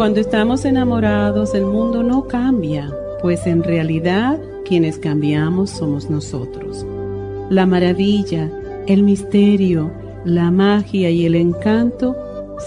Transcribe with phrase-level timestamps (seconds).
[0.00, 2.90] Cuando estamos enamorados, el mundo no cambia,
[3.20, 6.86] pues en realidad quienes cambiamos somos nosotros.
[7.50, 8.50] La maravilla,
[8.86, 9.90] el misterio,
[10.24, 12.16] la magia y el encanto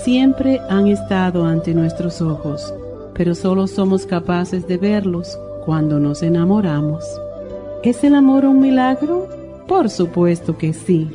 [0.04, 2.72] siempre han estado ante nuestros ojos,
[3.16, 7.04] pero solo somos capaces de verlos cuando nos enamoramos.
[7.81, 9.28] ¿Es el amor un milagro?
[9.68, 11.09] Por supuesto que sí.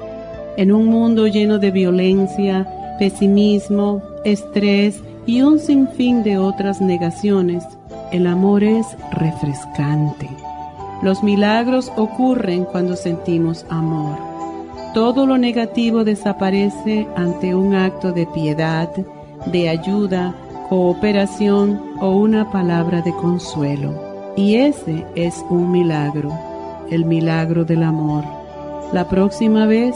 [0.56, 2.66] En un mundo lleno de violencia,
[2.98, 7.62] pesimismo, estrés y un sinfín de otras negaciones,
[8.12, 10.26] el amor es refrescante.
[11.02, 14.16] Los milagros ocurren cuando sentimos amor.
[14.94, 18.88] Todo lo negativo desaparece ante un acto de piedad,
[19.52, 20.34] de ayuda,
[20.70, 24.32] cooperación o una palabra de consuelo.
[24.34, 26.32] Y ese es un milagro,
[26.90, 28.24] el milagro del amor.
[28.94, 29.94] La próxima vez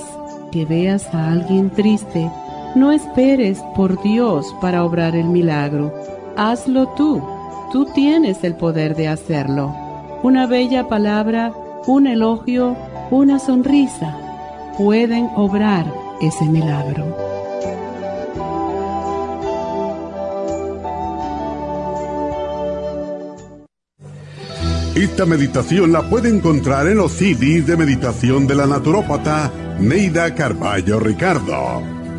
[0.51, 2.31] que veas a alguien triste,
[2.75, 5.93] no esperes por Dios para obrar el milagro.
[6.37, 7.23] Hazlo tú.
[7.73, 9.75] Tú tienes el poder de hacerlo.
[10.23, 11.53] Una bella palabra,
[11.87, 12.77] un elogio,
[13.11, 14.17] una sonrisa
[14.77, 15.87] pueden obrar
[16.21, 17.33] ese milagro.
[24.95, 31.01] Esta meditación la puede encontrar en los CDs de meditación de la naturópata Neida Carballo
[31.01, 31.92] Ricardo.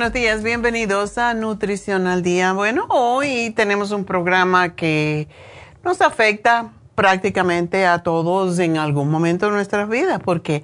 [0.00, 2.54] Buenos días, bienvenidos a Nutrición al Día.
[2.54, 5.28] Bueno, hoy tenemos un programa que
[5.84, 10.62] nos afecta prácticamente a todos en algún momento de nuestras vidas, porque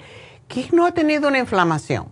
[0.49, 2.09] ¿quién no ha tenido una inflamación?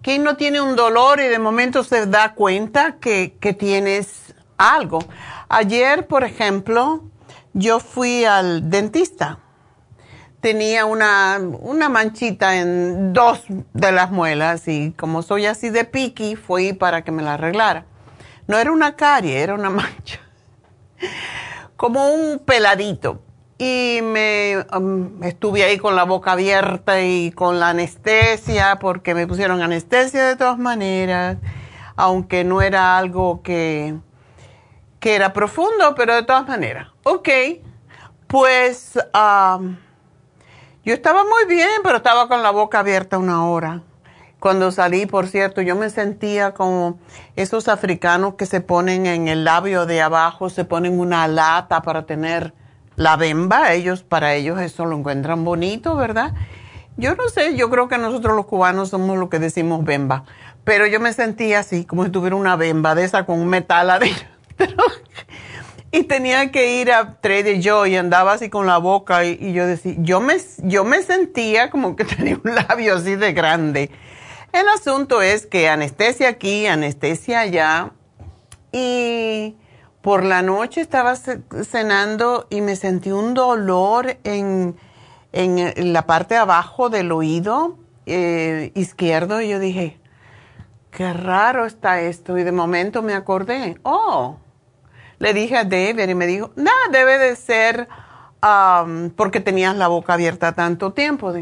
[0.00, 5.00] ¿Quién no tiene un dolor y de momento se da cuenta que, que tienes algo?
[5.48, 7.02] Ayer, por ejemplo,
[7.52, 9.40] yo fui al dentista
[10.40, 16.36] tenía una, una manchita en dos de las muelas y como soy así de piqui,
[16.36, 17.84] fui para que me la arreglara.
[18.46, 20.20] No era una carie, era una mancha.
[21.76, 23.22] Como un peladito.
[23.58, 29.26] Y me um, estuve ahí con la boca abierta y con la anestesia, porque me
[29.26, 31.36] pusieron anestesia de todas maneras,
[31.94, 33.96] aunque no era algo que,
[34.98, 36.88] que era profundo, pero de todas maneras.
[37.02, 37.28] Ok,
[38.26, 38.98] pues...
[39.12, 39.76] Um,
[40.84, 43.82] yo estaba muy bien, pero estaba con la boca abierta una hora.
[44.38, 46.98] Cuando salí, por cierto, yo me sentía como
[47.36, 52.06] esos africanos que se ponen en el labio de abajo, se ponen una lata para
[52.06, 52.54] tener
[52.96, 53.74] la bemba.
[53.74, 56.32] Ellos, para ellos eso lo encuentran bonito, ¿verdad?
[56.96, 60.24] Yo no sé, yo creo que nosotros los cubanos somos lo que decimos bemba.
[60.64, 63.90] Pero yo me sentía así, como si tuviera una bemba de esa con un metal
[63.90, 64.28] adentro.
[65.92, 69.66] y tenía que ir a Trader Joe y andaba así con la boca y, yo
[69.66, 73.90] decía, yo me, yo me sentía como que tenía un labio así de grande.
[74.52, 77.92] El asunto es que anestesia aquí, anestesia allá
[78.72, 79.56] y
[80.00, 84.76] por la noche estaba cenando y me sentí un dolor en,
[85.32, 87.76] en la parte de abajo del oído
[88.06, 90.00] eh, izquierdo y yo dije,
[90.90, 94.38] qué raro está esto y de momento me acordé, oh,
[95.20, 97.88] le dije a David y me dijo, nada, debe de ser
[99.16, 101.32] porque tenías la boca abierta tanto tiempo.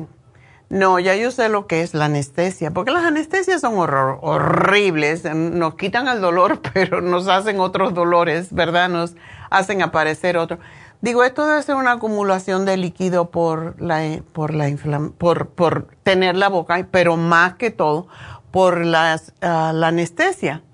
[0.68, 5.76] No, ya yo sé lo que es la anestesia, porque las anestesias son horribles, nos
[5.76, 8.88] quitan el dolor, pero nos hacen otros dolores, ¿verdad?
[8.88, 9.14] Nos
[9.48, 10.58] hacen aparecer otros.
[11.00, 14.68] Digo, esto debe ser una acumulación de líquido por la, por la
[15.16, 18.08] por, por tener la boca, pero más que todo
[18.50, 20.64] por las, ah, la anestesia.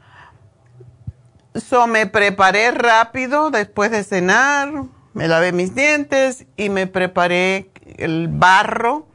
[1.55, 4.73] So me preparé rápido después de cenar,
[5.13, 9.07] me lavé mis dientes y me preparé el barro.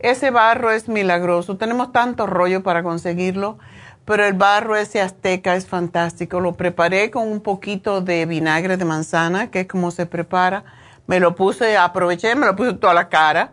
[0.00, 1.56] Ese barro es milagroso.
[1.56, 3.58] Tenemos tanto rollo para conseguirlo,
[4.04, 6.40] pero el barro ese azteca es fantástico.
[6.40, 10.64] Lo preparé con un poquito de vinagre de manzana, que es como se prepara.
[11.06, 13.52] Me lo puse, aproveché, me lo puse toda la cara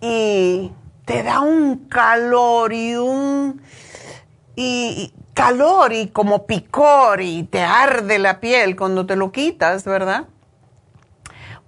[0.00, 0.72] y
[1.04, 3.60] te da un calor y un
[4.56, 10.24] y calor y como picor y te arde la piel cuando te lo quitas, ¿verdad?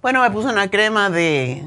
[0.01, 1.63] Bueno, me puse una crema de,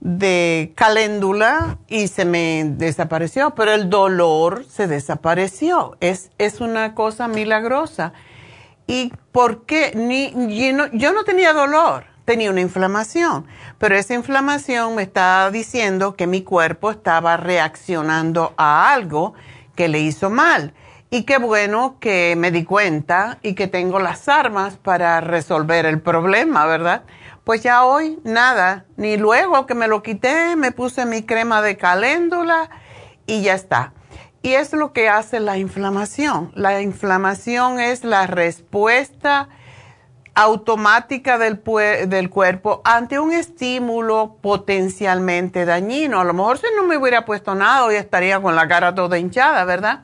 [0.00, 5.98] de caléndula y se me desapareció, pero el dolor se desapareció.
[6.00, 8.14] Es, es una cosa milagrosa.
[8.86, 9.92] ¿Y por qué?
[9.94, 13.46] Ni, yo, no, yo no tenía dolor, tenía una inflamación,
[13.76, 19.34] pero esa inflamación me estaba diciendo que mi cuerpo estaba reaccionando a algo
[19.74, 20.72] que le hizo mal.
[21.08, 26.00] Y qué bueno que me di cuenta y que tengo las armas para resolver el
[26.00, 27.02] problema, ¿verdad?
[27.44, 31.76] Pues ya hoy nada, ni luego que me lo quité, me puse mi crema de
[31.76, 32.70] caléndula
[33.24, 33.92] y ya está.
[34.42, 36.50] Y es lo que hace la inflamación.
[36.54, 39.48] La inflamación es la respuesta
[40.34, 41.62] automática del,
[42.08, 46.20] del, cuerpo ante un estímulo potencialmente dañino.
[46.20, 49.18] A lo mejor si no me hubiera puesto nada, hoy estaría con la cara toda
[49.18, 50.02] hinchada, ¿verdad?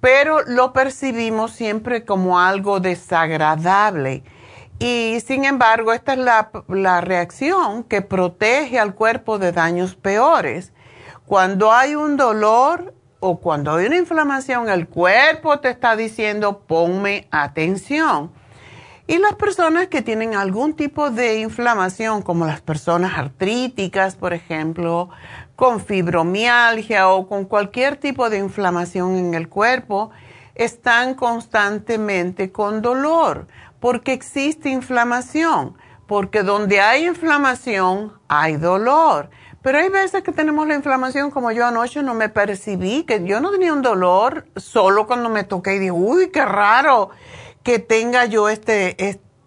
[0.00, 4.22] Pero lo percibimos siempre como algo desagradable.
[4.78, 10.72] Y sin embargo, esta es la, la reacción que protege al cuerpo de daños peores.
[11.26, 17.28] Cuando hay un dolor o cuando hay una inflamación, el cuerpo te está diciendo, ponme
[17.30, 18.32] atención
[19.10, 25.10] y las personas que tienen algún tipo de inflamación, como las personas artríticas, por ejemplo,
[25.60, 30.10] con fibromialgia o con cualquier tipo de inflamación en el cuerpo,
[30.54, 33.46] están constantemente con dolor,
[33.78, 35.76] porque existe inflamación,
[36.06, 39.28] porque donde hay inflamación hay dolor.
[39.60, 43.42] Pero hay veces que tenemos la inflamación, como yo anoche no me percibí, que yo
[43.42, 47.10] no tenía un dolor, solo cuando me toqué y dije, uy, qué raro
[47.62, 48.96] que tenga yo este,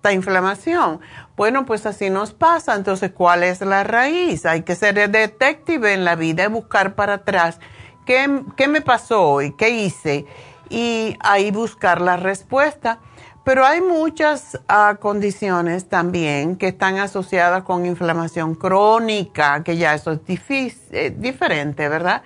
[0.03, 0.99] esta inflamación.
[1.37, 2.75] Bueno, pues así nos pasa.
[2.75, 4.45] Entonces, ¿cuál es la raíz?
[4.45, 7.59] Hay que ser detective en la vida y buscar para atrás.
[8.05, 9.53] ¿Qué, qué me pasó hoy?
[9.53, 10.25] ¿Qué hice?
[10.69, 12.99] Y ahí buscar la respuesta.
[13.45, 20.11] Pero hay muchas ah, condiciones también que están asociadas con inflamación crónica, que ya eso
[20.11, 20.19] es
[20.91, 22.23] eh, diferente, ¿verdad?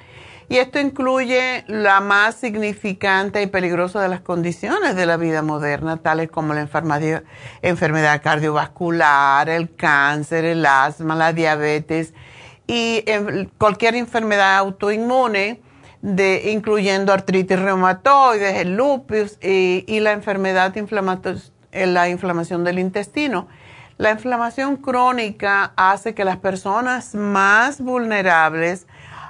[0.49, 5.97] Y esto incluye la más significante y peligrosa de las condiciones de la vida moderna,
[5.97, 12.13] tales como la enfermedad cardiovascular, el cáncer, el asma, la diabetes
[12.67, 13.03] y
[13.57, 15.61] cualquier enfermedad autoinmune,
[16.01, 20.73] incluyendo artritis reumatoide, el lupus y, la enfermedad
[21.71, 23.47] la inflamación del intestino.
[23.97, 28.85] La inflamación crónica hace que las personas más vulnerables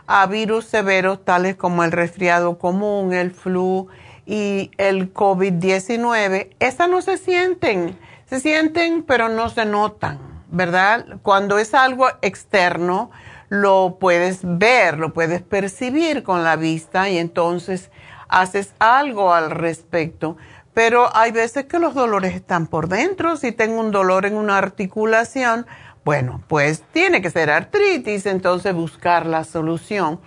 [0.07, 3.87] a virus severos tales como el resfriado común, el flu
[4.25, 11.05] y el COVID-19, esas no se sienten, se sienten pero no se notan, ¿verdad?
[11.21, 13.11] Cuando es algo externo,
[13.49, 17.91] lo puedes ver, lo puedes percibir con la vista y entonces
[18.27, 20.37] haces algo al respecto.
[20.73, 23.35] Pero hay veces que los dolores están por dentro.
[23.35, 25.65] Si tengo un dolor en una articulación,
[26.07, 30.21] bueno, pues tiene que ser artritis, entonces buscar la solución.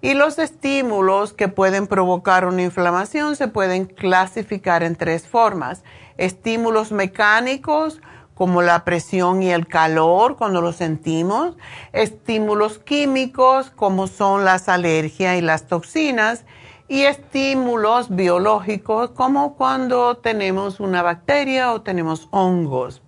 [0.00, 5.84] Y los estímulos que pueden provocar una inflamación se pueden clasificar en tres formas.
[6.16, 8.00] Estímulos mecánicos,
[8.32, 11.58] como la presión y el calor cuando lo sentimos.
[11.92, 16.46] Estímulos químicos, como son las alergias y las toxinas.
[16.90, 23.02] y estímulos biológicos como cuando tenemos una bacteria o tenemos hongos.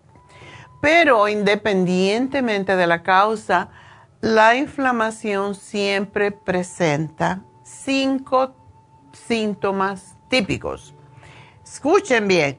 [0.81, 3.69] Pero independientemente de la causa,
[4.21, 8.55] la inflamación siempre presenta cinco
[9.13, 10.95] síntomas típicos.
[11.65, 12.59] Escuchen bien,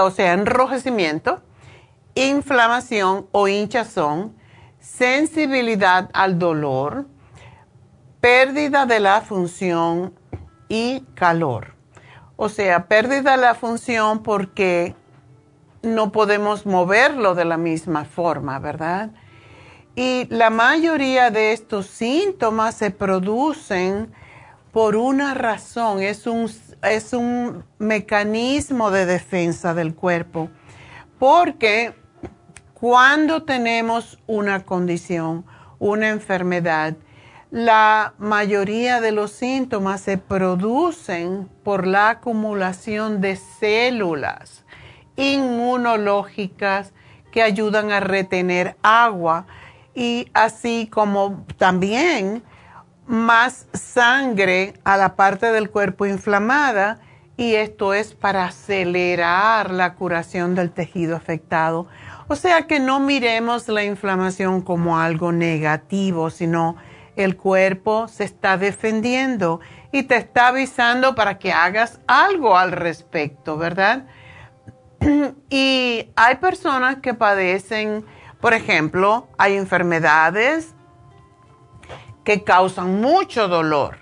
[0.00, 1.42] o sea, enrojecimiento,
[2.14, 4.36] inflamación o hinchazón,
[4.78, 7.06] sensibilidad al dolor,
[8.20, 10.14] pérdida de la función
[10.68, 11.74] y calor.
[12.36, 14.94] O sea, pérdida de la función porque
[15.86, 19.10] no podemos moverlo de la misma forma, ¿verdad?
[19.94, 24.12] Y la mayoría de estos síntomas se producen
[24.72, 26.50] por una razón, es un,
[26.82, 30.50] es un mecanismo de defensa del cuerpo,
[31.18, 31.94] porque
[32.74, 35.46] cuando tenemos una condición,
[35.78, 36.94] una enfermedad,
[37.50, 44.65] la mayoría de los síntomas se producen por la acumulación de células
[45.16, 46.92] inmunológicas
[47.30, 49.46] que ayudan a retener agua
[49.94, 52.42] y así como también
[53.06, 56.98] más sangre a la parte del cuerpo inflamada
[57.36, 61.86] y esto es para acelerar la curación del tejido afectado.
[62.28, 66.76] O sea que no miremos la inflamación como algo negativo, sino
[67.14, 69.60] el cuerpo se está defendiendo
[69.92, 74.06] y te está avisando para que hagas algo al respecto, ¿verdad?
[75.50, 78.04] y hay personas que padecen,
[78.40, 80.74] por ejemplo, hay enfermedades
[82.24, 83.98] que causan mucho dolor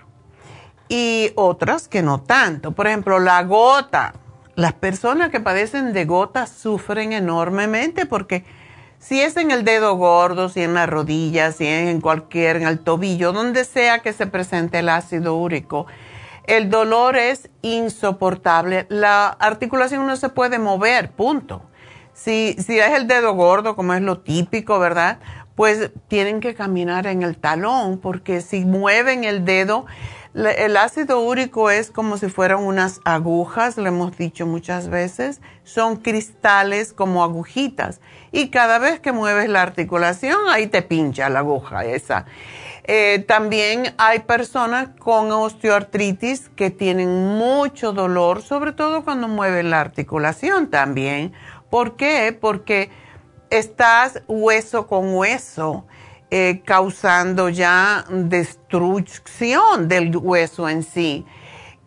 [0.89, 2.71] y otras que no tanto.
[2.71, 4.13] Por ejemplo, la gota.
[4.55, 8.45] Las personas que padecen de gota sufren enormemente porque
[8.99, 12.79] si es en el dedo gordo, si en la rodilla, si en cualquier, en el
[12.79, 15.85] tobillo, donde sea que se presente el ácido úrico,
[16.47, 18.85] el dolor es insoportable.
[18.89, 21.61] La articulación no se puede mover, punto.
[22.13, 25.19] Si, si es el dedo gordo, como es lo típico, ¿verdad?
[25.55, 29.85] Pues tienen que caminar en el talón, porque si mueven el dedo,
[30.35, 35.95] el ácido úrico es como si fueran unas agujas, lo hemos dicho muchas veces, son
[35.95, 38.01] cristales como agujitas.
[38.33, 42.25] Y cada vez que mueves la articulación, ahí te pincha la aguja esa.
[42.87, 49.81] Eh, también hay personas con osteoartritis que tienen mucho dolor, sobre todo cuando mueven la
[49.81, 51.33] articulación también.
[51.71, 52.37] ¿Por qué?
[52.39, 52.91] Porque
[53.49, 55.87] estás hueso con hueso,
[56.29, 61.25] eh, causando ya destrucción del hueso en sí.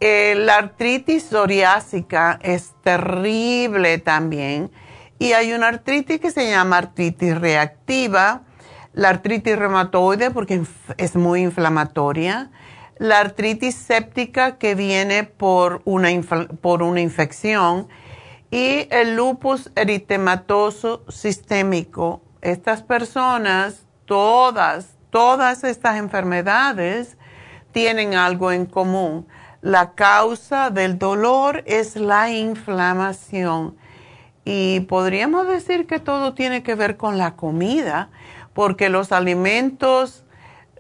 [0.01, 4.73] Eh, la artritis psoriásica es terrible también.
[5.21, 8.43] Y hay una artritis que se llama artritis reactiva
[8.99, 10.61] la artritis reumatoide porque
[10.97, 12.51] es muy inflamatoria,
[12.99, 16.09] la artritis séptica que viene por una,
[16.61, 17.87] por una infección
[18.51, 22.23] y el lupus eritematoso sistémico.
[22.43, 27.17] Estas personas, todas, todas estas enfermedades
[27.71, 29.29] tienen algo en común.
[29.61, 33.77] La causa del dolor es la inflamación.
[34.45, 38.11] Y podríamos decir que todo tiene que ver con la comida
[38.59, 40.25] porque los alimentos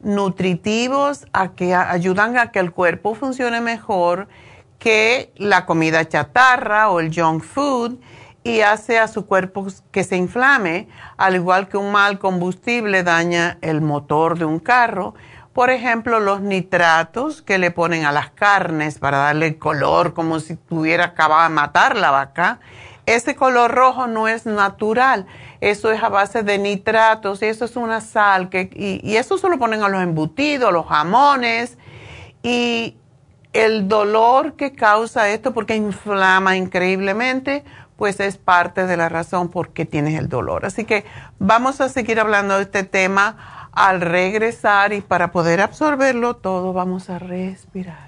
[0.00, 4.26] nutritivos a que ayudan a que el cuerpo funcione mejor
[4.80, 8.00] que la comida chatarra o el junk food
[8.42, 13.58] y hace a su cuerpo que se inflame, al igual que un mal combustible daña
[13.61, 15.14] el motor de un carro.
[15.52, 20.56] Por ejemplo, los nitratos que le ponen a las carnes para darle color como si
[20.56, 22.58] tuviera acabado de matar la vaca.
[23.06, 25.26] Ese color rojo no es natural
[25.61, 29.49] eso es a base de nitratos, y eso es una sal, que, y, eso se
[29.49, 31.79] lo ponen a los embutidos, los jamones,
[32.43, 32.97] y
[33.53, 37.65] el dolor que causa esto, porque inflama increíblemente,
[37.97, 40.65] pues es parte de la razón por qué tienes el dolor.
[40.65, 41.05] Así que
[41.41, 47.11] vamos a seguir hablando de este tema al regresar y para poder absorberlo todo vamos
[47.11, 48.08] a respirar.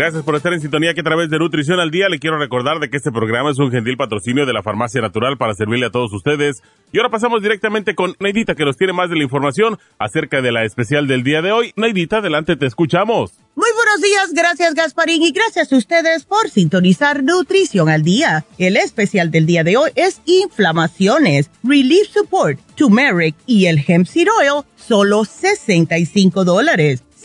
[0.00, 2.78] Gracias por estar en sintonía que a través de Nutrición al Día le quiero recordar
[2.80, 5.90] de que este programa es un gentil patrocinio de la Farmacia Natural para servirle a
[5.90, 6.62] todos ustedes.
[6.90, 10.52] Y ahora pasamos directamente con Neidita que nos tiene más de la información acerca de
[10.52, 11.74] la especial del día de hoy.
[11.76, 13.32] Neidita, adelante, te escuchamos.
[13.54, 18.46] Muy buenos días, gracias Gasparín y gracias a ustedes por sintonizar Nutrición al Día.
[18.56, 24.28] El especial del día de hoy es inflamaciones, Relief Support, Turmeric y el Hemp Seed
[24.40, 27.02] Oil, solo 65 dólares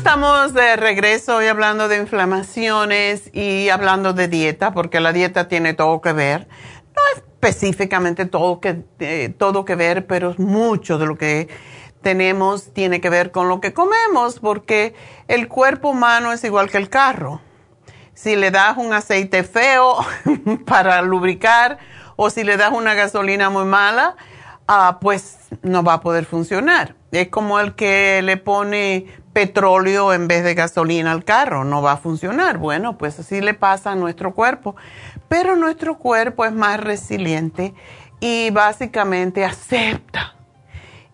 [0.00, 5.74] Estamos de regreso hoy hablando de inflamaciones y hablando de dieta, porque la dieta tiene
[5.74, 6.48] todo que ver.
[6.96, 11.48] No específicamente todo que, eh, todo que ver, pero mucho de lo que
[12.00, 14.94] tenemos tiene que ver con lo que comemos, porque
[15.28, 17.42] el cuerpo humano es igual que el carro.
[18.14, 19.98] Si le das un aceite feo
[20.66, 21.76] para lubricar
[22.16, 24.16] o si le das una gasolina muy mala,
[24.66, 26.94] ah, pues no va a poder funcionar.
[27.12, 31.92] Es como el que le pone petróleo en vez de gasolina al carro, no va
[31.92, 32.58] a funcionar.
[32.58, 34.76] Bueno, pues así le pasa a nuestro cuerpo.
[35.28, 37.74] Pero nuestro cuerpo es más resiliente
[38.18, 40.34] y básicamente acepta.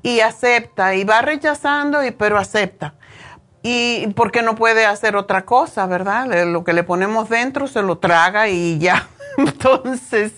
[0.02, 2.94] Y acepta y va rechazando, y, pero acepta.
[3.62, 6.44] Y porque no puede hacer otra cosa, ¿verdad?
[6.46, 9.08] Lo que le ponemos dentro se lo traga y ya.
[9.36, 10.32] Entonces,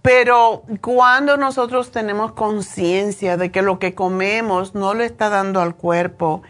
[0.00, 5.74] pero cuando nosotros tenemos conciencia de que lo que comemos no le está dando al
[5.74, 6.42] cuerpo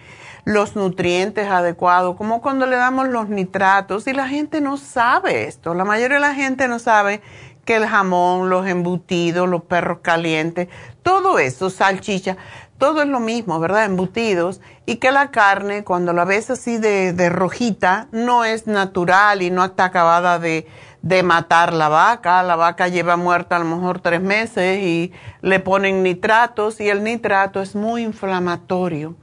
[0.47, 5.75] los nutrientes adecuados, como cuando le damos los nitratos, y la gente no sabe esto,
[5.75, 7.21] la mayoría de la gente no sabe
[7.65, 10.69] que el jamón, los embutidos, los perros calientes,
[11.03, 12.37] todo eso, salchicha,
[12.79, 13.87] todo es lo mismo, ¿verdad?
[13.87, 19.43] Embutidos, y que la carne, cuando la ves así de, de rojita, no es natural
[19.43, 20.69] y no está acabada de
[21.03, 22.43] de matar la vaca.
[22.43, 27.05] La vaca lleva muerta a lo mejor tres meses y le ponen nitratos y el
[27.05, 29.15] nitrato es muy inflamatorio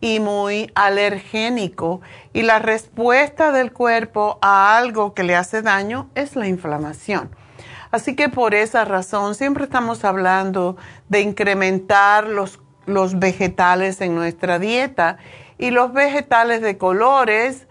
[0.00, 2.00] y muy alergénico
[2.32, 7.30] y la respuesta del cuerpo a algo que le hace daño es la inflamación.
[7.90, 10.76] Así que por esa razón siempre estamos hablando
[11.08, 15.18] de incrementar los, los vegetales en nuestra dieta
[15.58, 17.66] y los vegetales de colores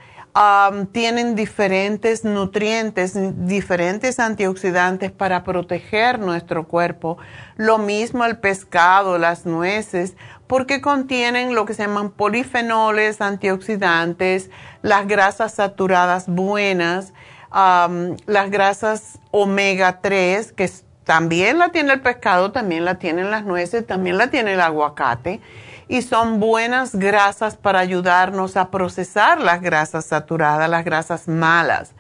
[0.92, 7.18] tienen diferentes nutrientes, diferentes antioxidantes para proteger nuestro cuerpo.
[7.58, 10.16] Lo mismo el pescado, las nueces,
[10.50, 14.50] porque contienen lo que se llaman polifenoles, antioxidantes,
[14.82, 17.14] las grasas saturadas buenas,
[17.52, 20.68] las grasas omega 3, que
[21.04, 25.40] también la tiene el pescado, también la tienen las nueces, también la tiene el aguacate
[25.88, 31.92] y son buenas grasas para ayudarnos a procesar las grasas saturadas, las grasas malas.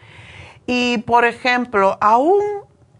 [0.65, 2.41] Y por ejemplo, aún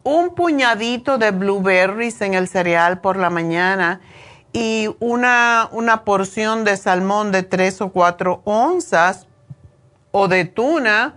[0.04, 4.00] un puñadito de blueberries en el cereal por la mañana
[4.54, 9.28] y una, una porción de salmón de 3 o 4 onzas
[10.12, 11.16] o de tuna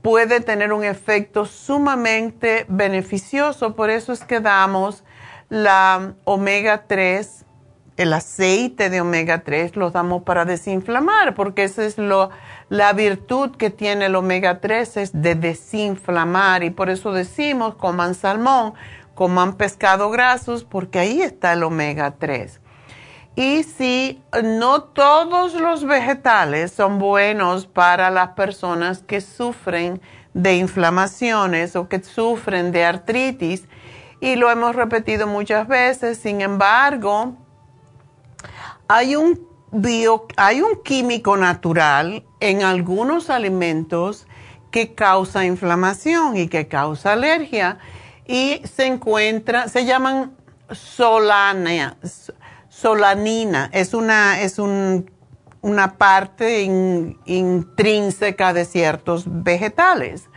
[0.00, 3.74] puede tener un efecto sumamente beneficioso.
[3.76, 5.04] Por eso es que damos
[5.48, 7.44] la omega 3
[7.96, 12.30] el aceite de omega 3 lo damos para desinflamar, porque esa es lo,
[12.68, 18.14] la virtud que tiene el omega 3 es de desinflamar y por eso decimos coman
[18.14, 18.74] salmón,
[19.14, 22.61] coman pescado grasos, porque ahí está el omega 3.
[23.34, 30.02] Y si no todos los vegetales son buenos para las personas que sufren
[30.34, 33.64] de inflamaciones o que sufren de artritis,
[34.20, 37.34] y lo hemos repetido muchas veces, sin embargo,
[38.86, 44.26] hay un, bio, hay un químico natural en algunos alimentos
[44.70, 47.78] que causa inflamación y que causa alergia
[48.26, 50.36] y se encuentra, se llaman
[50.70, 51.96] solana,
[52.82, 60.28] solanina, es una, es una parte intrínseca de ciertos vegetales.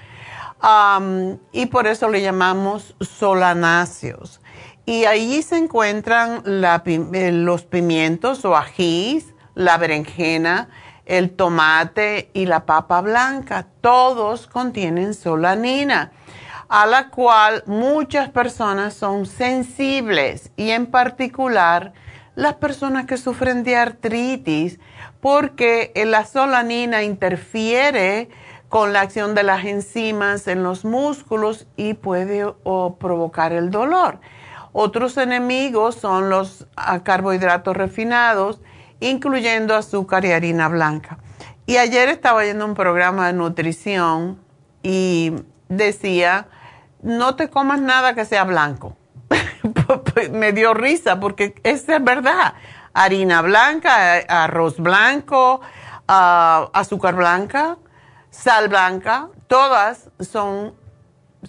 [1.52, 4.42] y por eso le llamamos solanáceos.
[4.86, 10.70] Y ahí se encuentran eh, los pimientos o ajís, la berenjena,
[11.06, 13.66] el tomate y la papa blanca.
[13.82, 16.12] Todos contienen solanina,
[16.70, 21.94] a la cual muchas personas son sensibles y en particular
[22.36, 24.80] las personas que sufren de artritis,
[25.22, 28.30] porque la solanina interfiere
[28.70, 34.20] con la acción de las enzimas en los músculos y puede provocar el dolor.
[34.74, 38.60] Otros enemigos son los ah, carbohidratos refinados,
[39.00, 41.20] incluyendo azúcar y harina blanca.
[41.66, 44.38] Y ayer estaba yendo un programa de nutrición
[44.84, 45.32] y
[45.70, 46.48] decía,
[47.02, 48.98] no te comas nada que sea blanco.
[50.32, 52.54] Me dio risa porque es verdad.
[52.94, 55.62] Harina blanca, arroz blanco,
[56.08, 57.78] ah, azúcar blanca,
[58.30, 60.74] sal blanca, todas son,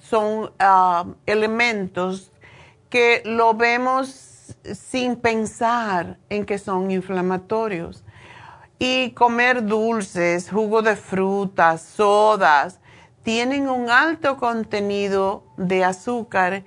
[0.02, 2.32] son ah, elementos
[2.90, 8.02] que lo vemos sin pensar en que son inflamatorios.
[8.78, 12.78] Y comer dulces, jugo de frutas, sodas,
[13.22, 16.62] tienen un alto contenido de azúcar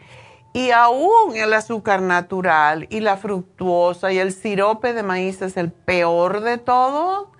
[0.53, 5.71] y aún el azúcar natural y la fructuosa y el sirope de maíz es el
[5.71, 7.31] peor de todo.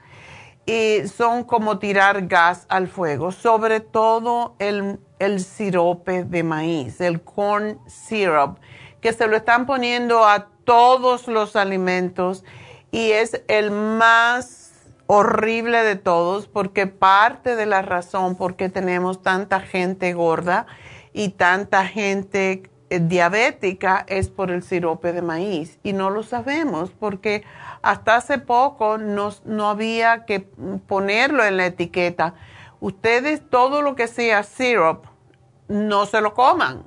[0.66, 7.22] Y son como tirar gas al fuego, sobre todo el, el sirope de maíz, el
[7.22, 8.60] corn syrup
[9.02, 12.44] que se lo están poniendo a todos los alimentos
[12.92, 14.72] y es el más
[15.08, 20.68] horrible de todos porque parte de la razón por qué tenemos tanta gente gorda
[21.14, 27.44] y tanta gente diabética es por el sirope de maíz y no lo sabemos porque
[27.82, 30.40] hasta hace poco no, no había que
[30.88, 32.34] ponerlo en la etiqueta.
[32.80, 35.06] Ustedes todo lo que sea syrup
[35.68, 36.84] no se lo coman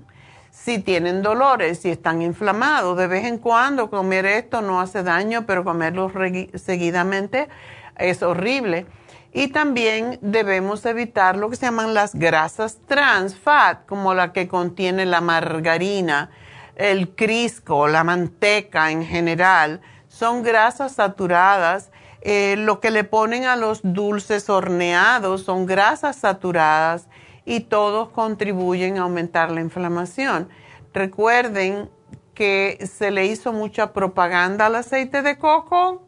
[0.50, 2.96] si tienen dolores, si están inflamados.
[2.96, 6.12] De vez en cuando comer esto no hace daño, pero comerlo
[6.54, 7.48] seguidamente
[7.96, 8.86] es horrible.
[9.32, 14.46] Y también debemos evitar lo que se llaman las grasas trans fat, como la que
[14.46, 16.30] contiene la margarina,
[16.76, 19.80] el crisco, la manteca en general.
[20.08, 21.90] Son grasas saturadas.
[22.20, 27.08] Eh, lo que le ponen a los dulces horneados son grasas saturadas
[27.44, 30.48] y todos contribuyen a aumentar la inflamación.
[30.92, 31.90] Recuerden
[32.34, 36.06] que se le hizo mucha propaganda al aceite de coco.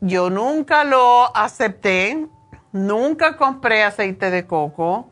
[0.00, 2.28] Yo nunca lo acepté,
[2.72, 5.10] nunca compré aceite de coco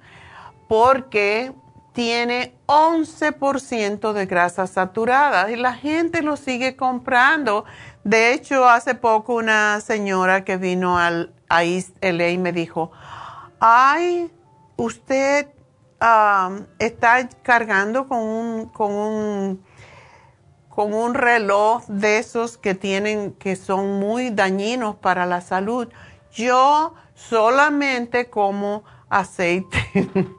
[0.69, 1.53] porque
[1.93, 7.65] tiene 11% de grasas saturadas y la gente lo sigue comprando.
[8.05, 12.91] De hecho, hace poco una señora que vino al, a East LA y me dijo,
[13.61, 14.31] ay,
[14.77, 15.49] usted
[16.79, 19.65] está cargando con un, con un,
[20.69, 25.89] con un reloj de esos que tienen, que son muy dañinos para la salud.
[26.31, 29.79] Yo solamente como aceite,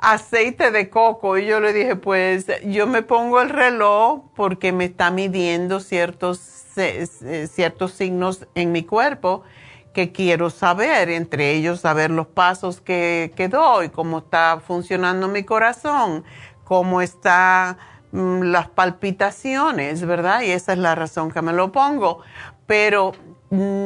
[0.00, 1.38] aceite de coco.
[1.38, 6.38] Y yo le dije, pues yo me pongo el reloj porque me está midiendo ciertos,
[6.38, 9.44] ciertos signos en mi cuerpo
[9.94, 16.24] que quiero saber, entre ellos saber los pasos que, doy, cómo está funcionando mi corazón,
[16.64, 17.78] cómo están
[18.10, 20.42] mm, las palpitaciones, ¿verdad?
[20.42, 22.20] Y esa es la razón que me lo pongo.
[22.66, 23.12] Pero,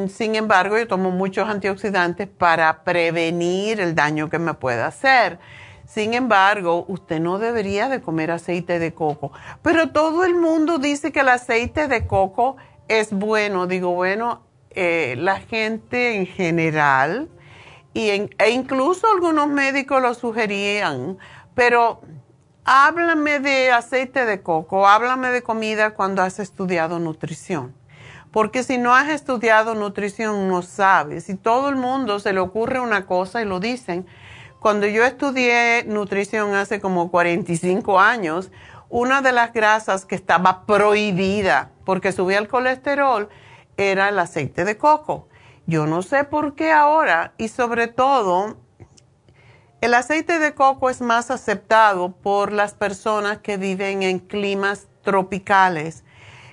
[0.08, 5.38] sin embargo, yo tomo muchos antioxidantes para prevenir el daño que me pueda hacer.
[5.86, 9.32] Sin embargo, usted no debería de comer aceite de coco.
[9.62, 12.56] Pero todo el mundo dice que el aceite de coco
[12.88, 13.66] es bueno.
[13.66, 17.28] Digo, bueno, eh, la gente en general,
[17.94, 21.18] y e incluso algunos médicos lo sugerían,
[21.54, 22.02] pero
[22.64, 27.74] háblame de aceite de coco, háblame de comida cuando has estudiado nutrición.
[28.32, 31.24] Porque si no has estudiado nutrición, no sabes.
[31.24, 34.06] Si todo el mundo se le ocurre una cosa y lo dicen.
[34.60, 38.50] Cuando yo estudié nutrición hace como 45 años,
[38.88, 43.28] una de las grasas que estaba prohibida porque subía el colesterol
[43.76, 45.28] era el aceite de coco.
[45.66, 48.56] Yo no sé por qué ahora y sobre todo
[49.80, 56.02] el aceite de coco es más aceptado por las personas que viven en climas tropicales,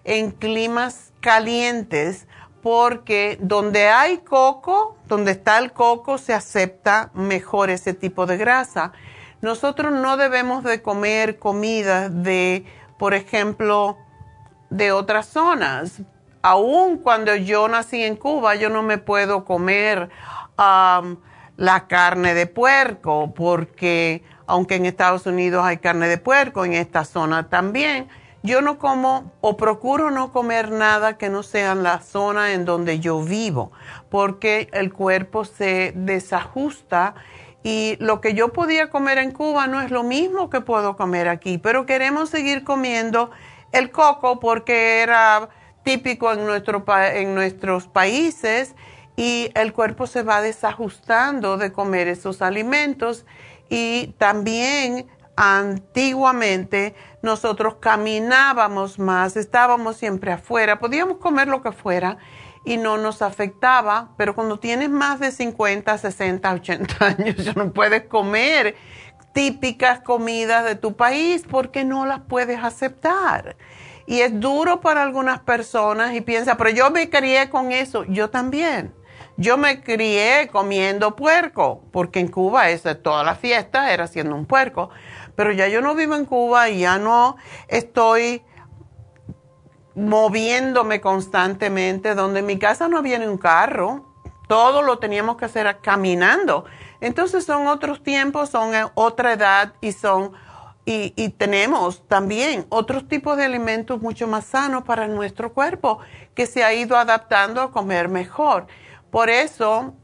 [0.04, 2.28] en climas calientes,
[2.62, 8.92] porque donde hay coco, donde está el coco, se acepta mejor ese tipo de grasa.
[9.42, 12.64] Nosotros no debemos de comer comida de,
[13.00, 13.98] por ejemplo,
[14.70, 16.04] de otras zonas.
[16.44, 20.12] Aún cuando yo nací en Cuba, yo no me puedo comer
[20.58, 27.04] la carne de puerco, porque aunque en Estados Unidos hay carne de puerco, en esta
[27.04, 28.10] zona también,
[28.46, 32.66] yo no como o procuro no comer nada que no sea en la zona en
[32.66, 33.72] donde yo vivo,
[34.10, 37.16] porque el cuerpo se desajusta
[37.64, 41.28] y lo que yo podía comer en Cuba no es lo mismo que puedo comer
[41.28, 43.32] aquí, pero queremos seguir comiendo
[43.72, 45.50] el coco porque era
[45.84, 48.76] típico en, nuestro, en nuestros países
[49.16, 53.26] y el cuerpo se va desajustando de comer esos alimentos.
[53.70, 62.18] Y también antiguamente nosotros caminábamos más, estábamos siempre afuera, podíamos comer lo que fuera
[62.64, 67.74] y no nos afectaba, pero cuando tienes más de 50, 60, 80 años, ya no
[67.74, 68.76] puedes comer
[69.34, 73.58] típicas comidas de tu país porque no las puedes aceptar.
[74.06, 78.30] Y es duro para algunas personas y piensa, pero yo me crié con eso, yo
[78.30, 78.94] también.
[79.38, 84.46] Yo me crié comiendo puerco, porque en Cuba es toda la fiesta era siendo un
[84.46, 84.92] puerco,
[85.36, 88.44] pero ya yo no vivo en Cuba y ya no estoy
[89.96, 94.14] moviéndome constantemente, donde en mi casa no había ni un carro,
[94.48, 96.66] todo lo teníamos que hacer caminando.
[97.02, 100.34] Entonces son otros tiempos, son otra edad y son
[100.88, 105.98] y, y, tenemos también otros tipos de alimentos mucho más sanos para nuestro cuerpo
[106.36, 108.68] que se ha ido adaptando a comer mejor.
[109.10, 109.96] Por eso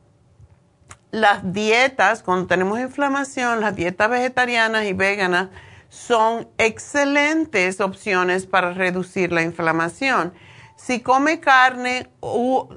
[1.11, 5.49] las dietas, cuando tenemos inflamación, las dietas vegetarianas y veganas,
[5.89, 10.33] son excelentes opciones para reducir la inflamación.
[10.77, 12.09] Si come carne,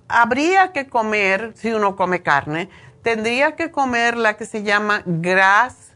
[0.09, 2.68] habría que comer, si uno come carne,
[3.03, 5.92] tendría que comer la que se llama grass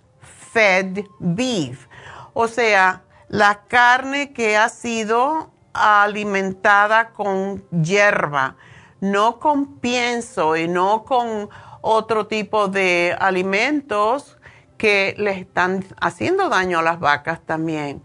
[0.53, 1.87] fed beef,
[2.35, 8.57] o sea, la carne que ha sido alimentada con hierba,
[9.01, 14.39] no con pienso y no con otro tipo de alimentos
[14.77, 18.03] que le están haciendo daño a las vacas también.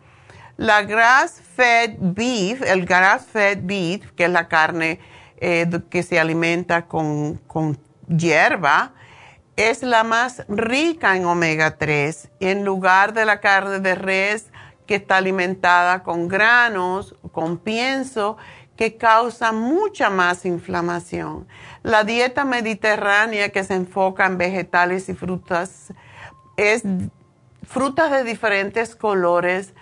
[0.57, 4.99] La grass-fed beef, el grass-fed beef, que es la carne
[5.37, 8.93] eh, que se alimenta con, con hierba,
[9.55, 14.51] es la más rica en omega 3 en lugar de la carne de res
[14.87, 18.37] que está alimentada con granos, con pienso,
[18.75, 21.47] que causa mucha más inflamación.
[21.83, 25.93] La dieta mediterránea que se enfoca en vegetales y frutas
[26.55, 26.83] es
[27.67, 29.73] frutas de diferentes colores,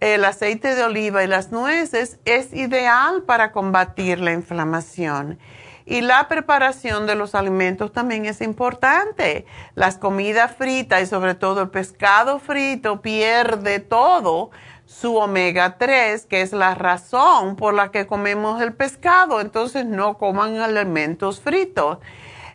[0.00, 5.38] el aceite de oliva y las nueces es ideal para combatir la inflamación.
[5.84, 9.46] Y la preparación de los alimentos también es importante.
[9.74, 14.50] Las comidas fritas y sobre todo el pescado frito pierde todo
[14.88, 19.42] su omega 3, que es la razón por la que comemos el pescado.
[19.42, 21.98] Entonces no coman alimentos fritos.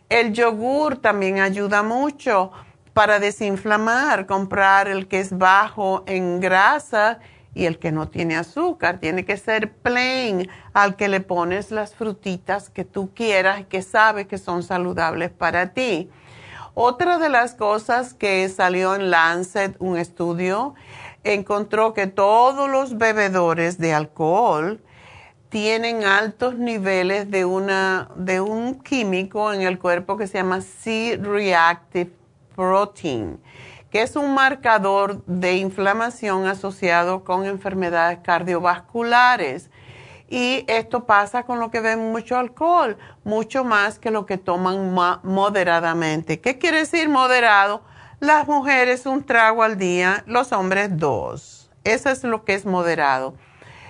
[0.08, 2.50] El yogur también ayuda mucho
[2.92, 7.20] para desinflamar, comprar el que es bajo en grasa
[7.54, 8.98] y el que no tiene azúcar.
[8.98, 13.80] Tiene que ser plain al que le pones las frutitas que tú quieras y que
[13.80, 16.10] sabes que son saludables para ti.
[16.76, 20.74] Otra de las cosas que salió en Lancet, un estudio,
[21.24, 24.80] encontró que todos los bebedores de alcohol
[25.48, 32.10] tienen altos niveles de, una, de un químico en el cuerpo que se llama C-reactive
[32.54, 33.40] protein,
[33.90, 39.70] que es un marcador de inflamación asociado con enfermedades cardiovasculares.
[40.28, 44.92] Y esto pasa con lo que ven mucho alcohol, mucho más que lo que toman
[45.22, 46.40] moderadamente.
[46.40, 47.82] ¿Qué quiere decir moderado?
[48.24, 51.70] Las mujeres un trago al día, los hombres dos.
[51.84, 53.34] Eso es lo que es moderado.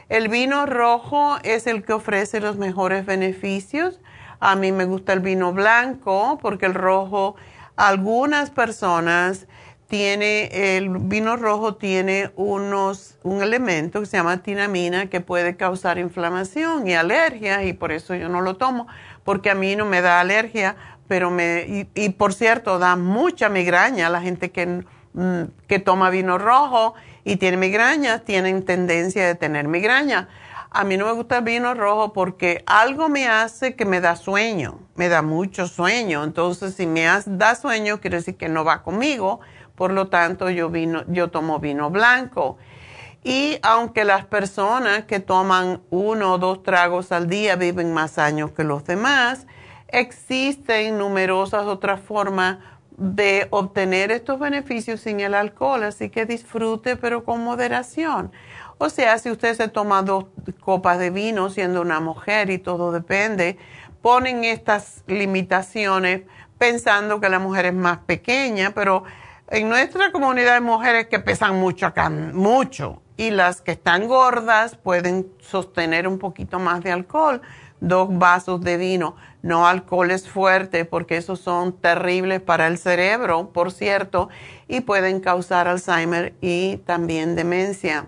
[0.08, 4.00] El vino rojo es el que ofrece los mejores beneficios.
[4.40, 7.36] A mí me gusta el vino blanco porque el rojo
[7.76, 9.46] algunas personas
[9.86, 15.98] tiene, el vino rojo tiene unos, un elemento que se llama tinamina que puede causar
[15.98, 18.88] inflamación y alergia y por eso yo no lo tomo,
[19.22, 20.74] porque a mí no me da alergia,
[21.08, 26.38] pero me, y, por cierto, da mucha migraña la gente que, mm, que toma vino
[26.38, 30.28] rojo y tiene migraña, tienen tendencia de tener migraña.
[30.70, 34.16] A mí no me gusta el vino rojo porque algo me hace que me da
[34.16, 36.24] sueño, me da mucho sueño.
[36.24, 39.40] Entonces, si me da sueño, quiere decir que no va conmigo
[39.74, 42.58] por lo tanto, yo, vino, yo tomo vino blanco.
[43.22, 48.52] Y aunque las personas que toman uno o dos tragos al día viven más años
[48.52, 49.46] que los demás,
[49.98, 52.58] existen numerosas otras formas
[52.96, 58.30] de obtener estos beneficios sin el alcohol, así que disfrute pero con moderación.
[58.78, 60.26] O sea, si usted se toma dos
[60.60, 63.56] copas de vino siendo una mujer y todo depende,
[64.02, 66.22] ponen estas limitaciones
[66.58, 69.04] pensando que la mujer es más pequeña, pero
[69.48, 74.76] en nuestra comunidad hay mujeres que pesan mucho acá, mucho, y las que están gordas
[74.76, 77.42] pueden sostener un poquito más de alcohol,
[77.80, 83.72] dos vasos de vino, no alcoholes fuertes, porque esos son terribles para el cerebro, por
[83.72, 84.30] cierto,
[84.68, 88.06] y pueden causar Alzheimer y también demencia.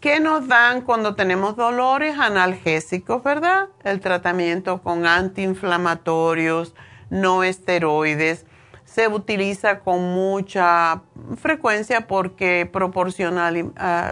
[0.00, 3.68] ¿Qué nos dan cuando tenemos dolores analgésicos, verdad?
[3.84, 6.74] El tratamiento con antiinflamatorios,
[7.08, 8.46] no esteroides
[8.84, 11.02] se utiliza con mucha
[11.36, 13.48] frecuencia porque proporciona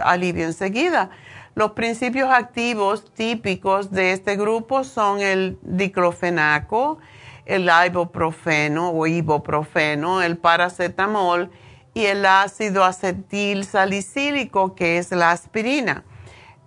[0.03, 1.09] alivio enseguida.
[1.55, 6.97] Los principios activos típicos de este grupo son el diclofenaco,
[7.45, 11.49] el ibuprofeno o ibuprofeno, el paracetamol
[11.93, 16.03] y el ácido acetil salicílico, que es la aspirina.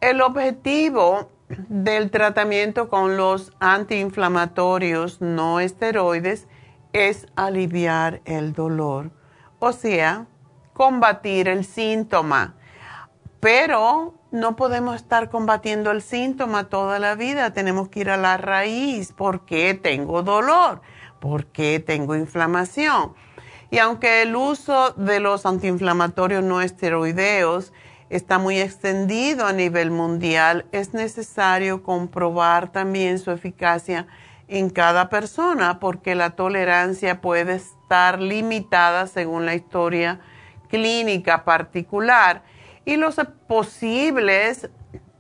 [0.01, 1.29] El objetivo
[1.69, 6.49] del tratamiento con los antiinflamatorios no esteroides
[6.95, 9.11] es aliviar el dolor,
[9.59, 10.25] o sea,
[10.73, 12.55] combatir el síntoma.
[13.39, 18.37] Pero no podemos estar combatiendo el síntoma toda la vida, tenemos que ir a la
[18.37, 19.13] raíz.
[19.13, 20.83] ¿Por qué tengo dolor?
[21.21, 23.15] ¿Por qué tengo inflamación?
[23.71, 27.73] Y aunque el uso de los antiinflamatorios no esteroideos
[28.11, 34.07] está muy extendido a nivel mundial, es necesario comprobar también su eficacia
[34.47, 40.21] en cada persona porque la tolerancia puede estar limitada según la historia
[40.69, 42.43] clínica particular
[42.89, 44.71] y los posibles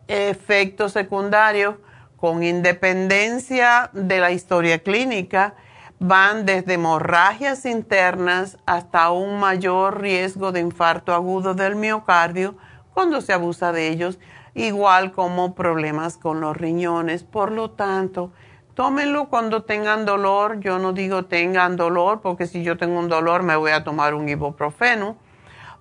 [0.07, 1.75] efectos secundarios
[2.17, 5.55] con independencia de la historia clínica
[5.99, 12.57] van desde hemorragias internas hasta un mayor riesgo de infarto agudo del miocardio
[12.95, 14.19] cuando se abusa de ellos,
[14.55, 17.23] igual como problemas con los riñones.
[17.23, 18.33] Por lo tanto,
[18.73, 20.61] Tómenlo cuando tengan dolor.
[20.61, 24.15] Yo no digo tengan dolor, porque si yo tengo un dolor me voy a tomar
[24.15, 25.17] un ibuprofeno,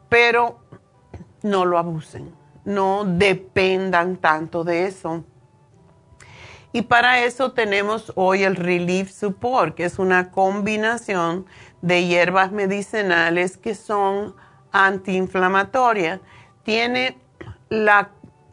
[0.09, 0.59] pero
[1.43, 2.33] no lo abusen.
[2.65, 5.23] No dependan tanto de eso.
[6.73, 11.45] Y para eso tenemos hoy el Relief Support, que es una combinación
[11.81, 14.35] de hierbas medicinales que son
[14.71, 16.19] antiinflamatorias.
[16.63, 17.17] Tiene
[17.69, 18.09] la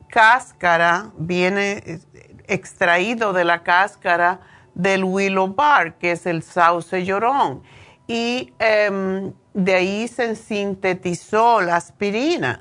[0.08, 2.00] cáscara, viene
[2.46, 4.40] extraído de la cáscara
[4.74, 7.62] del willow bark, que es el sauce llorón.
[8.06, 12.60] Y em, de ahí se sintetizó la aspirina.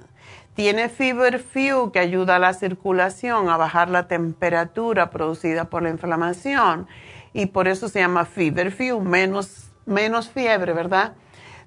[0.55, 6.87] Tiene Few que ayuda a la circulación, a bajar la temperatura producida por la inflamación.
[7.33, 11.15] Y por eso se llama Few, menos, menos fiebre, ¿verdad?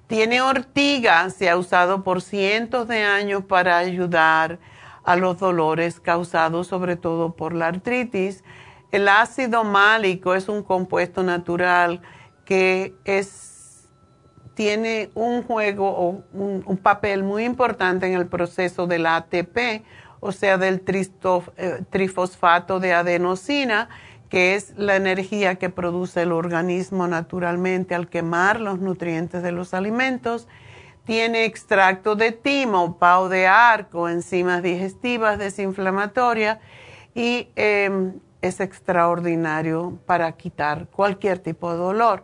[0.07, 4.59] Tiene ortiga, se ha usado por cientos de años para ayudar
[5.03, 8.45] a los dolores causados sobre todo por la artritis.
[8.91, 12.01] El ácido málico es un compuesto natural
[12.45, 13.56] que es,
[14.57, 19.83] tiene un juego o un, papel muy importante en el proceso del ATP,
[20.19, 23.87] o sea, del eh, trifosfato de adenosina,
[24.29, 29.75] que es la energía que produce el organismo naturalmente al quemar los nutrientes de los
[29.75, 30.47] alimentos
[31.05, 36.57] tiene extracto de timo, pau de arco, enzimas digestivas desinflamatorias
[37.13, 42.23] y em, es extraordinario para quitar cualquier tipo de dolor.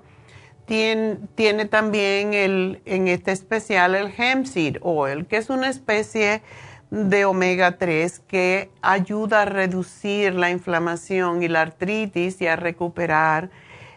[0.66, 6.42] Tiene, también el, en este especial el hemp seed oil, que es una especie
[6.90, 13.50] de omega 3 que ayuda a reducir la inflamación y la artritis y a recuperar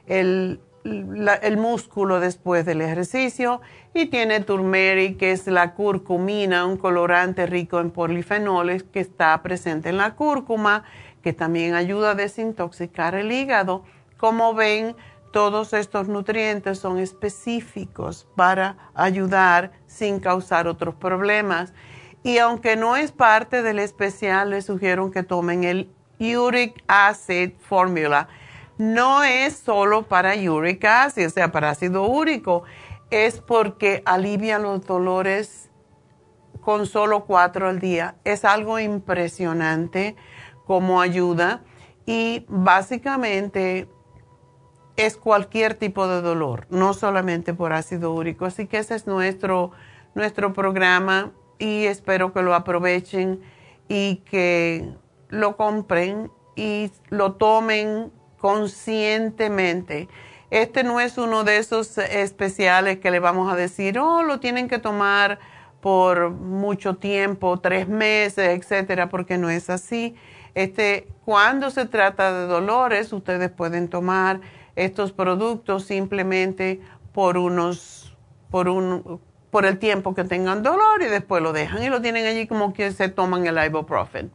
[0.06, 0.60] el,
[1.42, 3.60] el músculo después del ejercicio
[3.92, 9.88] y tiene turmeric, que es la curcumina, un colorante rico en polifenoles que está presente
[9.88, 10.84] en la cúrcuma,
[11.22, 13.84] que también ayuda a desintoxicar el hígado.
[14.16, 14.96] Como ven,
[15.32, 21.74] todos estos nutrientes son específicos para ayudar sin causar otros problemas.
[22.22, 28.28] Y aunque no es parte del especial, les sugiero que tomen el Uric Acid Formula.
[28.78, 32.64] No es solo para uric acid, o sea, para ácido úrico,
[33.10, 35.70] es porque alivia los dolores
[36.60, 38.16] con solo cuatro al día.
[38.24, 40.14] Es algo impresionante
[40.66, 41.62] como ayuda
[42.04, 43.88] y básicamente
[44.96, 48.46] es cualquier tipo de dolor, no solamente por ácido úrico.
[48.46, 49.72] Así que ese es nuestro,
[50.14, 53.40] nuestro programa y espero que lo aprovechen
[53.88, 54.94] y que
[55.28, 60.08] lo compren y lo tomen conscientemente.
[60.50, 64.68] Este no es uno de esos especiales que le vamos a decir, oh, lo tienen
[64.68, 65.38] que tomar
[65.80, 70.14] por mucho tiempo, tres meses, etcétera, porque no es así.
[70.54, 74.40] Este, cuando se trata de dolores, ustedes pueden tomar
[74.76, 76.80] estos productos simplemente
[77.12, 78.16] por unos,
[78.50, 79.20] por un,
[79.50, 82.72] por el tiempo que tengan dolor y después lo dejan y lo tienen allí como
[82.72, 84.30] que se toman el ibuprofen.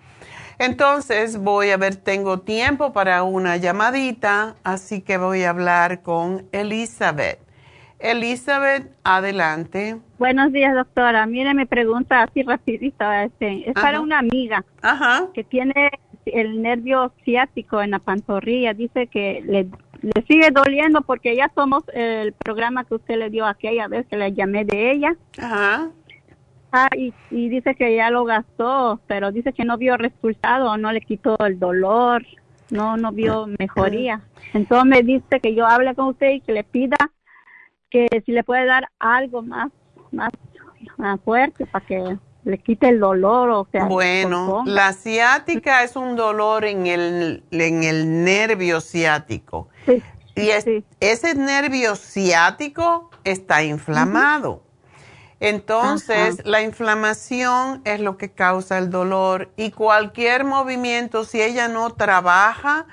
[0.58, 6.46] Entonces voy a ver, tengo tiempo para una llamadita, así que voy a hablar con
[6.52, 7.40] Elizabeth.
[7.98, 9.98] Elizabeth, adelante.
[10.18, 11.26] Buenos días, doctora.
[11.26, 13.12] Mire, mi pregunta así rapidito.
[13.12, 14.64] Este, es para una amiga
[15.34, 15.92] que tiene
[16.26, 18.74] el nervio ciático en la pantorrilla.
[18.74, 19.68] Dice que le
[20.02, 24.18] le sigue doliendo porque ya somos el programa que usted le dio aquella vez que
[24.18, 25.16] le llamé de ella.
[25.38, 25.92] Ajá.
[26.74, 31.02] Ah, y, dice que ya lo gastó, pero dice que no vio resultado, no le
[31.02, 32.26] quitó el dolor,
[32.70, 34.22] no, no vio mejoría.
[34.54, 36.96] Entonces me dice que yo hable con usted y que le pida
[37.90, 39.70] que si le puede dar algo más,
[40.12, 40.32] más,
[40.98, 46.16] más fuerte para que le quite el dolor o sea bueno la ciática es un
[46.16, 49.70] dolor en el en el nervio ciático.
[49.86, 50.02] Sí,
[50.36, 50.50] y
[51.00, 54.64] ese nervio ciático está inflamado.
[55.40, 59.50] Entonces la inflamación es lo que causa el dolor.
[59.58, 62.86] Y cualquier movimiento si ella no trabaja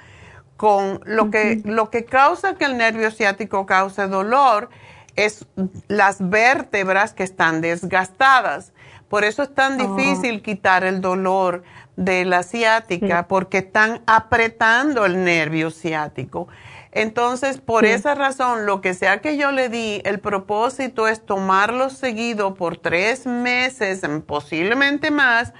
[0.57, 4.70] con lo que lo que causa que el nervio ciático cause dolor
[5.14, 5.46] es
[5.88, 8.72] las vértebras que están desgastadas
[9.09, 9.96] por eso es tan oh.
[9.96, 11.62] difícil quitar el dolor
[11.96, 16.48] de la ciática, porque están apretando el nervio ciático.
[16.92, 21.90] Entonces, por esa razón, lo que sea que yo le di, el propósito es tomarlo
[21.90, 25.52] seguido por tres meses, posiblemente más,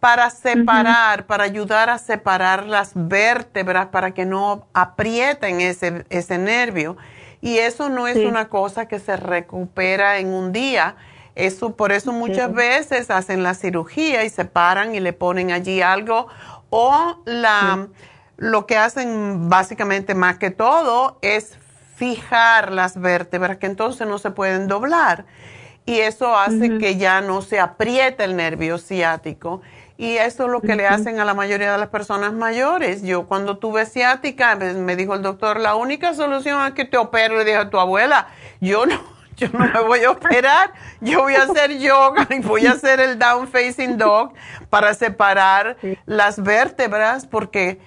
[0.00, 6.96] para separar, para ayudar a separar las vértebras, para que no aprieten ese, ese nervio.
[7.40, 10.96] Y eso no es una cosa que se recupera en un día
[11.36, 15.82] eso, por eso muchas veces hacen la cirugía y se paran y le ponen allí
[15.82, 16.28] algo.
[16.70, 17.88] O la,
[18.38, 21.58] lo que hacen básicamente más que todo es
[21.94, 25.26] fijar las vértebras que entonces no se pueden doblar.
[25.84, 29.60] Y eso hace que ya no se apriete el nervio ciático.
[29.98, 33.02] Y eso es lo que le hacen a la mayoría de las personas mayores.
[33.02, 37.36] Yo cuando tuve ciática, me dijo el doctor, la única solución es que te opero,
[37.36, 38.28] le dije a tu abuela,
[38.60, 42.66] yo no yo no me voy a operar, yo voy a hacer yoga y voy
[42.66, 44.32] a hacer el down facing dog
[44.70, 45.76] para separar
[46.06, 47.78] las vértebras porque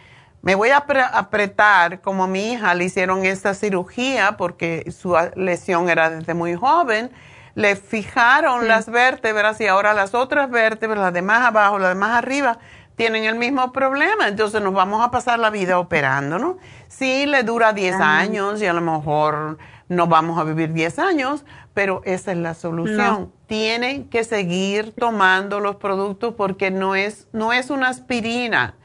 [0.41, 5.89] me voy a apretar, como a mi hija le hicieron esta cirugía porque su lesión
[5.89, 7.11] era desde muy joven,
[7.55, 11.95] le fijaron las vértebras y ahora las otras vértebras, las de más abajo, las de
[11.95, 12.59] más arriba,
[12.95, 14.27] tienen el mismo problema.
[14.27, 16.57] Entonces nos vamos a pasar la vida operando, ¿no?
[16.87, 19.57] Sí, le dura 10 años y a lo mejor
[19.89, 23.33] no vamos a vivir 10 años, pero esa es la solución.
[23.47, 28.75] Tienen que seguir tomando los productos porque no es, no es una aspirina.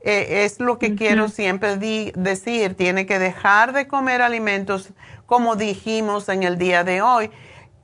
[0.00, 2.74] Eh, es lo que quiero siempre decir.
[2.74, 4.90] Tiene que dejar de comer alimentos
[5.26, 7.30] como dijimos en el día de hoy.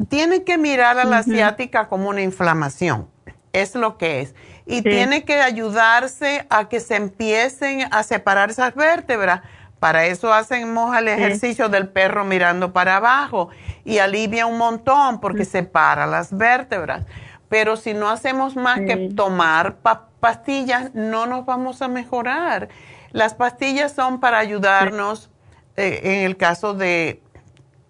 [0.09, 3.09] Tiene que mirar a la asiática como una inflamación.
[3.52, 4.34] Es lo que es.
[4.66, 9.42] Y tiene que ayudarse a que se empiecen a separar esas vértebras
[9.79, 13.49] para eso hacemos el ejercicio del perro mirando para abajo
[13.85, 17.05] y alivia un montón porque separa las vértebras.
[17.49, 19.76] Pero si no hacemos más que tomar
[20.20, 22.68] pastillas, no nos vamos a mejorar.
[23.12, 25.31] Las pastillas son para ayudarnos
[25.76, 27.22] eh, en el caso de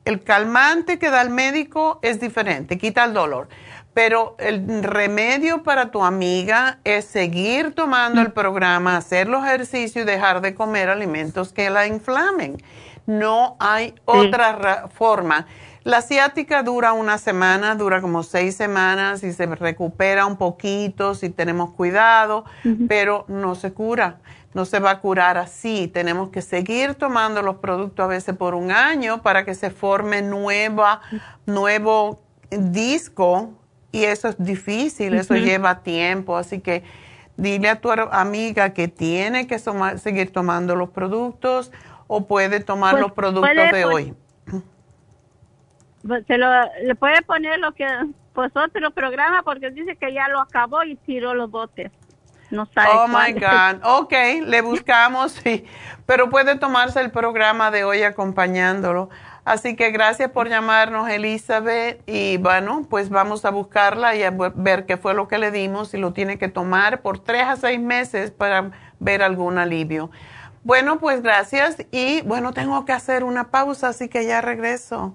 [0.04, 3.48] el calmante que da el médico es diferente, quita el dolor.
[3.98, 10.06] Pero el remedio para tu amiga es seguir tomando el programa, hacer los ejercicios y
[10.06, 12.62] dejar de comer alimentos que la inflamen.
[13.06, 15.48] No hay otra forma.
[15.82, 21.28] La ciática dura una semana, dura como seis semanas y se recupera un poquito si
[21.28, 22.44] tenemos cuidado,
[22.86, 24.18] pero no se cura.
[24.54, 25.88] No se va a curar así.
[25.88, 30.22] Tenemos que seguir tomando los productos a veces por un año para que se forme
[30.22, 31.00] nueva,
[31.46, 32.20] nuevo
[32.50, 33.57] disco
[33.92, 36.36] y eso es difícil, eso lleva tiempo.
[36.36, 36.84] Así que
[37.36, 41.72] dile a tu amiga que tiene que seguir tomando los productos
[42.06, 44.14] o puede tomar pues, los productos de hoy.
[46.06, 46.48] Pues, se lo,
[46.82, 47.86] le puede poner lo que
[48.32, 51.90] pues otro programa porque dice que ya lo acabó y tiró los botes.
[52.50, 52.88] No sabe.
[52.92, 53.82] Oh my God.
[54.00, 54.12] Ok,
[54.46, 55.66] le buscamos, sí.
[56.06, 59.10] Pero puede tomarse el programa de hoy acompañándolo.
[59.48, 62.02] Así que gracias por llamarnos, Elizabeth.
[62.06, 65.94] Y bueno, pues vamos a buscarla y a ver qué fue lo que le dimos
[65.94, 70.10] y lo tiene que tomar por tres a seis meses para ver algún alivio.
[70.64, 71.78] Bueno, pues gracias.
[71.90, 75.14] Y bueno, tengo que hacer una pausa, así que ya regreso.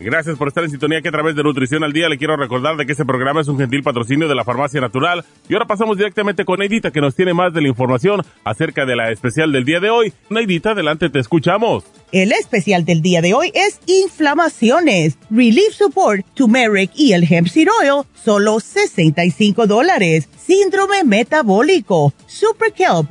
[0.00, 2.76] Gracias por estar en sintonía que a través de Nutrición al Día le quiero recordar
[2.76, 5.24] de que este programa es un gentil patrocinio de la Farmacia Natural.
[5.48, 8.94] Y ahora pasamos directamente con Neidita que nos tiene más de la información acerca de
[8.94, 10.12] la especial del día de hoy.
[10.30, 11.84] Neidita, adelante, te escuchamos.
[12.12, 17.68] El especial del día de hoy es inflamaciones, Relief Support, Turmeric y el Hemp Seed
[17.82, 20.28] Oil, solo 65 dólares.
[20.38, 23.10] Síndrome metabólico, Super Kelp,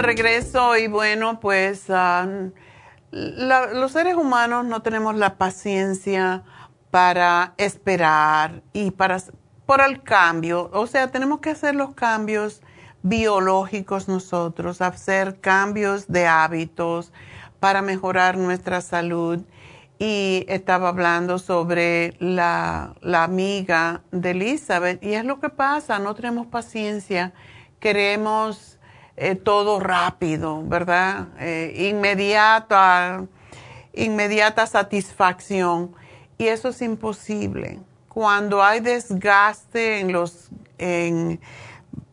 [0.00, 2.26] De regreso y bueno, pues ah,
[3.10, 6.42] los seres humanos no tenemos la paciencia
[6.90, 9.18] para esperar y para
[9.66, 10.70] por el cambio.
[10.72, 12.62] O sea, tenemos que hacer los cambios
[13.02, 17.12] biológicos nosotros, hacer cambios de hábitos
[17.60, 19.40] para mejorar nuestra salud.
[19.98, 26.14] Y estaba hablando sobre la, la amiga de Elizabeth y es lo que pasa, no
[26.14, 27.34] tenemos paciencia,
[27.80, 28.69] queremos
[29.22, 31.28] eh, todo rápido, ¿verdad?
[31.38, 33.26] Eh, inmediata,
[33.92, 35.94] inmediata satisfacción.
[36.38, 37.80] Y eso es imposible.
[38.08, 40.48] Cuando hay desgaste en los,
[40.78, 41.38] en,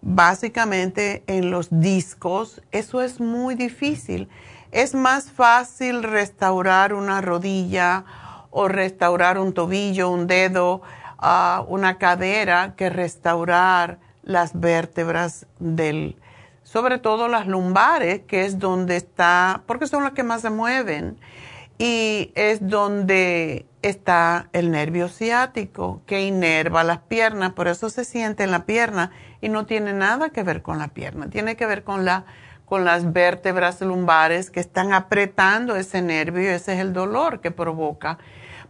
[0.01, 4.27] básicamente en los discos, eso es muy difícil.
[4.73, 8.03] Es más fácil restaurar una rodilla
[8.51, 10.81] o restaurar un tobillo, un dedo,
[11.21, 16.17] uh, una cadera, que restaurar las vértebras del,
[16.67, 21.17] sobre todo las lumbares, que es donde está, porque son las que más se mueven,
[21.77, 28.43] y es donde está el nervio ciático, que inerva las piernas, por eso se siente
[28.43, 31.85] en la pierna y no tiene nada que ver con la pierna, tiene que ver
[31.85, 32.25] con, la,
[32.65, 37.51] con las vértebras lumbares que están apretando ese nervio y ese es el dolor que
[37.51, 38.17] provoca.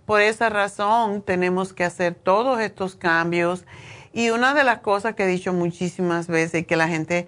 [0.06, 3.66] Por esa razón tenemos que hacer todos estos cambios
[4.14, 7.28] y una de las cosas que he dicho muchísimas veces que la gente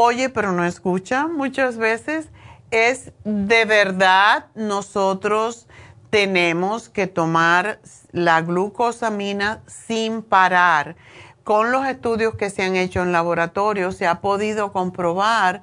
[0.00, 2.28] oye pero no escucha muchas veces,
[2.70, 5.66] es de verdad nosotros
[6.10, 7.80] tenemos que tomar
[8.12, 10.94] la glucosamina sin parar.
[11.42, 15.62] Con los estudios que se han hecho en laboratorio se ha podido comprobar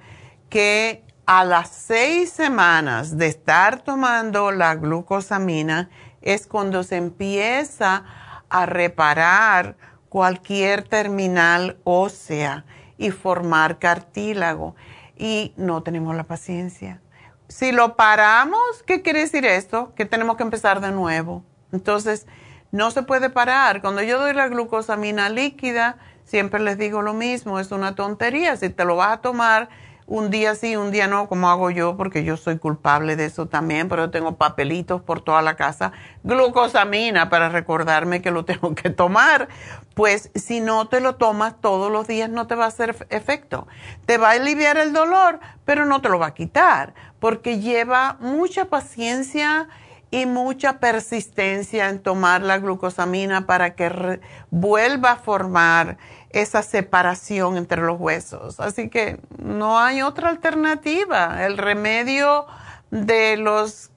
[0.49, 5.89] que a las seis semanas de estar tomando la glucosamina
[6.21, 8.03] es cuando se empieza
[8.49, 9.77] a reparar
[10.09, 12.65] cualquier terminal ósea
[12.97, 14.75] y formar cartílago.
[15.17, 17.01] Y no tenemos la paciencia.
[17.47, 19.93] Si lo paramos, ¿qué quiere decir esto?
[19.95, 21.43] Que tenemos que empezar de nuevo.
[21.71, 22.25] Entonces,
[22.71, 23.81] no se puede parar.
[23.81, 28.57] Cuando yo doy la glucosamina líquida, siempre les digo lo mismo, es una tontería.
[28.57, 29.69] Si te lo vas a tomar
[30.07, 33.47] un día sí, un día no, como hago yo, porque yo soy culpable de eso
[33.47, 35.93] también, pero tengo papelitos por toda la casa,
[36.23, 39.47] glucosamina para recordarme que lo tengo que tomar.
[39.95, 43.67] Pues si no te lo tomas todos los días no te va a hacer efecto.
[44.05, 48.17] Te va a aliviar el dolor, pero no te lo va a quitar, porque lleva
[48.19, 49.67] mucha paciencia
[50.11, 55.97] y mucha persistencia en tomar la glucosamina para que vuelva a formar
[56.35, 58.59] esa separación entre los huesos.
[58.59, 61.45] Así que no hay otra alternativa.
[61.45, 62.45] El remedio
[62.91, 63.89] de los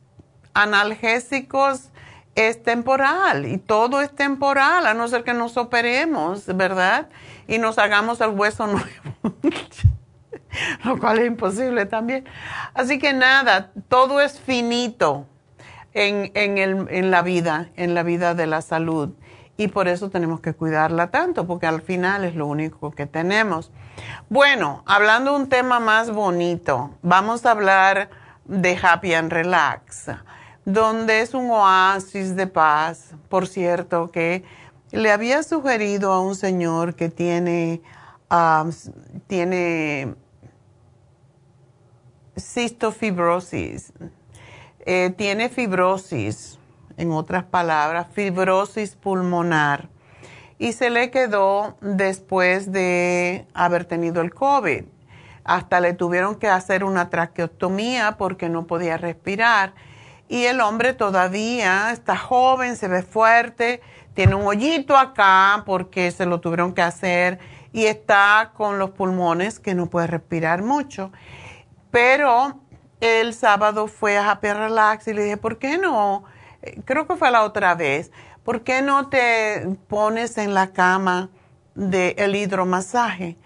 [0.55, 1.91] analgésicos
[2.37, 7.09] es temporal y todo es temporal, a no ser que nos operemos, ¿verdad?
[7.49, 8.87] Y nos hagamos el hueso nuevo,
[10.85, 12.25] lo cual es imposible también.
[12.73, 15.27] Así que nada, todo es finito
[15.93, 19.13] en, en la vida, en la vida de la salud
[19.59, 23.73] y por eso tenemos que cuidarla tanto, porque al final es lo único que tenemos.
[24.31, 28.09] Bueno, hablando de un tema más bonito, vamos a hablar
[28.45, 30.13] de Happy and Relax,
[30.65, 33.17] donde es un oasis de paz.
[33.29, 34.45] Por cierto, que
[34.93, 37.83] le había sugerido a un señor que tiene,
[38.31, 38.71] um,
[39.27, 40.15] tiene
[42.37, 43.93] cistofibrosis,
[44.87, 46.58] eh, tiene fibrosis
[46.99, 49.89] en otras palabras, fibrosis pulmonar.
[50.59, 54.85] Y se le quedó después de haber tenido el COVID.
[55.45, 59.73] Hasta le tuvieron que hacer una traqueotomía porque no podía respirar.
[60.29, 63.81] Y el hombre todavía está joven, se ve fuerte,
[64.15, 67.39] tiene un hoyito acá porque se lo tuvieron que hacer
[67.73, 71.13] y está con los pulmones que no puede respirar mucho.
[71.93, 72.61] Pero
[73.01, 76.25] el sábado fue a Happy Relax y le dije, ¿por qué no?
[76.85, 78.11] Creo que fue la otra vez,
[78.45, 81.31] ¿por qué no te pones en la cama
[81.75, 83.37] del hidromasaje?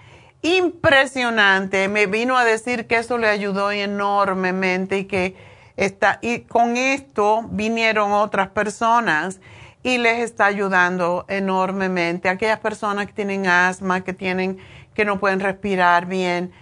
[0.42, 5.36] Impresionante, me vino a decir que eso le ayudó enormemente y que
[5.76, 9.40] está, y con esto vinieron otras personas
[9.82, 12.28] y les está ayudando enormemente.
[12.28, 14.58] Aquellas personas que tienen asma, que tienen,
[14.94, 16.52] que no pueden respirar bien,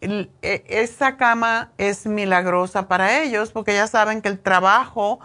[0.00, 0.28] e,
[0.68, 5.20] esa cama es milagrosa para ellos porque ya saben que el trabajo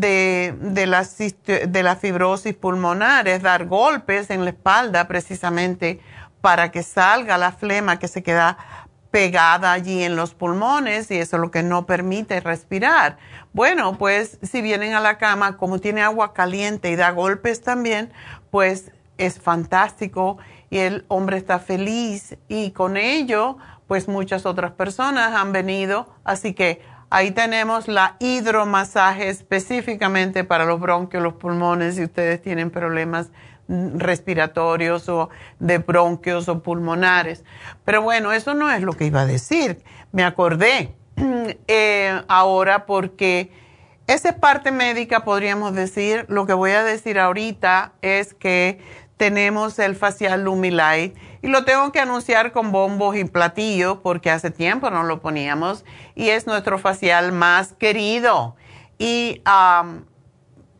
[0.00, 1.04] de, de, la,
[1.46, 6.00] de la fibrosis pulmonar es dar golpes en la espalda precisamente
[6.40, 8.58] para que salga la flema que se queda
[9.10, 13.18] pegada allí en los pulmones y eso es lo que no permite respirar.
[13.52, 18.10] Bueno, pues si vienen a la cama, como tiene agua caliente y da golpes también,
[18.50, 20.38] pues es fantástico
[20.70, 26.54] y el hombre está feliz y con ello, pues muchas otras personas han venido, así
[26.54, 26.80] que
[27.14, 33.30] Ahí tenemos la hidromasaje específicamente para los bronquios, los pulmones, si ustedes tienen problemas
[33.68, 37.44] respiratorios o de bronquios o pulmonares.
[37.84, 39.82] Pero bueno, eso no es lo que iba a decir.
[40.10, 40.94] Me acordé
[41.68, 43.52] eh, ahora porque
[44.06, 46.24] esa es parte médica, podríamos decir.
[46.30, 48.80] Lo que voy a decir ahorita es que
[49.22, 54.50] tenemos el facial Lumilight y lo tengo que anunciar con bombos y platillos porque hace
[54.50, 55.84] tiempo no lo poníamos
[56.16, 58.56] y es nuestro facial más querido.
[58.98, 59.40] Y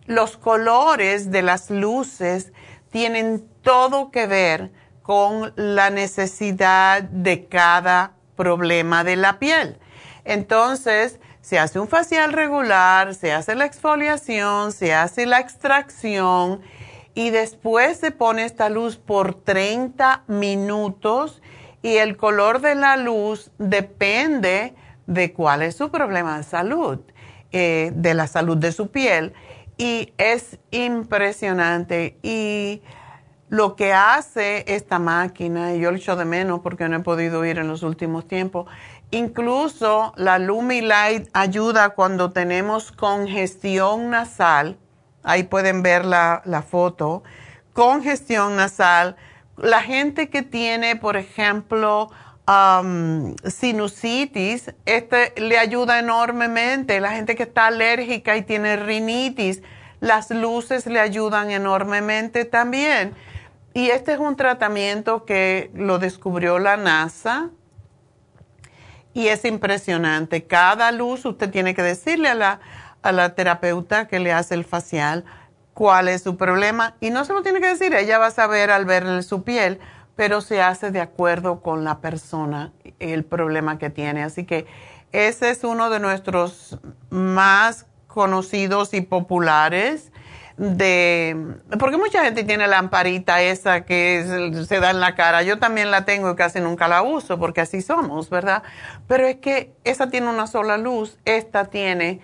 [0.07, 2.53] los colores de las luces
[2.90, 4.72] tienen todo que ver
[5.03, 9.78] con la necesidad de cada problema de la piel.
[10.24, 16.61] Entonces, se hace un facial regular, se hace la exfoliación, se hace la extracción
[17.14, 21.42] y después se pone esta luz por 30 minutos
[21.82, 24.74] y el color de la luz depende
[25.06, 27.00] de cuál es su problema de salud,
[27.50, 29.34] eh, de la salud de su piel.
[29.76, 32.18] Y es impresionante.
[32.22, 32.82] Y
[33.48, 37.58] lo que hace esta máquina, yo lo echo de menos porque no he podido ir
[37.58, 38.66] en los últimos tiempos,
[39.10, 44.78] incluso la Lumilight ayuda cuando tenemos congestión nasal
[45.22, 47.22] ahí pueden ver la, foto,
[47.72, 49.16] congestión nasal,
[49.56, 52.10] la gente que tiene, por ejemplo,
[53.46, 57.00] sinusitis, este le ayuda enormemente.
[57.00, 59.62] La gente que está alérgica y tiene rinitis,
[60.00, 63.14] las luces le ayudan enormemente también.
[63.74, 67.50] Y este es un tratamiento que lo descubrió la NASA
[69.14, 70.44] y es impresionante.
[70.44, 72.60] Cada luz usted tiene que decirle a la,
[73.03, 75.24] a la terapeuta que le hace el facial
[75.74, 78.70] cuál es su problema y no se lo tiene que decir, ella va a saber
[78.70, 79.80] al verle su piel,
[80.16, 84.22] pero se hace de acuerdo con la persona el problema que tiene.
[84.22, 84.66] Así que
[85.12, 86.78] ese es uno de nuestros
[87.11, 90.12] más conocidos y populares
[90.59, 95.42] de porque mucha gente tiene la lamparita esa que se da en la cara.
[95.42, 98.62] Yo también la tengo y casi nunca la uso porque así somos, ¿verdad?
[99.09, 102.20] Pero es que esa tiene una sola luz, esta tiene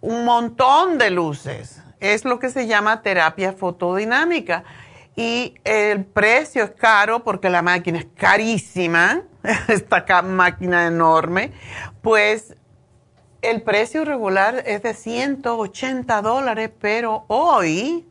[0.00, 1.82] un montón de luces.
[2.00, 4.64] Es lo que se llama terapia fotodinámica.
[5.16, 9.22] Y el precio es caro porque la máquina es carísima,
[9.68, 11.52] esta máquina enorme,
[12.02, 12.54] pues
[13.42, 18.08] el precio regular es de 180 dólares, pero hoy,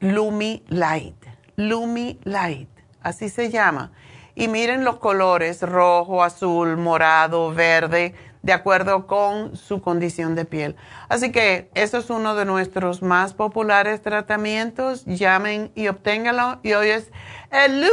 [0.00, 1.26] Lumi Light.
[1.56, 2.70] Lumi Light,
[3.02, 3.92] así se llama.
[4.34, 10.76] Y miren los colores, rojo, azul, morado, verde, de acuerdo con su condición de piel.
[11.08, 15.04] Así que eso es uno de nuestros más populares tratamientos.
[15.04, 16.60] Llamen y obténganlo.
[16.62, 17.10] Y hoy es
[17.50, 17.84] el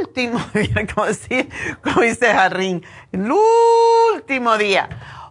[0.00, 1.06] último día, como,
[1.82, 3.32] como dice Jarrín, el
[4.14, 4.88] último día.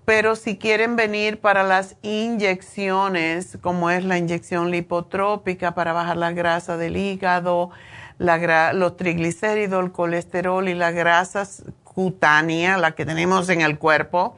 [0.05, 6.33] Pero si quieren venir para las inyecciones, como es la inyección lipotrópica para bajar la
[6.33, 7.71] grasa del hígado,
[8.19, 11.49] los triglicéridos, el colesterol y la grasa
[11.85, 14.37] cutánea, la que tenemos en el cuerpo,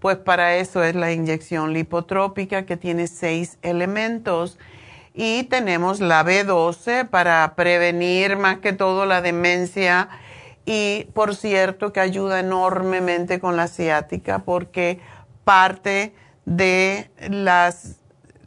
[0.00, 4.58] pues para eso es la inyección lipotrópica que tiene seis elementos.
[5.14, 10.08] Y tenemos la B12 para prevenir más que todo la demencia
[10.64, 15.00] y por cierto que ayuda enormemente con la ciática porque
[15.44, 17.96] parte de las,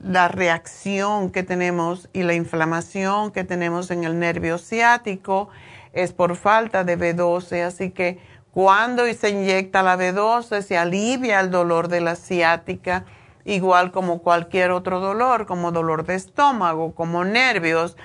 [0.02, 5.50] la reacción que tenemos y la inflamación que tenemos en el nervio ciático
[5.94, 8.20] es por falta de B12, así que
[8.52, 13.06] cuando se inyecta la B12 se alivia el dolor de la ciática
[13.46, 17.96] igual como cualquier otro dolor, como dolor de estómago, como nervios.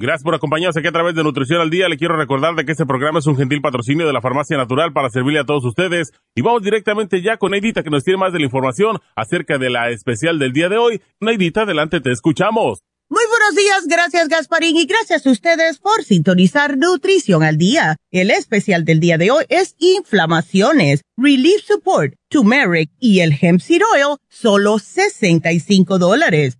[0.00, 1.86] Gracias por acompañarnos aquí a través de Nutrición al Día.
[1.86, 4.94] Le quiero recordar de que este programa es un gentil patrocinio de la Farmacia Natural
[4.94, 6.12] para servirle a todos ustedes.
[6.34, 9.68] Y vamos directamente ya con Neidita que nos tiene más de la información acerca de
[9.68, 11.02] la especial del día de hoy.
[11.20, 12.80] Neidita, adelante, te escuchamos.
[13.10, 17.96] Muy buenos días, gracias Gasparín y gracias a ustedes por sintonizar Nutrición al Día.
[18.10, 23.82] El especial del día de hoy es inflamaciones, Relief Support, Turmeric y el Hemp Seed
[23.92, 26.59] Oil, solo 65 dólares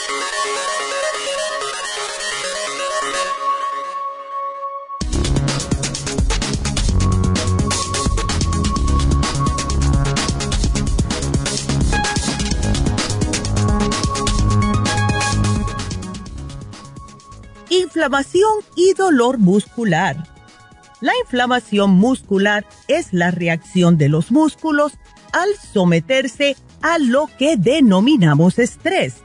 [17.91, 20.15] Inflamación y dolor muscular.
[21.01, 24.93] La inflamación muscular es la reacción de los músculos
[25.33, 29.15] al someterse a lo que denominamos estrés.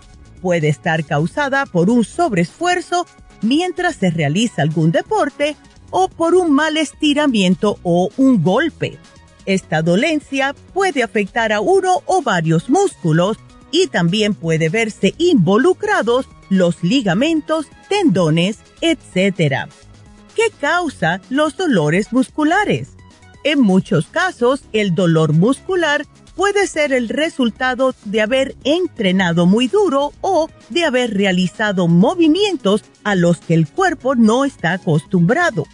[0.43, 3.07] Puede estar causada por un sobreesfuerzo
[3.41, 5.55] mientras se realiza algún deporte
[5.91, 8.99] o por un mal estiramiento o un golpe.
[9.45, 13.37] Esta dolencia puede afectar a uno o varios músculos
[13.71, 19.69] y también puede verse involucrados los ligamentos, tendones, etc.
[20.35, 22.91] ¿Qué causa los dolores musculares?
[23.45, 30.13] En muchos casos, el dolor muscular puede ser el resultado de haber entrenado muy duro
[30.21, 35.65] o de haber realizado movimientos a los que el cuerpo no está acostumbrado.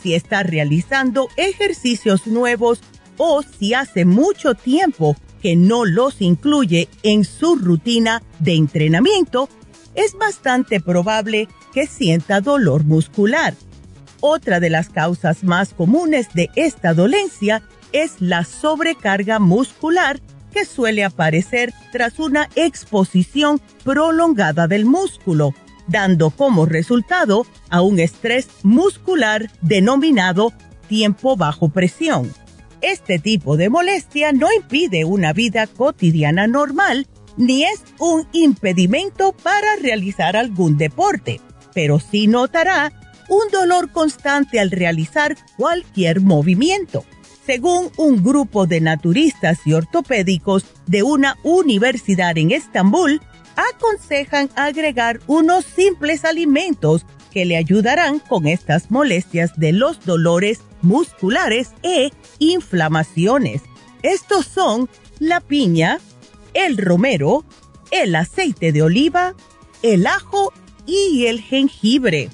[0.00, 2.80] Si está realizando ejercicios nuevos
[3.16, 9.48] o si hace mucho tiempo que no los incluye en su rutina de entrenamiento,
[9.94, 13.54] es bastante probable que sienta dolor muscular.
[14.20, 20.20] Otra de las causas más comunes de esta dolencia es la sobrecarga muscular
[20.52, 25.52] que suele aparecer tras una exposición prolongada del músculo,
[25.88, 30.52] dando como resultado a un estrés muscular denominado
[30.88, 32.32] tiempo bajo presión.
[32.80, 37.06] Este tipo de molestia no impide una vida cotidiana normal
[37.36, 41.40] ni es un impedimento para realizar algún deporte,
[41.74, 42.92] pero sí notará
[43.28, 47.04] un dolor constante al realizar cualquier movimiento.
[47.46, 53.20] Según un grupo de naturistas y ortopédicos de una universidad en Estambul,
[53.56, 61.72] aconsejan agregar unos simples alimentos que le ayudarán con estas molestias de los dolores musculares
[61.82, 63.62] e inflamaciones
[64.02, 65.98] Estos son la piña,
[66.54, 67.44] el romero,
[67.90, 69.34] el aceite de oliva,
[69.82, 70.52] el ajo
[70.86, 72.30] y el jengibre.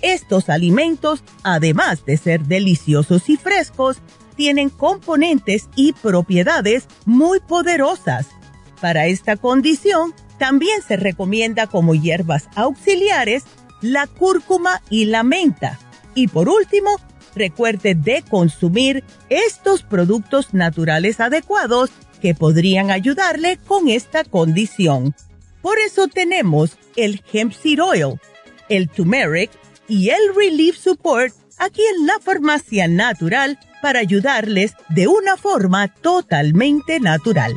[0.00, 3.98] Estos alimentos, además de ser deliciosos y frescos,
[4.36, 8.28] tienen componentes y propiedades muy poderosas.
[8.80, 13.44] Para esta condición, también se recomienda como hierbas auxiliares
[13.80, 15.78] la cúrcuma y la menta.
[16.14, 16.90] Y por último,
[17.34, 21.90] recuerde de consumir estos productos naturales adecuados
[22.24, 25.14] que podrían ayudarle con esta condición.
[25.60, 28.18] Por eso tenemos el hemp seed oil,
[28.70, 29.50] el turmeric
[29.88, 36.98] y el relief support aquí en la farmacia natural para ayudarles de una forma totalmente
[36.98, 37.52] natural.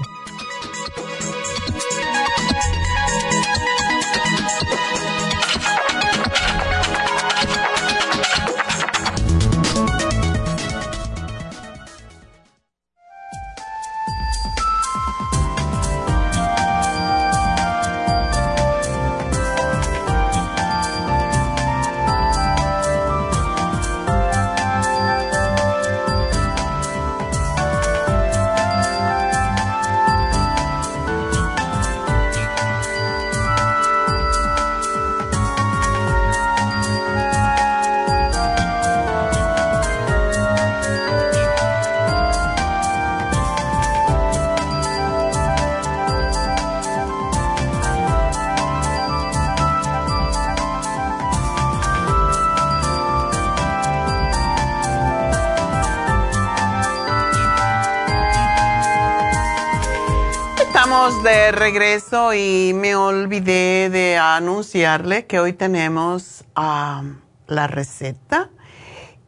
[61.68, 68.50] Regreso y me olvidé de anunciarle que hoy tenemos la receta.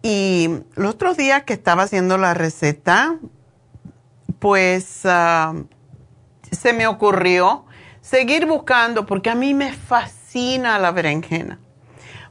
[0.01, 3.17] Y los otros días que estaba haciendo la receta,
[4.39, 7.65] pues se me ocurrió
[7.99, 11.59] seguir buscando, porque a mí me fascina la berenjena.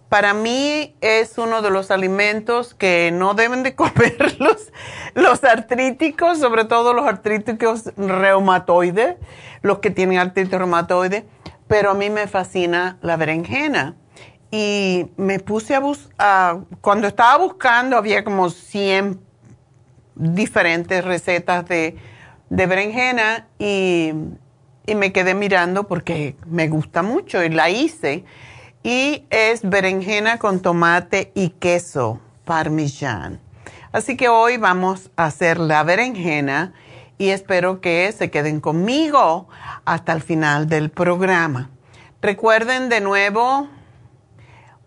[0.09, 4.37] Para mí es uno de los alimentos que no deben de comer
[5.15, 9.17] los, artríticos, sobre todo los artríticos reumatoides,
[9.63, 11.27] los que tienen artritis reumatoide,
[11.67, 13.97] pero a mí me fascina la berenjena.
[14.51, 19.21] Y me puse a buscar, cuando estaba buscando había como 100
[20.15, 21.97] diferentes recetas de,
[22.49, 24.15] de berenjena y,
[24.87, 28.25] y me quedé mirando porque me gusta mucho y la hice
[28.83, 33.39] y es berenjena con tomate y queso parmesano.
[33.93, 36.75] Así que hoy vamos a hacer la berenjena
[37.17, 39.49] y espero que se queden conmigo
[39.85, 41.71] hasta el final del programa.
[42.21, 43.69] Recuerden de nuevo,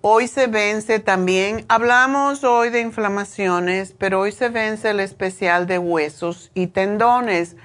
[0.01, 5.77] hoy se vence también, hablamos hoy de inflamaciones, pero hoy se vence el especial de
[5.77, 7.55] huesos y tendones,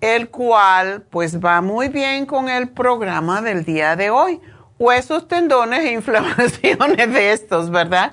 [0.00, 4.40] el cual pues va muy bien con el programa del día de hoy
[4.84, 8.12] huesos, tendones e inflamaciones de estos, ¿verdad?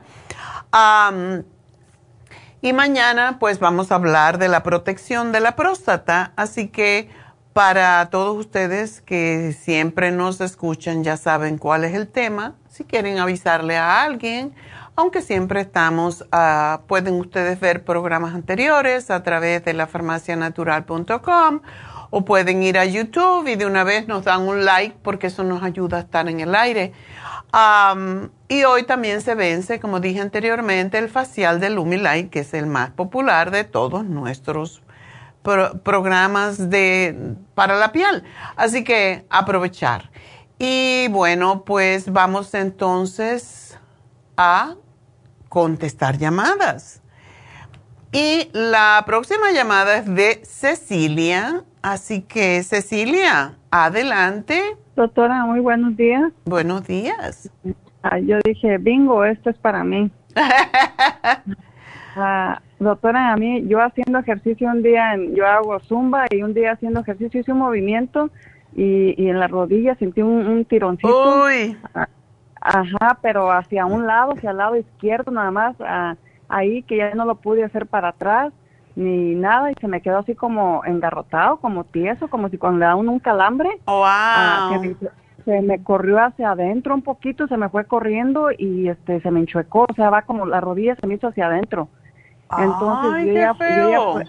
[2.61, 7.09] y mañana pues vamos a hablar de la protección de la próstata, así que
[7.51, 13.19] para todos ustedes que siempre nos escuchan ya saben cuál es el tema, si quieren
[13.19, 14.55] avisarle a alguien,
[14.95, 21.59] aunque siempre estamos, ah, pueden ustedes ver programas anteriores a través de la farmacianatural.com
[22.11, 25.43] o pueden ir a YouTube y de una vez nos dan un like porque eso
[25.43, 26.93] nos ayuda a estar en el aire.
[28.47, 32.67] y hoy también se vence, como dije anteriormente, el facial de Lumilight, que es el
[32.67, 34.83] más popular de todos nuestros
[35.41, 38.23] programas de, para la piel.
[38.55, 40.11] Así que aprovechar.
[40.59, 43.79] Y bueno, pues vamos entonces
[44.37, 44.75] a
[45.49, 47.01] contestar llamadas.
[48.11, 51.63] Y la próxima llamada es de Cecilia.
[51.81, 54.61] Así que, Cecilia, adelante.
[54.95, 56.31] Doctora, muy buenos días.
[56.45, 57.49] Buenos días.
[58.03, 60.11] Ah, yo dije, bingo, esto es para mí.
[62.13, 66.73] Ah, doctora, a mí, yo haciendo ejercicio un día, yo hago zumba y un día
[66.73, 68.29] haciendo ejercicio hice un movimiento
[68.75, 71.45] y, y en la rodilla sentí un, tironcito.
[71.45, 71.77] Uy.
[71.93, 72.09] Ah,
[72.59, 75.77] ajá, pero hacia un lado, hacia el lado izquierdo nada más,
[76.49, 78.51] ahí que ya no lo pude hacer para atrás
[78.95, 82.85] ni nada y se me quedó así como engarrotado, como tieso, como si cuando le
[82.85, 83.69] da un calambre.
[83.85, 84.95] Oh, wow.
[85.45, 89.39] se me corrió hacia adentro un poquito, se me fue corriendo y este se me
[89.39, 91.89] enchuecó, o sea, va como la rodilla se me hizo hacia adentro.
[92.57, 94.19] Entonces Ay, yo, ya, feo.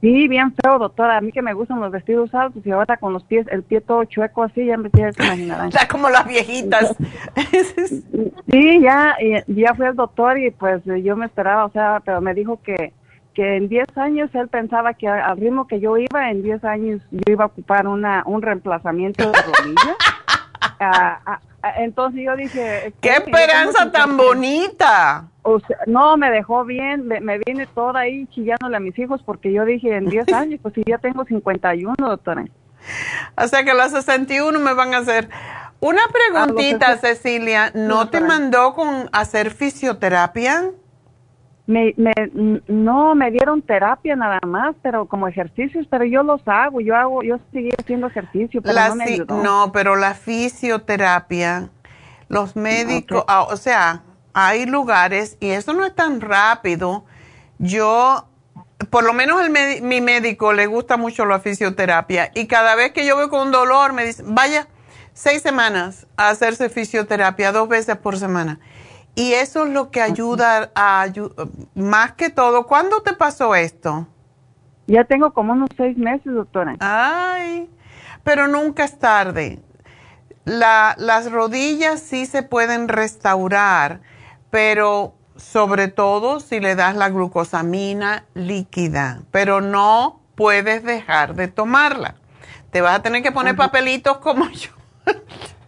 [0.00, 1.18] sí, bien feo, doctora.
[1.18, 3.80] A mí que me gustan los vestidos altos y ahora con los pies, el pie
[3.80, 5.68] todo chueco así, ya me tienes que imaginar.
[5.70, 6.96] Ya como las viejitas.
[8.50, 12.34] sí, ya, ya fui al doctor y pues yo me esperaba, o sea, pero me
[12.34, 12.92] dijo que
[13.34, 17.02] que en 10 años él pensaba que al ritmo que yo iba, en 10 años
[17.10, 19.96] yo iba a ocupar una, un reemplazamiento de rodilla.
[20.84, 22.92] Ah, ah, ah, entonces yo dije...
[23.00, 25.28] ¡Qué esperanza tan bonita!
[25.42, 29.22] O sea, no, me dejó bien, me, me vine toda ahí chillándole a mis hijos
[29.24, 32.44] porque yo dije en 10 años, pues si ya tengo 51, doctora.
[33.36, 35.28] O sea que los 61 me van a hacer...
[35.80, 40.70] Una preguntita, Cecilia, ¿no te mandó con hacer fisioterapia?
[41.66, 42.12] Me, me,
[42.66, 47.22] no, me dieron terapia nada más, pero como ejercicios, pero yo los hago, yo hago,
[47.22, 51.70] yo seguí haciendo ejercicio, pero no me No, pero la fisioterapia,
[52.28, 54.02] los médicos, ah, o sea,
[54.34, 57.04] hay lugares, y eso no es tan rápido,
[57.58, 58.26] yo,
[58.90, 59.50] por lo menos el
[59.82, 63.92] mi médico le gusta mucho la fisioterapia, y cada vez que yo veo con dolor
[63.92, 64.66] me dice, vaya
[65.14, 68.58] seis semanas a hacerse fisioterapia dos veces por semana.
[69.14, 71.06] Y eso es lo que ayuda a,
[71.74, 72.66] más que todo.
[72.66, 74.06] ¿Cuándo te pasó esto?
[74.86, 76.76] Ya tengo como unos seis meses, doctora.
[76.80, 77.70] Ay,
[78.24, 79.60] pero nunca es tarde.
[80.44, 84.00] La, las rodillas sí se pueden restaurar,
[84.50, 92.16] pero sobre todo si le das la glucosamina líquida, pero no puedes dejar de tomarla.
[92.70, 94.70] Te vas a tener que poner papelitos como yo.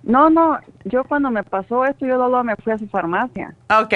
[0.04, 3.54] No, no, yo cuando me pasó esto, yo luego me fui a su farmacia.
[3.70, 3.94] Ok.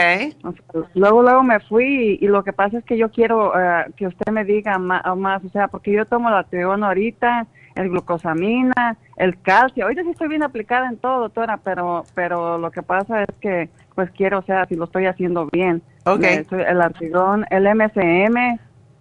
[0.94, 4.32] luego, luego me fui y, lo que pasa es que yo quiero eh, que usted
[4.32, 9.40] me diga más, más, o sea, porque yo tomo la teona ahorita, el glucosamina, el
[9.42, 9.84] calcio.
[9.84, 13.68] Ahorita sí estoy bien aplicada en todo, doctora, pero, pero lo que pasa es que,
[13.94, 15.82] pues quiero, o sea, si lo estoy haciendo bien.
[16.06, 16.24] Ok.
[16.50, 18.58] el artigón, el MCM,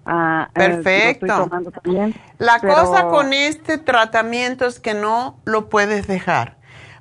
[0.09, 1.49] Ah, Perfecto.
[2.37, 6.55] la cosa con este tratamiento es que no lo puedes dejar,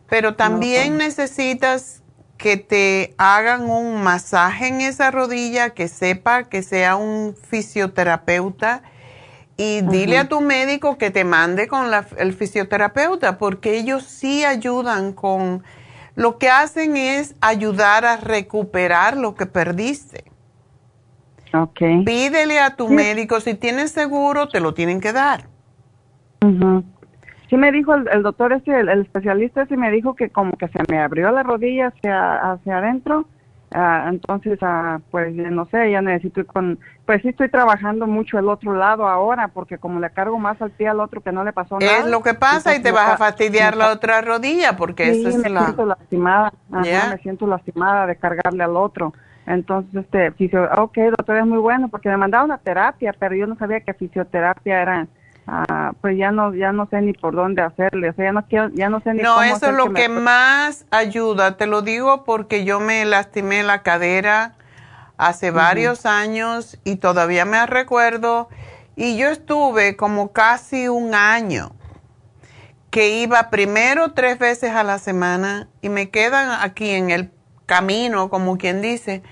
[0.09, 2.03] pero también necesitas
[2.37, 8.83] que te hagan un masaje en esa rodilla, que sepa que sea un fisioterapeuta
[9.57, 11.87] y dile a tu médico que te mande con
[12.19, 15.65] el fisioterapeuta, porque ellos sí ayudan con,
[16.15, 20.25] lo que hacen es ayudar a recuperar lo que perdiste.
[21.53, 22.05] Okay.
[22.05, 25.49] Pídele a tu médico, si tienes seguro, te lo tienen que dar.
[27.57, 30.79] Sí me dijo el, doctor este, el, especialista ese me dijo que como que se
[30.91, 33.25] me abrió la rodilla hacia, hacia adentro,
[33.73, 38.39] ah, entonces ah, pues no sé, ya necesito ir con, pues sí estoy trabajando mucho
[38.39, 41.45] el otro lado ahora porque como le cargo más al pie al otro que no
[41.45, 42.01] le pasó nada.
[42.01, 45.39] Es lo que pasa y te vas a fastidiar la otra rodilla porque eso es
[45.39, 49.15] me siento lastimada, me siento lastimada de cargarle al otro.
[49.47, 53.47] Entonces, este, fisio, ok, doctor, es muy bueno porque me mandaba una terapia, pero yo
[53.47, 55.07] no sabía que fisioterapia era,
[55.47, 58.47] ah, pues ya no, ya no sé ni por dónde hacerle, o sea, ya no
[58.47, 62.25] quiero, ya no sé ni No, eso es lo que, más ayuda, te lo digo
[62.25, 64.55] porque yo me lastimé la cadera
[65.17, 68.49] hace varios años y todavía me recuerdo
[68.97, 71.73] y yo estuve como casi un año
[72.91, 77.31] que iba primero tres veces a la semana y me quedan aquí en el
[77.67, 79.23] camino, como quien dice.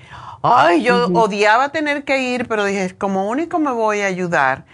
[0.42, 4.66] Ay, yo odiaba tener que ir, pero dije, como único me voy a ayudar.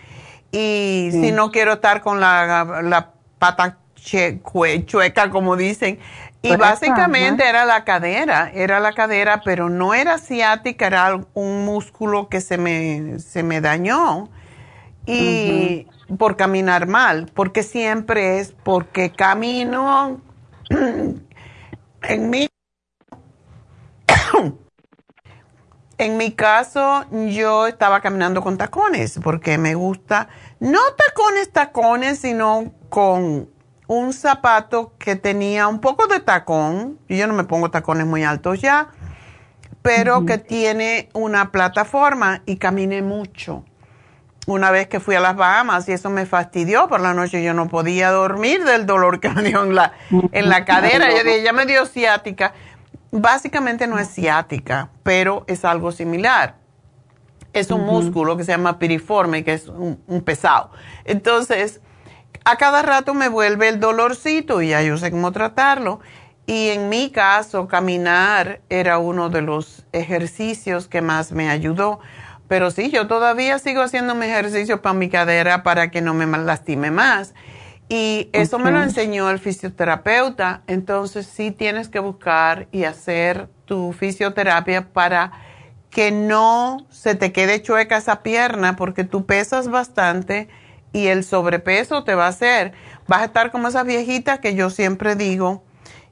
[0.53, 5.99] Y si no quiero estar con la, la pata chueca, como dicen.
[6.43, 11.65] Y pues básicamente era la cadera, era la cadera, pero no era ciática, era un
[11.67, 14.31] músculo que se me, se me dañó.
[15.07, 15.87] Y
[16.19, 20.21] por caminar mal, porque siempre es porque camino
[20.71, 22.49] en mi
[26.01, 30.29] en mi caso, yo estaba caminando con tacones porque me gusta,
[30.59, 33.51] no tacones, tacones, sino con
[33.87, 36.99] un zapato que tenía un poco de tacón.
[37.09, 38.89] Yo no me pongo tacones muy altos ya,
[39.83, 43.65] pero que tiene una plataforma y caminé mucho.
[44.47, 47.53] Una vez que fui a las Bahamas y eso me fastidió por la noche, yo
[47.53, 49.93] no podía dormir del dolor que me dio en la,
[50.33, 51.11] en la cadera.
[51.11, 52.55] Yo dije, ya me dio ciática
[53.11, 56.57] básicamente no es ciática, pero es algo similar.
[57.53, 60.71] Es un músculo que se llama piriforme, que es un, pesado.
[61.05, 61.81] Entonces,
[62.45, 66.01] a cada rato me vuelve el dolorcito y ya yo sé cómo tratarlo.
[66.47, 71.99] Y en mi caso, caminar era uno de los ejercicios que más me ayudó.
[72.47, 76.27] Pero sí, yo todavía sigo haciendo mi ejercicio para mi cadera para que no me
[76.27, 77.35] lastime más.
[77.93, 80.63] Y eso me lo enseñó el fisioterapeuta.
[80.69, 85.33] Entonces sí tienes que buscar y hacer tu fisioterapia para
[85.91, 90.49] que no se te quede chueca esa pierna porque tú pesas bastante
[90.93, 92.75] y el sobrepeso te va a hacer.
[93.09, 95.65] Vas a estar como esa viejita que yo siempre digo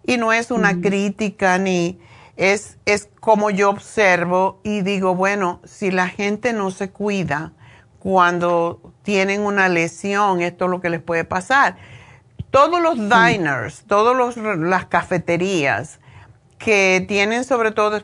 [0.04, 2.00] y no es una crítica ni
[2.36, 7.52] es, es como yo observo y digo, bueno, si la gente no se cuida
[8.00, 11.78] cuando tienen una lesión, esto es lo que les puede pasar.
[12.50, 15.98] Todos los diners, todas las cafeterías
[16.58, 18.02] que tienen sobre todo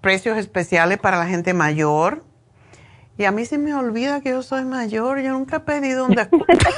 [0.00, 2.24] precios especiales para la gente mayor,
[3.18, 6.14] y a mí se me olvida que yo soy mayor, yo nunca he pedido un
[6.14, 6.46] descuento.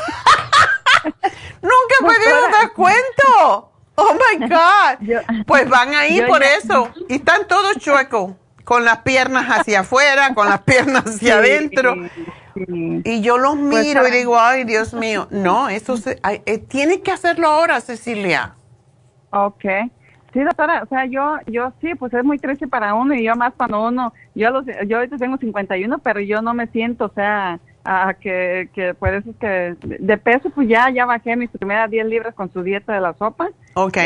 [1.63, 3.73] nunca he pedido un descuento.
[3.95, 5.45] Oh my God.
[5.47, 6.91] pues van ahí por eso.
[7.09, 8.33] Y están todos chuecos,
[8.65, 11.95] con las piernas hacia afuera, con las piernas hacia adentro.
[12.55, 15.29] Y yo los pues, miro y digo, ay, Dios mío.
[15.31, 18.55] No, eso se, eh, tiene que hacerlo ahora, Cecilia.
[19.31, 19.65] Ok.
[20.33, 23.35] Sí, doctora, o sea, yo, yo sí, pues es muy triste para uno y yo
[23.35, 27.13] más cuando uno, yo los, yo ahorita tengo 51, pero yo no me siento, o
[27.13, 31.51] sea, a que, que por eso es que de peso pues ya, ya bajé mis
[31.51, 33.49] primeras 10 libras con su dieta de la sopa.
[33.75, 33.97] Ok,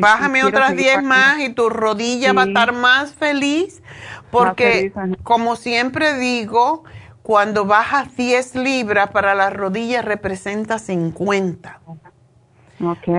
[0.00, 3.82] bájame otras 10 más y tu rodilla va a estar más feliz
[4.30, 4.92] porque
[5.22, 6.84] como siempre digo,
[7.28, 11.78] cuando bajas 10 libras para las rodillas representa 50.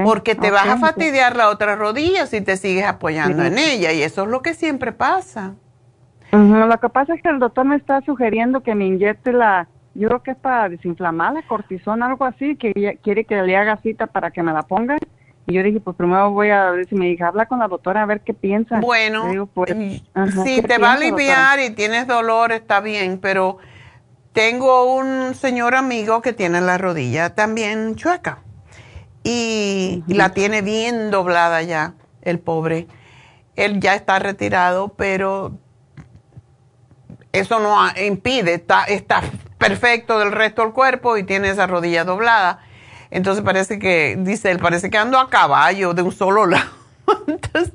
[0.04, 4.02] Porque te vas a fastidiar la otra rodilla si te sigues apoyando en ella y
[4.02, 5.54] eso es lo que siempre pasa.
[6.32, 10.08] Lo que pasa es que el doctor me está sugiriendo que me inyecte la, yo
[10.08, 14.08] creo que es para desinflamar la cortisona, algo así, que quiere que le haga cita
[14.08, 14.98] para que me la ponga.
[15.46, 18.02] Y yo dije, pues primero voy a ver si me dije, habla con la doctora
[18.02, 18.80] a ver qué piensa.
[18.80, 19.72] Bueno, pues,
[20.44, 23.60] si te va a aliviar y tienes dolor, está bien, pero
[24.40, 28.38] tengo un señor amigo que tiene la rodilla también chueca
[29.22, 32.88] y la tiene bien doblada ya, el pobre.
[33.58, 35.58] Él ya está retirado, pero
[37.34, 39.24] eso no impide, está, está
[39.58, 42.62] perfecto del resto del cuerpo y tiene esa rodilla doblada.
[43.12, 46.72] Entonces parece que, dice él, parece que ando a caballo de un solo lado.
[47.28, 47.74] Entonces,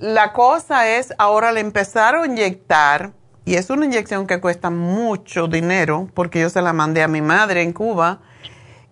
[0.00, 3.10] la cosa es, ahora le empezaron a inyectar,
[3.44, 7.20] y es una inyección que cuesta mucho dinero, porque yo se la mandé a mi
[7.20, 8.20] madre en Cuba,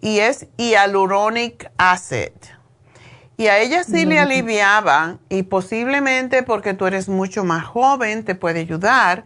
[0.01, 2.33] y es hyaluronic acid.
[3.37, 8.35] Y a ella sí le aliviaba y posiblemente porque tú eres mucho más joven te
[8.35, 9.25] puede ayudar.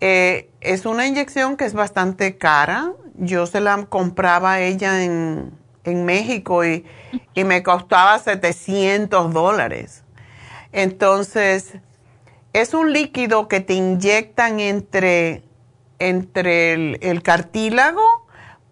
[0.00, 2.92] Eh, es una inyección que es bastante cara.
[3.14, 6.84] Yo se la compraba a ella en, México y,
[7.34, 10.04] me costaba 700 dólares.
[10.70, 11.78] Entonces,
[12.52, 15.44] es un líquido que te inyectan entre,
[15.98, 18.02] entre el cartílago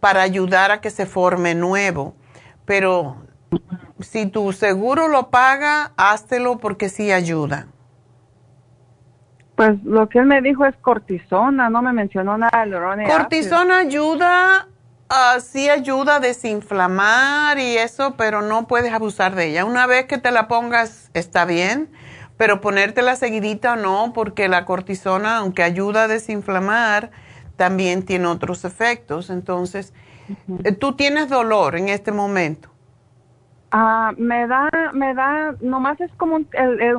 [0.00, 2.14] para ayudar a que se forme nuevo.
[2.64, 3.16] Pero
[4.00, 7.68] si tu seguro lo paga, háztelo porque sí ayuda.
[9.56, 14.68] Pues lo que él me dijo es cortisona, no me mencionó nada de Cortisona ayuda,
[15.08, 19.64] uh, sí ayuda a desinflamar y eso, pero no puedes abusar de ella.
[19.64, 21.88] Una vez que te la pongas está bien,
[22.36, 27.10] pero ponértela seguidita no, porque la cortisona, aunque ayuda a desinflamar,
[27.56, 29.30] también tiene otros efectos.
[29.30, 29.94] Entonces,
[30.64, 32.70] eh, ¿tú tienes dolor en este momento?
[33.72, 36.48] Ah, me da, me da, nomás es como un,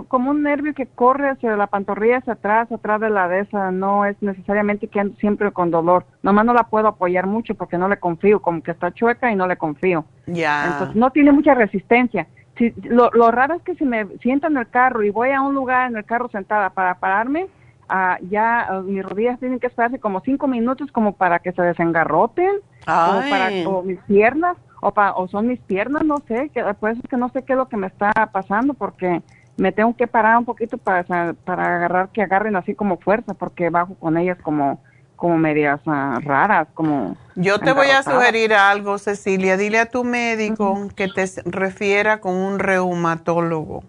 [0.10, 3.72] como un nervio que corre hacia la pantorrilla, hacia atrás, atrás de la de esa,
[3.72, 6.06] no es necesariamente que ando siempre con dolor.
[6.24, 9.36] Nomás no la puedo apoyar mucho porque no le confío, como que está chueca y
[9.36, 10.06] no le confío.
[10.26, 10.68] Ya.
[10.68, 12.28] Entonces no tiene mucha resistencia.
[12.58, 15.42] Si, lo, lo raro es que si me siento en el carro y voy a
[15.42, 17.48] un lugar en el carro sentada para pararme,
[17.90, 21.62] Ah, ya uh, mis rodillas tienen que esperarse como cinco minutos como para que se
[21.62, 23.50] desengarroten o, para,
[23.84, 27.30] mis piernas o, o son mis piernas, no sé, que, por eso es que no
[27.30, 29.22] sé qué es lo que me está pasando porque
[29.56, 33.70] me tengo que parar un poquito para, para agarrar que agarren así como fuerza porque
[33.70, 34.82] bajo con ellas como
[35.18, 37.18] como medias uh, raras, como...
[37.36, 39.58] Yo te voy a sugerir algo, Cecilia.
[39.58, 43.84] Dile a tu médico que te refiera con un reumatólogo.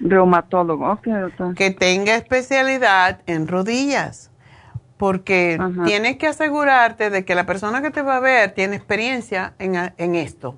[0.00, 1.54] Reumatólogo, ok, doctor.
[1.54, 4.30] Que tenga especialidad en rodillas,
[4.96, 9.54] porque tienes que asegurarte de que la persona que te va a ver tiene experiencia
[9.58, 10.56] en, esto.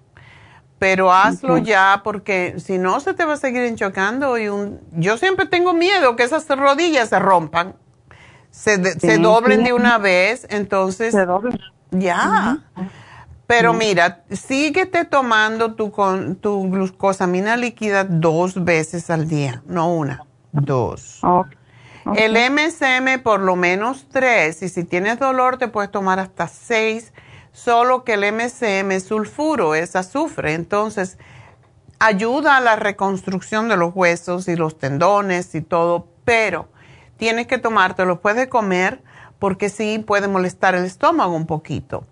[0.79, 4.81] Pero hazlo ya porque si no se te va a seguir enchocando y un...
[4.93, 7.75] Yo siempre tengo miedo que esas rodillas se rompan,
[8.51, 8.79] se,
[9.19, 11.13] doblen de una vez, entonces...
[11.13, 11.59] Se doblen.
[11.91, 12.59] Ya.
[13.47, 15.91] Pero mira, síguete tomando tu,
[16.41, 21.21] tu glucosamina líquida dos veces al día, no una, dos.
[22.15, 27.13] El MSM por lo menos tres, y si tienes dolor te puedes tomar hasta seis,
[27.53, 31.19] solo que el MSM es sulfuro, es azufre, entonces
[31.99, 36.69] ayuda a la reconstrucción de los huesos y los tendones y todo, pero
[37.21, 39.03] tienes que tomártelo, puedes comer
[39.39, 42.05] porque sí puede molestar el estómago un poquito.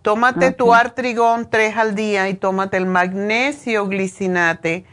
[0.00, 4.84] Tómate tu artrigón tres al día y tómate el magnesio glicinate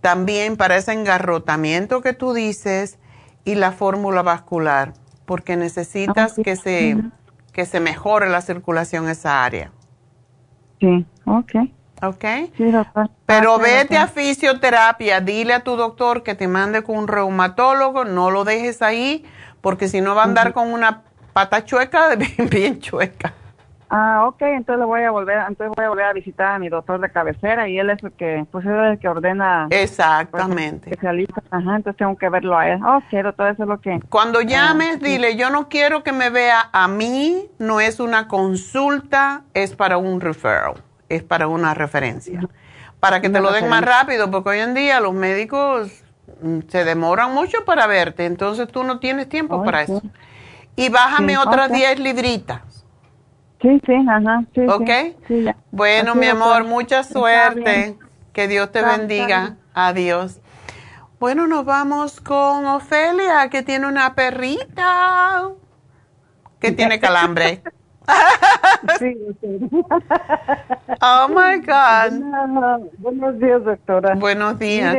[0.00, 2.98] también para ese engarrotamiento que tú dices
[3.44, 4.92] y la fórmula vascular,
[5.26, 6.96] porque necesitas que se,
[7.52, 9.72] que se mejore la circulación en esa área.
[10.80, 11.52] Sí, ok.
[12.02, 12.24] Ok.
[12.56, 13.10] Sí, doctor.
[13.26, 18.30] Pero vete a fisioterapia, dile a tu doctor que te mande con un reumatólogo, no
[18.30, 19.24] lo dejes ahí,
[19.60, 21.02] porque si no va a andar con una
[21.32, 23.34] pata chueca, bien, bien chueca.
[23.90, 27.00] Ah, ok, entonces voy a volver, entonces voy a volver a visitar a mi doctor
[27.00, 29.66] de cabecera y él es el que, pues es el que ordena.
[29.70, 30.90] Exactamente.
[30.90, 32.80] especialista, ajá, entonces tengo que verlo a él.
[33.08, 34.00] Quiero todo eso es lo que.
[34.10, 38.28] Cuando ah, llames, dile, yo no quiero que me vea a mí, no es una
[38.28, 40.74] consulta, es para un referral,
[41.08, 42.40] es para una referencia.
[43.00, 46.02] Para que te lo den más rápido, porque hoy en día los médicos
[46.42, 50.02] mm, se demoran mucho para verte, entonces tú no tienes tiempo para eso.
[50.76, 52.84] Y bájame otras 10 libritas.
[53.60, 54.44] Sí, sí, ajá.
[54.54, 55.16] Sí, ¿Ok?
[55.26, 57.96] Sí, bueno, mi amor, mucha suerte.
[58.32, 59.56] Que Dios te bendiga.
[59.74, 60.40] Adiós.
[61.18, 65.50] Bueno, nos vamos con Ofelia, que tiene una perrita
[66.60, 67.62] que tiene calambre.
[68.98, 69.16] sí,
[71.00, 72.88] oh my God.
[72.98, 74.14] buenos días, doctora.
[74.14, 74.96] Buenos días.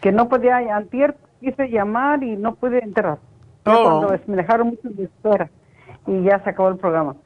[0.00, 3.18] que, no podía, antier quise llamar y no pude entrar.
[3.64, 4.00] Oh.
[4.00, 5.50] Cuando me dejaron mucho de espera
[6.06, 7.16] y ya se acabó el programa.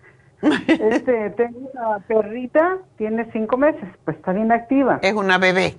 [0.69, 4.99] Este, tengo una perrita, tiene cinco meses, pues está bien activa.
[5.01, 5.75] Es una bebé.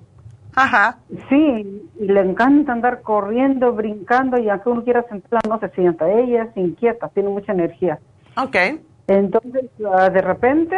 [0.56, 0.98] Ajá.
[1.30, 6.10] Sí, y le encanta andar corriendo, brincando, y aunque uno quiera sentarla, no se sienta.
[6.10, 8.00] Ella es inquieta, tiene mucha energía.
[8.38, 8.56] Ok.
[9.08, 10.78] Entonces, ah, de repente,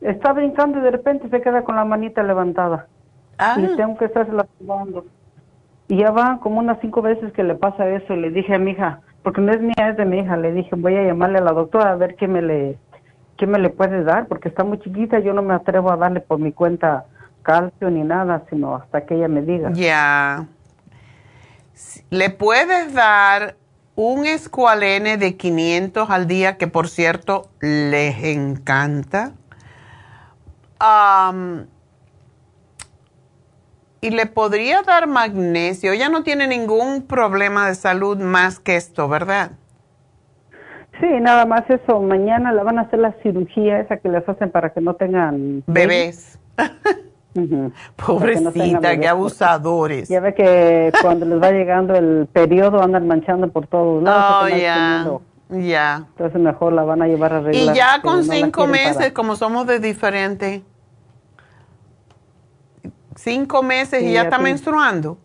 [0.00, 2.86] está brincando y de repente se queda con la manita levantada.
[3.38, 3.56] Ah.
[3.58, 5.06] Y tengo que estarse lastimando.
[5.88, 8.14] Y ya va como unas cinco veces que le pasa eso.
[8.14, 10.36] Y le dije a mi hija, porque no es mía, es de mi hija.
[10.36, 12.78] Le dije, voy a llamarle a la doctora a ver qué me le,
[13.36, 16.20] qué me le puede dar, porque está muy chiquita, yo no me atrevo a darle
[16.20, 17.06] por mi cuenta
[17.42, 19.70] calcio ni nada, sino hasta que ella me diga.
[19.72, 20.46] Ya.
[22.10, 23.56] Le puedes dar
[24.00, 29.32] un escualene de 500 al día, que por cierto les encanta
[34.00, 35.92] y le podría dar magnesio.
[35.92, 39.50] Ella no tiene ningún problema de salud más que esto, ¿verdad?
[40.98, 42.00] Sí, nada más eso.
[42.00, 45.62] Mañana le van a hacer la cirugía esa que les hacen para que no tengan
[45.66, 46.38] bebés.
[47.96, 50.08] Pobrecita, qué abusadores.
[50.08, 54.50] Ya ve que cuando les va llegando el periodo andan manchando por todos lados.
[54.52, 55.06] Oh, ya.
[55.50, 56.06] Ya.
[56.10, 57.74] Entonces mejor la van a llevar a arreglar.
[57.74, 60.64] Y ya con cinco meses, como somos de diferente,
[63.22, 65.18] Cinco meses y ya está menstruando.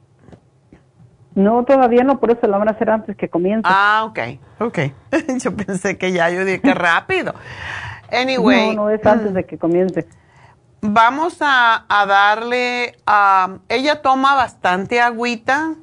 [1.33, 3.63] No, todavía no, por eso lo van a hacer antes que comience.
[3.63, 4.19] Ah, ok,
[4.59, 4.79] ok.
[5.41, 7.33] yo pensé que ya, yo dije que rápido.
[8.11, 8.75] Anyway.
[8.75, 10.05] No, no es antes de que comience.
[10.81, 15.75] Vamos a, darle, a, ella toma bastante agüita.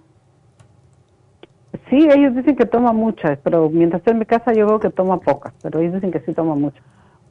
[1.90, 4.90] Sí, ellos dicen que toma mucha, pero mientras estoy en mi casa yo veo que
[4.90, 6.82] toma poca, pero ellos dicen que sí toma mucho.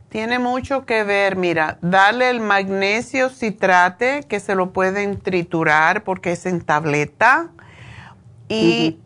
[0.09, 6.33] Tiene mucho que ver, mira, dale el magnesio citrate que se lo pueden triturar porque
[6.33, 7.49] es en tableta
[8.49, 8.99] y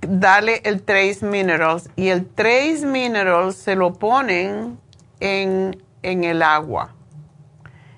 [0.00, 4.78] dale el Trace Minerals y el Trace Minerals se lo ponen
[5.20, 6.94] en, en el agua.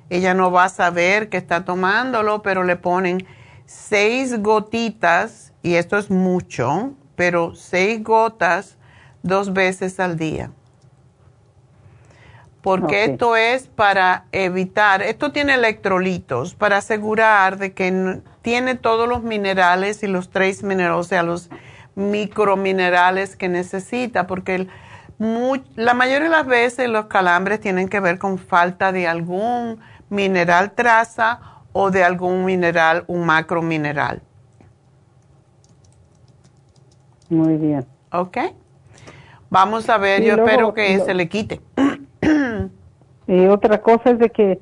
[0.08, 3.26] Ella no va a saber que está tomándolo, pero le ponen
[3.64, 8.76] seis gotitas, y esto es mucho, pero seis gotas
[9.22, 10.50] dos veces al día.
[12.62, 19.22] Porque esto es para evitar, esto tiene electrolitos, para asegurar de que tiene todos los
[19.22, 21.48] minerales y los tres minerales, o sea, los
[21.94, 24.66] microminerales que necesita, porque
[25.76, 29.78] la mayoría de las veces los calambres tienen que ver con falta de algún
[30.08, 31.40] mineral traza
[31.72, 34.22] o de algún mineral, un macromineral.
[37.28, 37.84] Muy bien.
[38.12, 38.38] ¿Ok?
[39.50, 41.60] Vamos a ver, yo espero que se le quite.
[43.26, 44.60] Y otra cosa es de que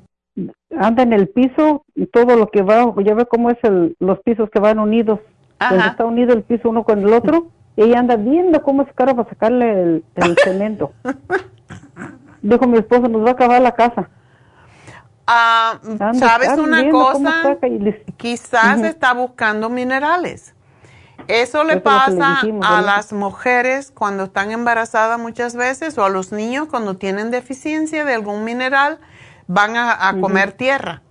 [0.77, 4.19] anda en el piso y todo lo que va, ya ve cómo es el, los
[4.19, 5.19] pisos que van unidos.
[5.57, 9.13] Cuando está unido el piso uno con el otro, ella anda viendo cómo es cara
[9.13, 10.93] para sacarle el, cemento.
[12.41, 14.09] Dijo mi esposo, nos va a acabar la casa.
[15.27, 15.79] Ah,
[16.13, 17.57] ¿Sabes una cosa?
[18.17, 20.55] Quizás está buscando minerales.
[21.27, 26.67] Eso le pasa a las mujeres cuando están embarazadas muchas veces o a los niños
[26.67, 28.99] cuando tienen deficiencia de algún mineral,
[29.45, 31.03] van a, comer tierra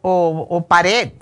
[0.00, 1.12] o, pared.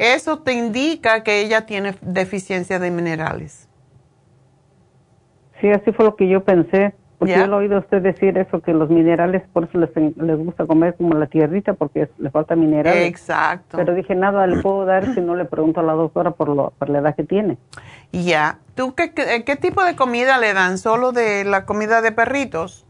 [0.00, 3.68] Eso te indica que ella tiene deficiencia de minerales.
[5.60, 6.94] Sí, así fue lo que yo pensé.
[7.18, 10.38] Porque yo he oído a usted decir eso, que los minerales, por eso les, les
[10.38, 13.06] gusta comer como la tierrita, porque le falta minerales.
[13.06, 13.76] Exacto.
[13.76, 16.72] Pero dije, nada le puedo dar si no le pregunto a la doctora por, lo,
[16.78, 17.58] por la edad que tiene.
[18.10, 18.60] Ya.
[18.74, 20.78] ¿Tú qué, qué, tipo de comida le dan?
[20.78, 22.86] ¿Solo de la comida de perritos?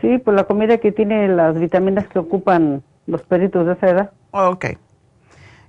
[0.00, 4.10] Sí, pues la comida que tiene las vitaminas que ocupan los perritos de esa edad.
[4.30, 4.64] Ok.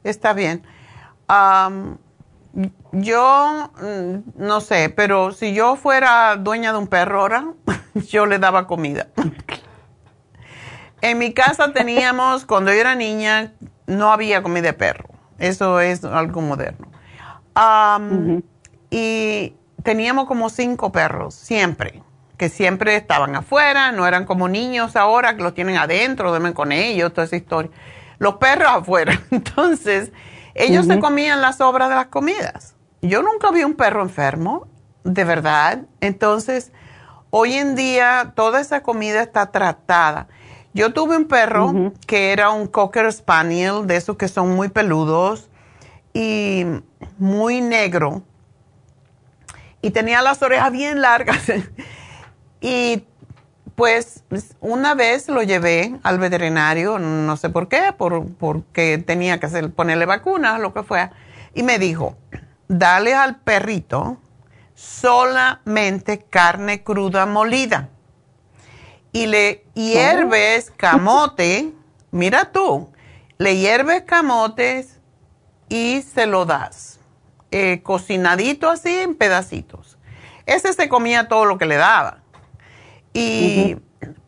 [0.06, 0.64] Está bien.
[2.91, 7.48] yo mm, no sé, pero si yo fuera dueña de un perro ahora,
[8.07, 9.07] yo le daba comida.
[11.02, 13.53] en mi casa teníamos, cuando yo era niña,
[13.88, 15.10] no había comida de perro.
[15.40, 16.88] Eso es algo moderno.
[18.91, 22.03] Y teníamos como cinco perros, siempre,
[22.38, 26.72] que siempre estaban afuera, no eran como niños ahora que los tienen adentro, duermen con
[26.72, 27.72] ellos, toda esa historia.
[28.18, 29.22] Los perros afuera.
[29.32, 30.12] Entonces,
[30.54, 32.76] ellos se comían las sobras de las comidas.
[33.02, 34.68] Yo nunca vi un perro enfermo,
[35.04, 35.84] de verdad.
[36.02, 36.72] Entonces,
[37.30, 40.28] hoy en día toda esa comida está tratada.
[40.74, 45.50] Yo tuve un perro que era un Cocker Spaniel, de esos que son muy peludos
[46.14, 46.66] y
[47.18, 48.24] muy negro.
[49.82, 51.44] Y tenía las orejas bien largas.
[52.62, 53.06] y
[53.76, 54.23] pues
[54.61, 59.72] una vez lo llevé al veterinario, no sé por qué, por, porque tenía que hacer,
[59.72, 61.10] ponerle vacunas, lo que fue,
[61.53, 62.18] y me dijo,
[62.68, 64.18] dale al perrito
[64.73, 67.89] solamente carne cruda molida
[69.11, 71.73] y le hierves camote,
[72.11, 72.89] mira tú,
[73.38, 74.99] le hierves camotes
[75.68, 76.99] y se lo das,
[77.52, 79.97] eh, cocinadito así en pedacitos.
[80.45, 82.24] Ese se comía todo lo que le daba
[83.16, 83.78] y,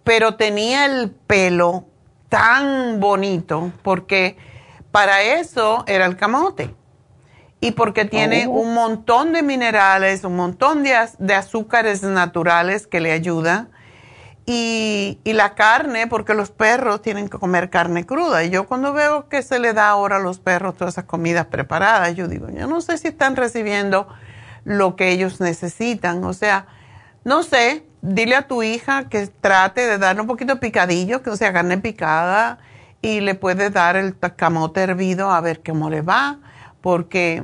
[0.04, 1.86] Pero tenía el pelo
[2.30, 4.38] tan bonito porque
[4.92, 6.74] para eso era el camote.
[7.60, 8.52] Y porque tiene oh.
[8.52, 13.70] un montón de minerales, un montón de, de azúcares naturales que le ayudan.
[14.46, 18.46] Y, y, la carne, porque los perros tienen que comer carne cruda.
[18.46, 21.48] Y yo cuando veo que se le da ahora a los perros todas esas comidas
[21.48, 24.08] preparadas, yo digo, yo no sé si están recibiendo
[24.64, 26.24] lo que ellos necesitan.
[26.24, 26.68] O sea,
[27.26, 31.36] no sé, dile a tu hija que trate de darle un poquito de picadillo, que
[31.36, 32.60] sea carne picada,
[33.02, 36.40] y le puedes dar el camote hervido a ver cómo le va,
[36.82, 37.44] porque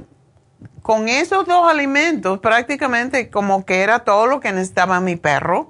[0.81, 5.69] con esos dos alimentos prácticamente como que era todo lo que necesitaba mi perro,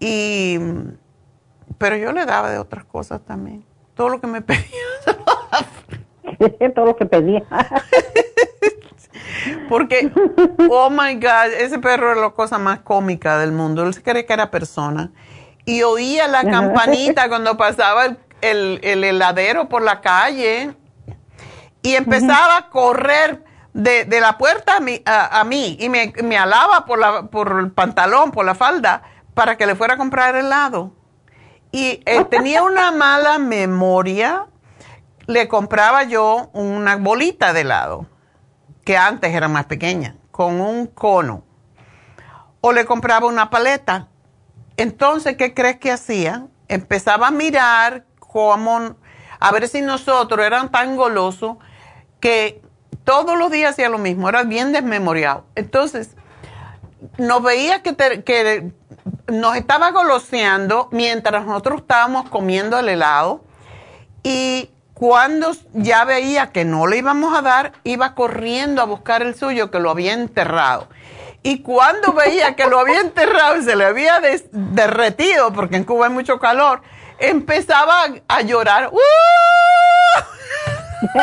[0.00, 0.58] y,
[1.78, 3.64] pero yo le daba de otras cosas también,
[3.94, 4.64] todo lo que me pedía.
[6.74, 7.44] todo lo que pedía.
[9.68, 10.10] Porque,
[10.70, 13.84] oh my God, ese perro era la cosa más cómica del mundo.
[13.84, 15.10] Él se cree que era persona.
[15.64, 20.74] Y oía la campanita cuando pasaba el, heladero por la calle.
[21.82, 26.86] Y empezaba a correr de, la puerta a mí, a, mí y me, me, alaba
[26.86, 29.02] por, la, por el pantalón, por la falda,
[29.34, 30.92] para que le fuera a comprar helado.
[31.72, 34.46] Y eh, tenía una mala memoria.
[35.26, 38.06] Le compraba yo una bolita de helado
[38.84, 41.42] que antes era más pequeña, con un cono.
[42.60, 44.08] O le compraba una paleta.
[44.76, 46.46] Entonces, ¿qué crees que hacía?
[46.68, 48.96] Empezaba a mirar cómo,
[49.40, 51.56] a ver si nosotros eran tan golosos
[52.20, 52.62] que
[53.04, 55.44] todos los días hacía lo mismo, era bien desmemoriado.
[55.54, 56.16] Entonces,
[57.18, 57.94] nos veía que,
[58.24, 58.72] que
[59.28, 63.44] nos estaba goloseando mientras nosotros estábamos comiendo el helado
[64.22, 69.34] y cuando ya veía que no le íbamos a dar, iba corriendo a buscar el
[69.34, 70.88] suyo que lo había enterrado.
[71.42, 74.20] Y cuando veía que lo había enterrado y se le había
[74.52, 76.80] derretido, porque en Cuba hay mucho calor,
[77.18, 78.90] empezaba a llorar.
[78.92, 78.98] ¡Uh!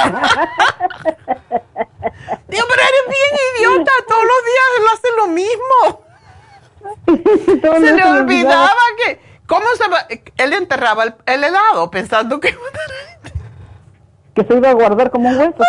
[2.48, 6.06] Dios, pero eres bien idiota, todos los días él hace lo mismo.
[7.80, 10.06] se le olvidaba que, ¿cómo se va?
[10.38, 12.56] Él enterraba el, helado pensando que
[14.34, 15.58] que se iba a guardar como un hueso.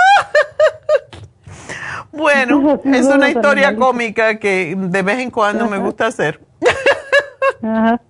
[2.12, 6.40] bueno, es una historia cómica que de vez en cuando me gusta hacer.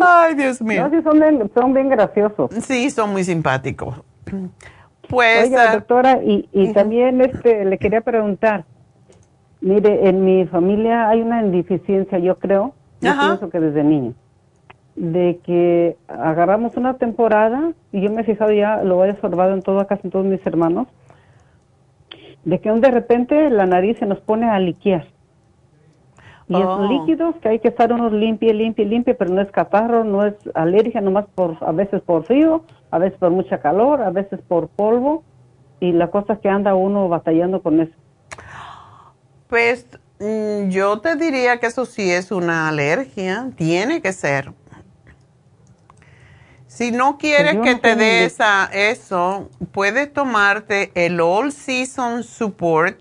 [0.00, 0.90] Ay, Dios mío.
[1.02, 2.50] son, bien, son bien graciosos.
[2.62, 4.02] Sí, son muy simpáticos.
[5.08, 8.64] Pues, Oiga, ah, doctora, y, y también este, le quería preguntar,
[9.60, 14.14] mire, en mi familia hay una deficiencia, yo creo, yo pienso que desde niño
[14.96, 19.62] de que agarramos una temporada, y yo me he fijado ya, lo he observado en
[19.62, 20.88] todo, casi en todos mis hermanos,
[22.44, 25.06] de que de repente la nariz se nos pone a liquear.
[26.48, 26.86] Y es oh.
[26.88, 30.34] líquidos que hay que estar unos limpie, limpie, limpie, pero no es catarro, no es
[30.54, 34.68] alergia, nomás por, a veces por frío, a veces por mucha calor, a veces por
[34.68, 35.24] polvo,
[35.80, 37.92] y la cosa es que anda uno batallando con eso.
[39.48, 39.86] Pues
[40.18, 44.52] Mm, yo te diría que eso sí es una alergia, tiene que ser.
[46.76, 53.00] Si no quieres pues que te dé esa, eso, puedes tomarte el All Season Support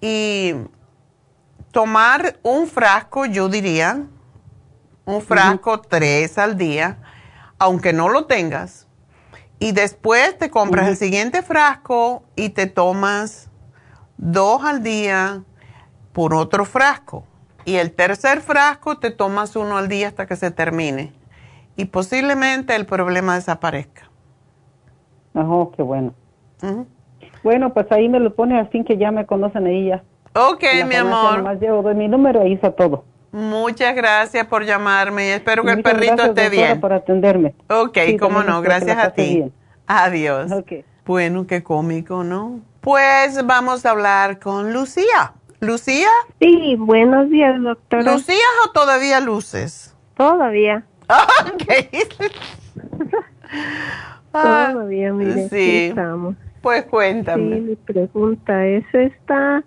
[0.00, 0.54] y
[1.70, 4.02] tomar un frasco, yo diría,
[5.04, 6.98] un frasco tres al día,
[7.60, 8.88] aunque no lo tengas.
[9.60, 13.50] Y después te compras el siguiente frasco y te tomas
[14.16, 15.44] dos al día
[16.12, 17.24] por otro frasco.
[17.64, 21.17] Y el tercer frasco te tomas uno al día hasta que se termine
[21.78, 24.10] y posiblemente el problema desaparezca.
[25.32, 26.12] Ajá, qué bueno.
[27.44, 30.02] Bueno, pues ahí me lo pone así que ya me conocen ahí ya.
[30.34, 31.44] Ok, mi amor.
[31.44, 33.04] Más llevo doy mi número y hice todo.
[33.30, 36.80] Muchas gracias por llamarme y espero que el perrito esté bien.
[36.80, 37.54] por atenderme.
[37.70, 39.44] Ok, cómo no, gracias a ti.
[39.86, 40.50] Adiós.
[40.50, 40.84] Okay.
[41.06, 42.60] Bueno, qué cómico, ¿no?
[42.80, 45.32] Pues vamos a hablar con Lucía.
[45.60, 46.08] ¿Lucía?
[46.40, 48.02] Sí, buenos días, doctora.
[48.02, 49.94] ¿Lucía o todavía luces?
[50.16, 50.84] Todavía.
[51.54, 51.64] Ok.
[54.32, 55.86] Todavía, mire, sí.
[55.88, 56.36] estamos.
[56.60, 57.56] Pues cuéntame.
[57.56, 59.64] Sí, mi pregunta es esta,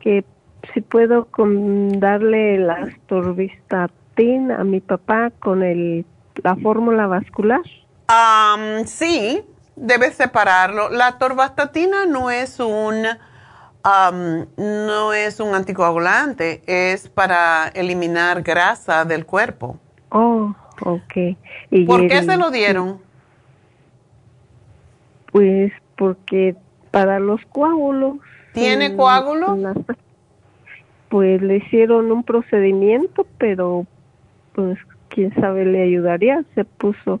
[0.00, 0.24] que
[0.72, 1.28] si puedo
[1.98, 6.04] darle la astorbistatin a mi papá con el,
[6.42, 7.62] la fórmula vascular.
[8.84, 9.44] sí,
[9.74, 10.88] debes separarlo.
[10.90, 13.06] La torvastatina no es un
[14.56, 19.78] no es un anticoagulante, es para eliminar grasa del cuerpo.
[20.10, 20.52] Oh,
[20.82, 21.36] Ok.
[21.86, 23.00] ¿Por qué se lo dieron?
[25.32, 26.54] Pues porque
[26.90, 28.16] para los coágulos.
[28.52, 29.58] ¿Tiene coágulos?
[31.08, 33.86] Pues le hicieron un procedimiento, pero
[34.54, 34.78] pues
[35.08, 36.44] quién sabe le ayudaría.
[36.54, 37.20] Se puso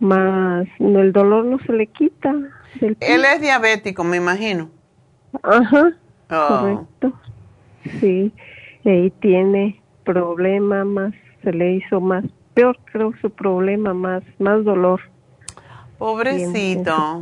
[0.00, 2.34] más, el dolor no se le quita.
[2.80, 4.70] Él es diabético, me imagino.
[5.42, 5.92] Ajá.
[6.30, 6.48] Oh.
[6.48, 7.12] Correcto.
[8.00, 8.32] Sí.
[8.84, 12.24] Y ahí tiene problema más, se le hizo más
[12.54, 15.00] peor creo su problema, más, más dolor.
[15.98, 17.20] Pobrecito.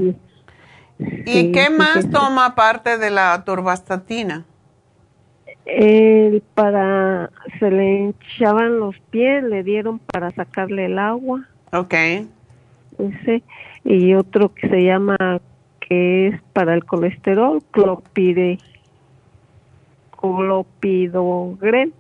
[0.99, 4.45] ¿Y qué más toma aparte de la torvastatina?
[6.55, 11.47] para, se le hinchaban los pies, le dieron para sacarle el agua.
[11.73, 11.95] Ok.
[12.99, 13.43] Ese,
[13.85, 15.17] y otro que se llama,
[15.81, 18.59] que es para el colesterol, clopide,
[20.21, 21.93] clopidogren.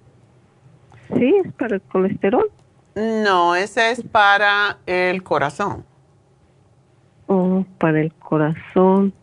[1.17, 2.51] Sí, es para el colesterol.
[2.95, 5.85] No, ese es para el corazón.
[7.27, 9.15] Oh, para el corazón.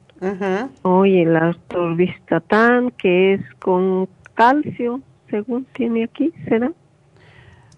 [0.81, 6.71] Oye, el atorvistatán, que es con calcio, según tiene aquí, ¿será?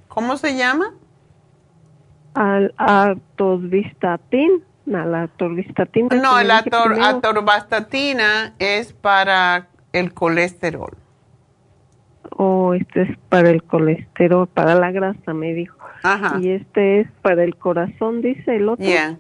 [0.08, 0.94] ¿Cómo se llama?
[2.34, 4.64] Al atorvistatin.
[4.86, 6.16] No, la atorvistatina.
[6.16, 6.64] No, la
[7.10, 10.98] atorvastatina es para el colesterol.
[12.38, 15.78] Oh, este es para el colesterol, para la grasa, me dijo.
[16.04, 16.40] Ajá.
[16.42, 18.86] Y este es para el corazón, dice el otro.
[18.86, 19.18] Yeah.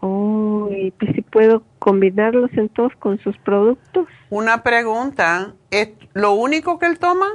[0.00, 4.06] Oh, y pues si puedo combinarlos entonces con sus productos.
[4.30, 7.26] Una pregunta, ¿es lo único que él toma?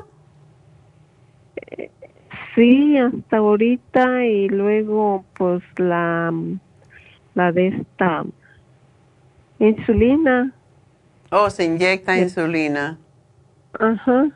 [1.55, 1.89] Eh,
[2.55, 6.31] sí, hasta ahorita y luego pues la
[7.33, 8.23] la de esta
[9.59, 10.53] insulina.
[11.31, 12.97] Oh, se inyecta insulina.
[13.79, 14.29] Ajá,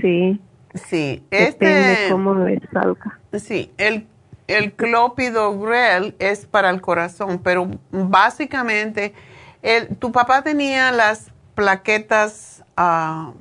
[0.00, 0.38] sí.
[0.76, 3.18] Sí, Depende este, cómo le salga.
[3.32, 4.06] Sí, el,
[4.46, 9.14] el clopidogrel es para el corazón, pero básicamente
[9.62, 13.32] el, tu papá tenía las plaquetas uh,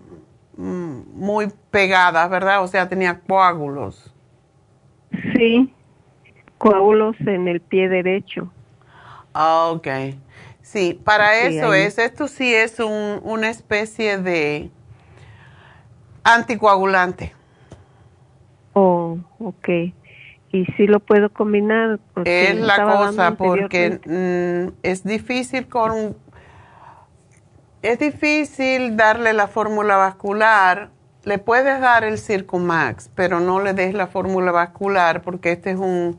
[0.58, 2.64] muy pegadas, ¿verdad?
[2.64, 4.14] O sea, tenía coágulos.
[5.36, 5.74] Sí,
[6.58, 8.52] coágulos en el pie derecho.
[9.34, 9.88] Ah, ok.
[10.62, 14.72] Sí, para eso es, esto sí es un, una especie de
[16.26, 17.34] Anticoagulante.
[18.74, 19.70] Oh, ok.
[20.52, 22.00] ¿Y si lo puedo combinar?
[22.26, 26.18] es la cosa, porque mm, es difícil con...
[27.84, 30.90] Es difícil darle la fórmula vascular.
[31.26, 35.78] Le puedes dar el Circumax, pero no le des la fórmula vascular porque este es
[35.78, 36.18] un,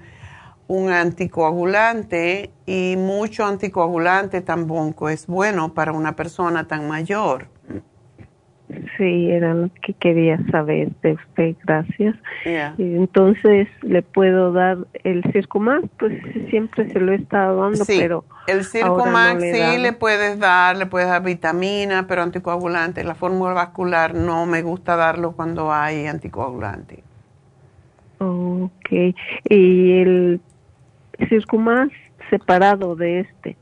[0.69, 7.49] un anticoagulante y mucho anticoagulante tampoco es bueno para una persona tan mayor.
[8.99, 12.17] Sí, era lo que quería saber de usted, gracias.
[12.79, 16.21] Entonces le puedo dar el Circumax, pues
[16.51, 20.87] siempre se lo he estado dando, sí, pero el Circumax sí le puedes dar, le
[20.87, 27.05] puedes dar vitamina, pero anticoagulante, la fórmula vascular no me gusta darlo cuando hay anticoagulante.
[28.19, 29.15] Ok,
[29.49, 30.41] y el
[31.29, 31.93] Circumax
[32.31, 33.57] separado de este.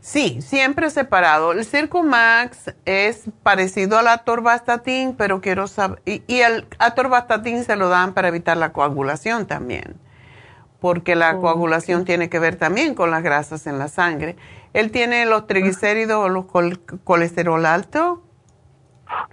[0.00, 1.52] Sí, siempre separado.
[1.52, 7.90] El Circumax es parecido al atorvastatin, pero quiero saber, y, y, el atorvastatin se lo
[7.90, 9.96] dan para evitar la coagulación también,
[10.80, 14.36] porque la oh, coagulación tiene que ver también con las grasas en la sangre.
[14.72, 16.46] ¿Él tiene los triglicéridos o los
[17.04, 18.22] colesterol alto?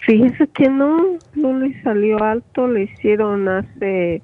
[0.05, 4.21] Fíjese que no, no le salió alto, le hicieron hace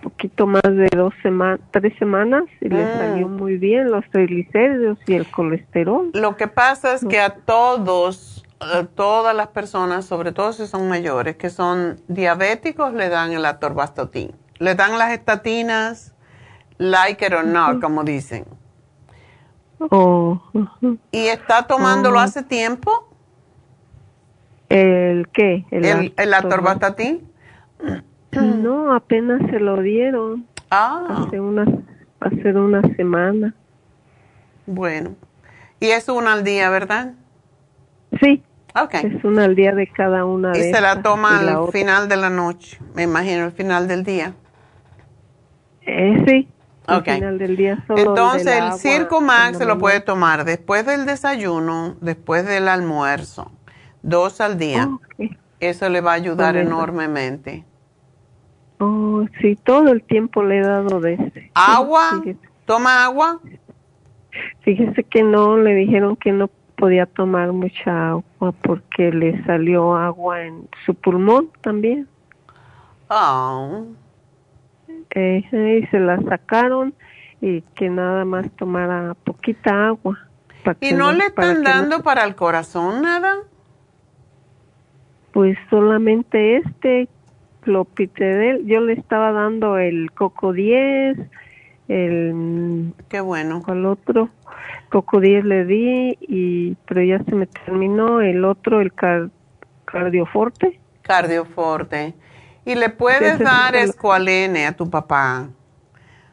[0.00, 2.96] poquito más de dos semanas, tres semanas y le ah.
[2.98, 6.10] salió muy bien los triglicéridos y el colesterol.
[6.14, 10.88] Lo que pasa es que a todos, a todas las personas, sobre todo si son
[10.88, 14.32] mayores, que son diabéticos, le dan el atorvastatin.
[14.58, 16.14] Le dan las estatinas,
[16.78, 18.44] like it or not, como dicen.
[19.90, 20.42] Oh.
[21.10, 22.22] ¿Y está tomándolo oh.
[22.22, 23.08] hace tiempo?
[24.68, 25.64] ¿El qué?
[25.70, 27.28] El, el, atorvastatin.
[28.32, 30.46] No, apenas se lo dieron.
[30.70, 31.24] Ah.
[31.26, 31.64] Hace una,
[32.20, 33.54] hace una semana.
[34.66, 35.16] Bueno.
[35.80, 37.14] Y es una al día, ¿verdad?
[38.20, 38.42] Sí.
[38.80, 39.16] Okay.
[39.16, 42.30] Es una al día de cada una y se la toma al final de la
[42.30, 44.34] noche, me imagino, al final del día.
[45.82, 46.48] Eh, sí.
[46.86, 51.04] Al final del día solo Entonces, el Circo Max se lo puede tomar después del
[51.04, 53.50] desayuno, después del almuerzo,
[54.02, 54.88] dos al día.
[55.58, 57.64] Eso le va a ayudar enormemente.
[58.82, 61.50] Oh, sí, todo el tiempo le he dado de ese.
[61.54, 62.22] ¿Agua?
[62.64, 63.38] ¿Toma agua?
[64.62, 70.44] Fíjese que no, le dijeron que no podía tomar mucha agua porque le salió agua
[70.44, 72.08] en su pulmón también.
[73.08, 73.84] Oh.
[74.88, 76.94] y se la sacaron
[77.42, 80.18] y que nada más tomara poquita agua.
[80.80, 83.36] ¿Y no, le están dando para el corazón nada?
[85.32, 87.08] Pues solamente este
[87.60, 91.18] clopidogrel, yo le estaba dando el coco 10,
[91.88, 93.62] el qué bueno.
[93.64, 94.28] ¿Cuál otro?
[94.90, 98.92] Coco 10 le di y pero ya se me terminó el otro el
[99.84, 100.80] cardioforte.
[101.02, 102.14] Cardioforte.
[102.64, 105.48] Y le puedes dar escualene a tu papá.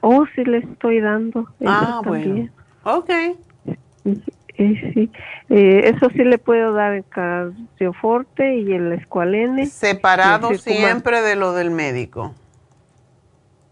[0.01, 1.47] Oh, sí le estoy dando.
[1.65, 2.49] Ah, bueno.
[2.83, 3.35] Okay.
[4.57, 5.11] Sí,
[5.49, 9.67] eh, eso sí le puedo dar el cardioforte y el escualene.
[9.67, 12.33] Separado siempre de lo del médico.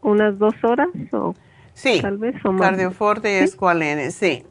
[0.01, 1.33] ¿Unas dos horas o
[1.73, 2.69] sí, tal vez o más?
[2.69, 4.43] Cardioforte y escualene, sí.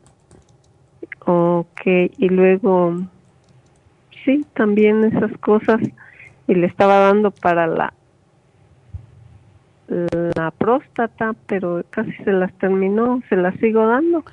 [1.25, 2.97] Ok, y luego,
[4.25, 5.81] sí, también esas cosas.
[6.49, 7.95] Y le estaba dando para la
[9.89, 14.25] la próstata, pero casi se las terminó, se las sigo dando.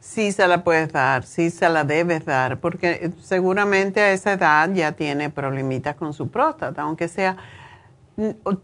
[0.00, 4.70] Sí se la puedes dar, sí se la debes dar, porque seguramente a esa edad
[4.72, 7.36] ya tiene problemitas con su próstata, aunque sea,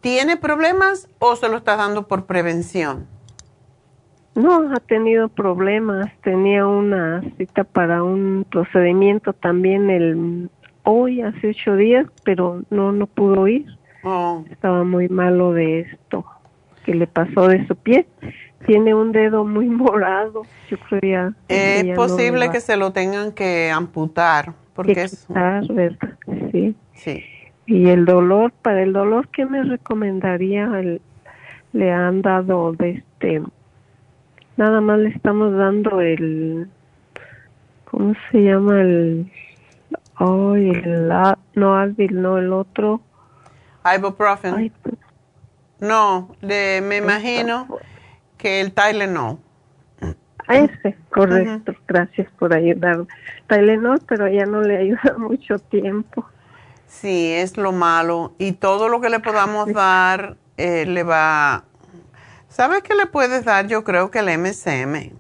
[0.01, 3.07] ¿tiene problemas o se lo está dando por prevención?
[4.37, 10.51] No, ha tenido problemas, tenía una cita para un procedimiento también el
[10.83, 13.67] hoy, hace ocho días, pero no, no pudo ir.
[14.03, 14.45] Oh.
[14.51, 16.25] Estaba muy malo de esto
[16.85, 18.07] que le pasó de su pie
[18.67, 20.43] tiene un dedo muy morado.
[20.69, 24.53] Yo creo Es posible que se lo tengan que amputar.
[24.75, 25.27] Porque es...
[25.29, 26.19] ¿verdad?
[26.51, 26.75] Sí.
[26.95, 27.25] Sí.
[27.67, 30.69] Y el dolor, para el dolor, ¿qué me recomendaría?
[31.73, 33.43] le han dado de este.
[34.57, 36.69] Nada más le estamos dando el.
[37.91, 38.81] ¿Cómo se llama?
[38.81, 39.33] El.
[40.19, 41.09] Oh, el.
[41.55, 43.01] No, Advil, no, el otro.
[43.97, 44.73] Ibuprofen.
[45.81, 47.67] No, de, me imagino
[48.45, 49.39] que el Tylenol.
[50.51, 51.75] Ese, correcto.
[51.89, 53.07] Gracias por ayudar.
[53.47, 56.27] Tylenol, pero ya no le ayuda mucho tiempo.
[56.87, 58.35] Sí, es lo malo.
[58.37, 61.65] Y todo lo que le podamos dar eh, le va...
[62.49, 63.67] ¿Sabes qué le puedes dar?
[63.67, 65.17] Yo creo que el MSM.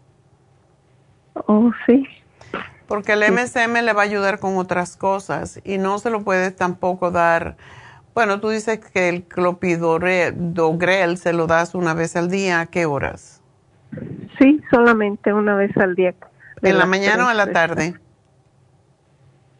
[1.46, 2.06] Oh, sí.
[2.86, 6.55] Porque el MSM le va a ayudar con otras cosas y no se lo puedes
[6.55, 7.56] tampoco dar
[8.15, 12.61] bueno, tú dices que el clopidogrel se lo das una vez al día.
[12.61, 13.43] ¿A qué horas?
[14.39, 16.15] Sí, solamente una vez al día.
[16.62, 17.95] ¿En la mañana o en la tarde?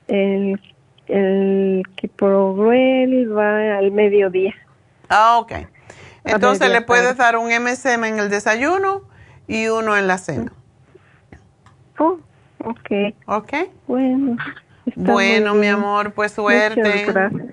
[0.07, 0.61] El,
[1.09, 1.83] el
[3.37, 4.55] va al mediodía.
[5.09, 5.53] Ah, ok.
[6.25, 9.03] Entonces le puedes dar un MSM en el desayuno
[9.49, 10.53] y uno en la cena.
[11.99, 12.19] Oh,
[12.61, 13.15] ok.
[13.27, 13.53] Ok.
[13.89, 14.37] Bueno
[14.97, 17.07] bueno, mi amor, pues suerte.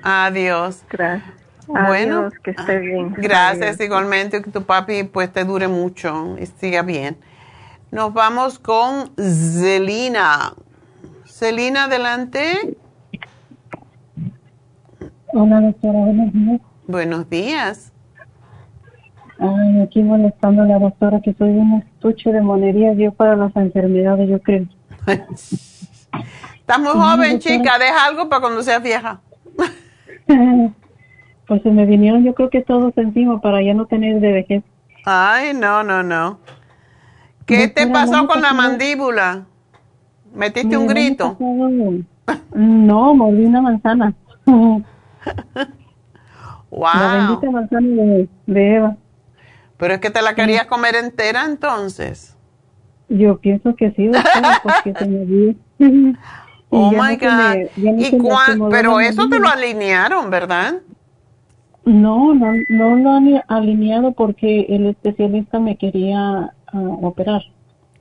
[0.04, 0.84] Adiós.
[0.90, 1.42] Gracias.
[1.68, 3.14] Bueno, que esté bien.
[3.18, 7.18] Gracias igualmente, que tu papi pues te dure mucho y siga bien.
[7.92, 10.54] Nos vamos con Zelina.
[11.26, 12.78] Celina, adelante.
[15.34, 16.62] Hola, doctora, buenos días.
[16.88, 17.94] Buenos días.
[19.40, 23.56] Ay, aquí molestando a la doctora que soy un estuche de monerías yo para las
[23.56, 24.68] enfermedades, yo creo.
[26.72, 27.78] Estás muy joven, chica.
[27.78, 29.20] Deja algo para cuando seas vieja.
[31.48, 34.64] pues se me vinieron yo creo que todos encima para ya no tener de vejez.
[35.04, 36.40] Ay, no, no, no.
[37.46, 39.44] ¿Qué te pasó con la mandíbula?
[40.34, 41.38] ¿Metiste un grito?
[42.56, 44.14] no, mordí una manzana.
[44.46, 44.86] wow.
[46.72, 48.96] La bendita manzana de, de, Eva.
[49.76, 52.38] Pero es que te la querías comer entera entonces.
[53.10, 54.10] Yo pienso que sí,
[54.64, 55.56] porque se me dio.
[56.72, 57.70] Oh my God.
[57.76, 58.18] ¿Y
[58.70, 60.76] pero eso te lo alinearon, ¿verdad?
[61.86, 67.42] No, no, no lo han alineado porque el especialista me quería uh, operar.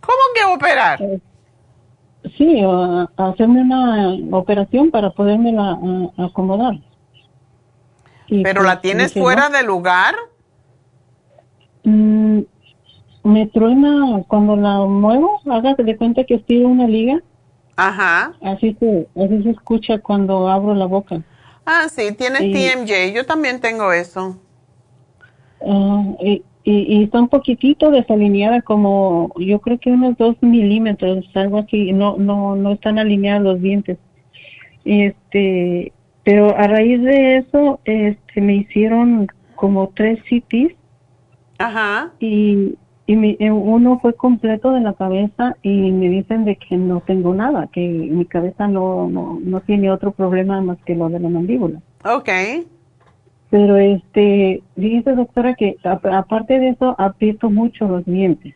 [0.01, 1.03] ¿Cómo que operar?
[1.03, 1.21] Eh,
[2.37, 5.79] sí, uh, hacerme una operación para poderme la
[6.19, 6.75] acomodar.
[8.29, 10.15] ¿Pero la pues, tienes fuera de lugar?
[11.85, 12.41] Mm,
[13.25, 17.21] me truena cuando la muevo, hágase de cuenta que estoy en una liga.
[17.81, 18.35] Ajá.
[18.43, 21.23] Así se, así se escucha cuando abro la boca.
[21.65, 24.39] Ah, sí, tienes TMJ, yo también tengo eso.
[25.67, 31.61] Ah, y, y, está un poquitito desalineada, como yo creo que unos dos milímetros, algo
[31.61, 33.97] así, no, no, no están alineados los dientes.
[34.85, 40.75] Este, pero a raíz de eso, este, me hicieron como tres CTs.
[41.59, 42.13] Ajá.
[42.21, 42.75] Y,
[43.11, 47.35] y eh, uno fue completo de la cabeza y me dicen de que no tengo
[47.35, 51.81] nada, que mi cabeza no, no, tiene otro problema más que lo de la mandíbula.
[52.05, 52.29] Ok.
[53.51, 58.55] Pero este, dice doctora que aparte de eso aprieto mucho los dientes.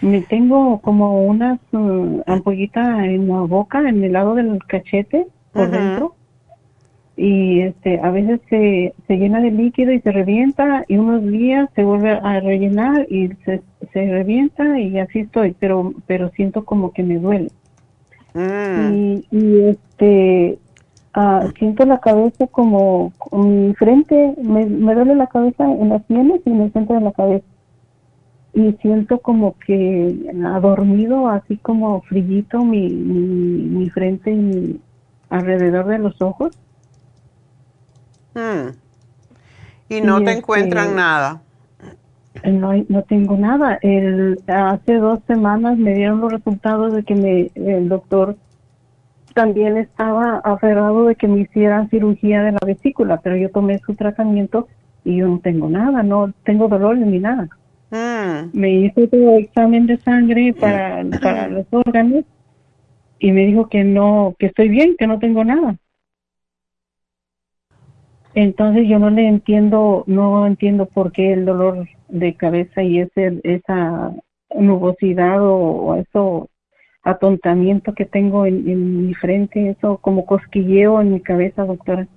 [0.00, 5.70] Me tengo como unas uh, ampollitas en la boca, en el lado del cachete, por
[5.70, 6.15] dentro
[7.16, 11.70] y este a veces se, se llena de líquido y se revienta y unos días
[11.74, 13.62] se vuelve a rellenar y se,
[13.92, 17.50] se revienta y así estoy pero pero siento como que me duele.
[18.34, 18.92] Mm.
[18.92, 20.58] y, y, este
[21.14, 26.42] ah, siento la cabeza como mi frente me, me duele la cabeza en las sienes
[26.44, 27.46] y en el centro de la cabeza.
[28.52, 34.80] Y siento como que ha dormido así como frillito mi, mi, mi frente y
[35.28, 36.58] alrededor de los ojos
[38.36, 38.76] Hmm.
[39.88, 41.42] Y no te encuentran este, nada.
[42.44, 43.78] No, no tengo nada.
[43.80, 48.36] El, hace dos semanas me dieron los resultados de que me, el doctor
[49.32, 53.94] también estaba aferrado de que me hicieran cirugía de la vesícula, pero yo tomé su
[53.94, 54.68] tratamiento
[55.02, 57.48] y yo no tengo nada, no tengo dolor ni nada.
[57.90, 58.50] Hmm.
[58.52, 62.24] Me hizo otro examen de sangre para, para los órganos
[63.18, 65.76] y me dijo que no, que estoy bien, que no tengo nada.
[68.36, 73.40] Entonces yo no le entiendo, no entiendo por qué el dolor de cabeza y ese,
[73.44, 74.12] esa
[74.54, 76.50] nubosidad o, eso
[77.02, 82.08] atontamiento que tengo en, mi frente, eso como cosquilleo en mi cabeza, doctora.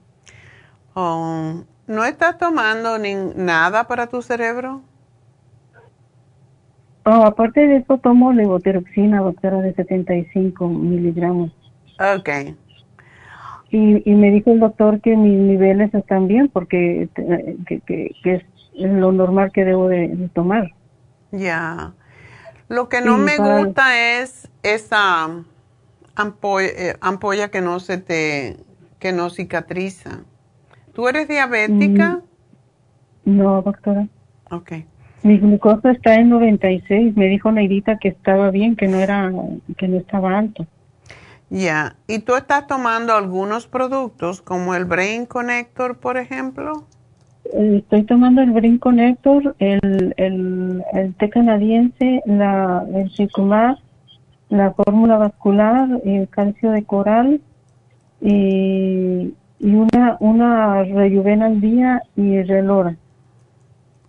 [0.94, 4.82] Oh, ¿No estás tomando ni nada para tu cerebro?
[7.06, 11.54] Oh, aparte de eso tomo levotiroxina, doctora, de 75 miligramos.
[12.18, 12.58] Okay.
[13.72, 18.44] Y, y me dijo el doctor que mis niveles están bien porque que, es
[18.74, 20.72] lo normal que debo de, tomar.
[21.32, 21.94] Ya.
[22.68, 25.44] Lo que no me gusta es esa
[26.62, 28.58] eh, ampolla, que no se te,
[29.00, 30.22] que no cicatriza.
[30.94, 32.22] ¿Tú eres diabética?
[33.26, 34.08] Mm, no, doctora.
[34.52, 34.72] Ok.
[35.24, 37.16] Mi glucosa está en 96.
[37.16, 39.32] Me dijo Neidita que estaba bien, que no era,
[39.78, 40.66] que no estaba alto.
[41.50, 46.84] Ya, ¿y tú estás tomando algunos productos como el Brain Connector, por ejemplo?
[47.54, 53.78] Eh, estoy tomando el Brain Connector, el, el, el té canadiense, la, el Circumar,
[54.50, 57.42] la fórmula vascular, el calcio de coral
[58.22, 62.96] y, y una, una reyuvena al día y relora.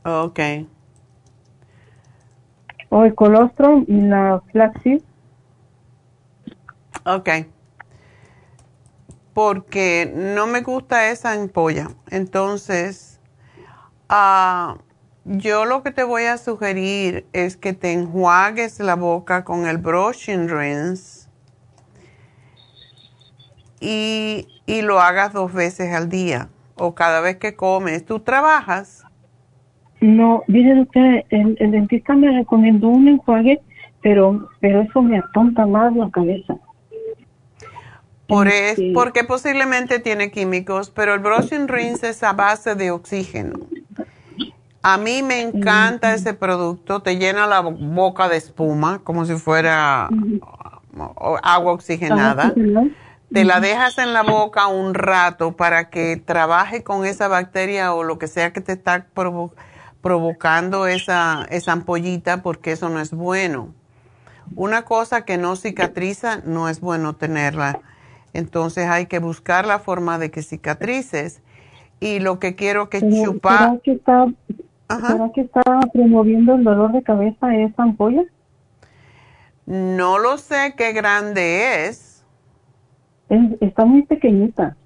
[0.05, 0.41] Ok.
[2.91, 5.01] O el colostrum y la flaxseed
[7.17, 7.29] Ok.
[9.35, 11.89] Porque no me gusta esa ampolla.
[12.11, 13.21] Entonces,
[14.11, 14.79] uh,
[15.25, 19.79] yo lo que te voy a sugerir es que te enjuagues la boca con el
[19.79, 21.21] brushing rinse
[23.81, 24.47] y,
[24.83, 28.05] lo hagas dos veces al día o cada vez que comes.
[28.05, 29.05] ¿Tú trabajas?
[30.01, 33.61] No, dice usted, el, el dentista me recomendó un enjuague,
[34.03, 36.57] pero, pero eso me atonta más la cabeza.
[38.31, 43.59] Por es, porque posiblemente tiene químicos, pero el brushing rinse es a base de oxígeno.
[44.83, 50.09] A mí me encanta ese producto, te llena la boca de espuma, como si fuera
[51.43, 52.55] agua oxigenada.
[53.33, 58.05] Te la dejas en la boca un rato para que trabaje con esa bacteria o
[58.05, 59.07] lo que sea que te está
[60.01, 63.75] provocando esa, esa ampollita porque eso no es bueno.
[64.57, 67.81] Una cosa que no cicatriza no es bueno tenerla.
[68.33, 71.43] Entonces hay que buscar la forma de que cicatrices.
[72.01, 73.79] Y lo que quiero que chupa...
[73.83, 74.27] que está,
[75.35, 75.63] que está
[75.93, 78.23] promoviendo el dolor de cabeza esa ampolla?
[79.67, 82.25] No lo sé qué grande es.
[83.61, 84.77] está muy pequeñita.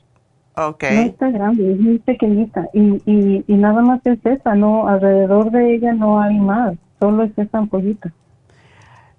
[0.56, 0.84] Ok.
[0.92, 2.68] No está grande, es muy pequeñita.
[2.72, 7.24] Y, y, y nada más es esa, no, alrededor de ella no hay más, solo
[7.24, 8.12] es esa ampollita.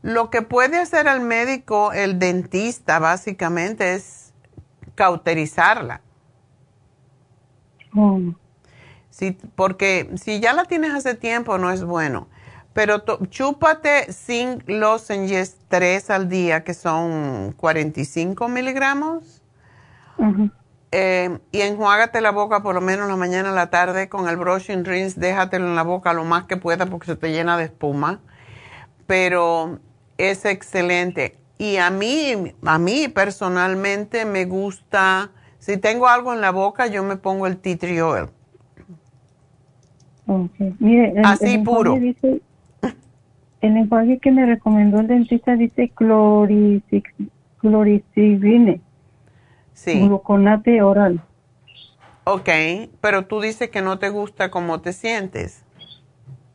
[0.01, 4.03] Lo que puede hacer el médico, el dentista, básicamente, es
[4.95, 6.01] cauterizarla.
[7.95, 8.19] Oh.
[9.09, 12.27] Sí, porque si ya la tienes hace tiempo, no es bueno.
[12.73, 19.41] Pero chúpate sin lozenges tres al día, que son 45 miligramos.
[20.91, 24.35] Eh, y enjuágate la boca por lo menos la mañana o la tarde con el
[24.35, 25.17] brushing rinse.
[25.17, 28.19] Déjatelo en la boca lo más que pueda porque se te llena de espuma.
[29.07, 29.79] Pero
[30.17, 31.37] es excelente.
[31.57, 37.03] Y a mí, a mí personalmente me gusta, si tengo algo en la boca, yo
[37.03, 38.29] me pongo el tea tree oil.
[40.79, 41.95] Mire, Así puro.
[41.95, 42.41] Dice,
[43.61, 45.91] el lenguaje que me recomendó el dentista dice
[47.61, 48.81] cloricibine.
[49.73, 49.99] Sí.
[49.99, 51.21] Gluconate oral.
[52.23, 52.49] Ok,
[53.01, 55.64] pero tú dices que no te gusta cómo te sientes.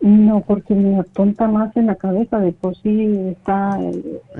[0.01, 3.79] No, porque me atonta más en la cabeza, de por sí está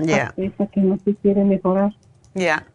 [0.03, 0.33] yeah.
[0.35, 1.93] esa que no se quiere mejorar.
[2.33, 2.65] Ya.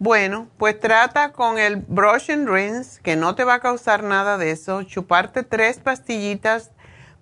[0.00, 4.36] Bueno, pues trata con el brush and rinse, que no te va a causar nada
[4.36, 4.82] de eso.
[4.82, 6.72] Chuparte tres pastillitas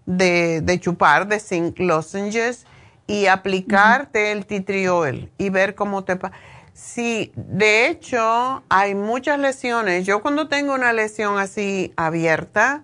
[0.06, 2.66] de, de chupar, de zinc lozenges,
[3.06, 4.44] y aplicarte el
[4.88, 6.34] oil y ver cómo te pasa.
[6.72, 10.04] Sí, de hecho, hay muchas lesiones.
[10.04, 12.82] Yo cuando tengo una lesión así abierta,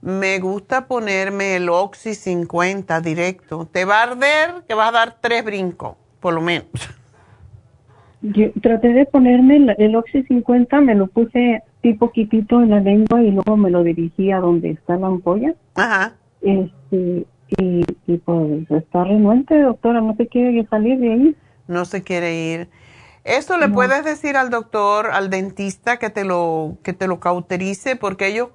[0.00, 3.68] me gusta ponerme el Oxy 50 directo.
[3.70, 6.68] Te va a arder que vas a dar tres brincos, por lo menos.
[8.20, 13.22] Yo traté de ponerme el, Oxy 50, me lo puse tipo poquitito en la lengua
[13.22, 15.54] y luego me lo dirigí a donde está la ampolla.
[15.74, 16.14] Ajá.
[16.42, 17.26] Este,
[17.58, 21.36] y, y pues está renuente, doctora, no se quiere salir de ahí.
[21.68, 22.68] No se quiere ir.
[23.24, 27.94] Eso le puedes decir al doctor, al dentista que te lo que te lo cauterice
[27.94, 28.48] porque ellos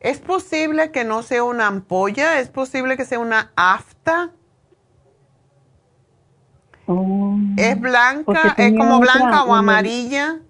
[0.00, 2.38] ¿Es posible que no sea una ampolla?
[2.40, 4.30] ¿Es posible que sea una afta?
[6.86, 7.36] Oh.
[7.56, 8.54] ¿Es blanca?
[8.56, 10.40] ¿Es como blanca o amarilla?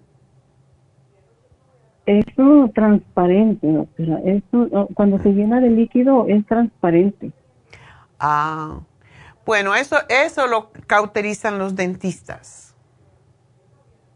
[2.05, 2.25] Es
[2.73, 4.19] transparente, doctora.
[4.23, 7.31] Eso, cuando se llena de líquido es transparente.
[8.19, 8.79] Ah,
[9.45, 12.75] bueno, eso, eso lo cauterizan los dentistas.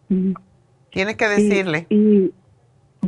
[0.10, 0.34] Mm.
[0.90, 1.88] Tienes que decirle.
[1.90, 2.34] y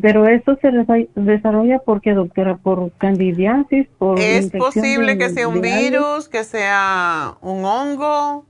[0.02, 0.72] pero esto se
[1.16, 4.20] desarrolla porque, doctora, por candidiasis, por...
[4.20, 8.46] Es posible que sea un virus, que sea un hongo,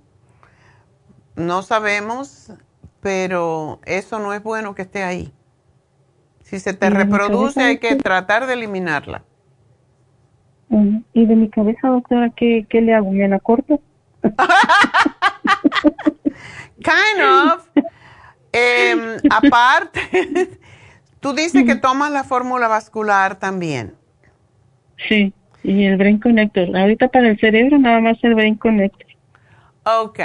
[1.36, 2.54] no sabemos,
[3.02, 5.34] pero eso no es bueno que esté ahí.
[6.44, 9.24] Si se te reproduce hay que tratar de eliminarla.
[11.14, 13.12] ¿Y de mi cabeza, doctora, qué, qué le hago?
[13.12, 13.82] ¿Me la corto?
[16.82, 17.68] kind of.
[18.54, 20.00] Em, aparte...
[21.24, 23.94] Tú dices que tomas la fórmula vascular también.
[25.08, 25.34] Sí,
[25.64, 26.76] y el Brain Connector.
[26.76, 29.08] Ahorita para el cerebro nada más el Brain Connector.
[29.86, 30.20] Ok.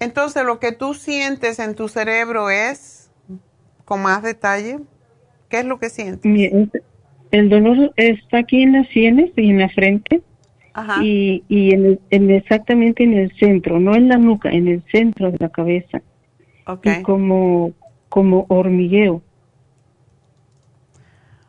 [0.00, 3.10] Entonces lo que tú sientes en tu cerebro es,
[3.84, 4.78] con más detalle,
[5.50, 6.70] ¿qué es lo que sientes?
[7.30, 10.22] El dolor está aquí en las sienes y en la frente.
[10.72, 11.04] Ajá.
[11.04, 15.36] Y, y en, exactamente en el centro, no en la nuca, en el centro de
[15.38, 16.00] la cabeza.
[16.64, 17.00] Okay.
[17.00, 17.72] Y como,
[18.08, 19.22] como hormigueo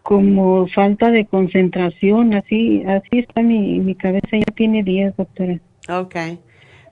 [0.09, 5.59] como falta de concentración, así así está mi, mi cabeza, ya tiene días, doctora.
[5.87, 6.15] Ok.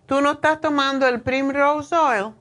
[0.06, 2.36] ¿Tú no estás tomando el Primrose Oil?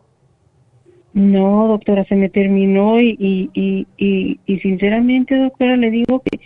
[1.14, 6.40] No, doctora, se me terminó y, y, y, y, sinceramente, doctora, le digo que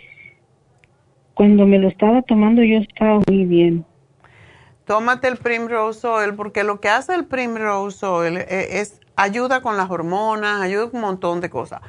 [1.33, 3.85] cuando me lo estaba tomando yo estaba muy bien.
[4.85, 9.75] Tómate el Primrose Oil porque lo que hace el Primrose Oil es, es ayuda con
[9.75, 11.81] las hormonas, ayuda con un montón de cosas.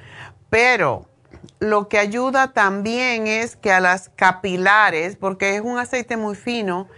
[0.51, 1.12] Pero
[1.63, 6.89] lo que ayuda también es que a las capilares, porque es un aceite muy fino,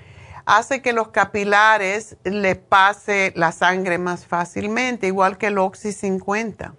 [0.47, 6.75] hace que los capilares le pase la sangre más fácilmente, igual que el Oxy 50.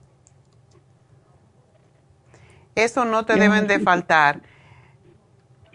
[2.73, 4.41] Eso no te deben de faltar.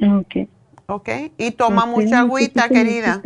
[0.03, 0.49] Ok.
[0.87, 1.09] Ok.
[1.39, 3.23] Y toma mucha agüita, querida.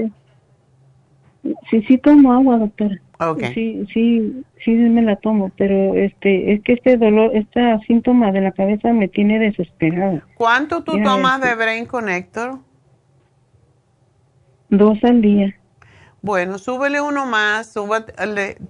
[1.70, 3.00] Sí, sí tomo agua, doctora.
[3.18, 3.54] Okay.
[3.54, 8.40] Sí, sí, sí me la tomo, pero este, es que este dolor, este síntoma de
[8.40, 10.26] la cabeza me tiene desesperada.
[10.34, 12.58] ¿Cuánto tú tomas de Brain Connector?
[14.68, 15.54] Dos al día.
[16.22, 17.74] Bueno, súbele uno más,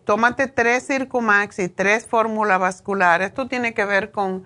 [0.04, 3.22] tómate tres Circumax y tres fórmula vascular.
[3.22, 4.44] Esto tiene que ver con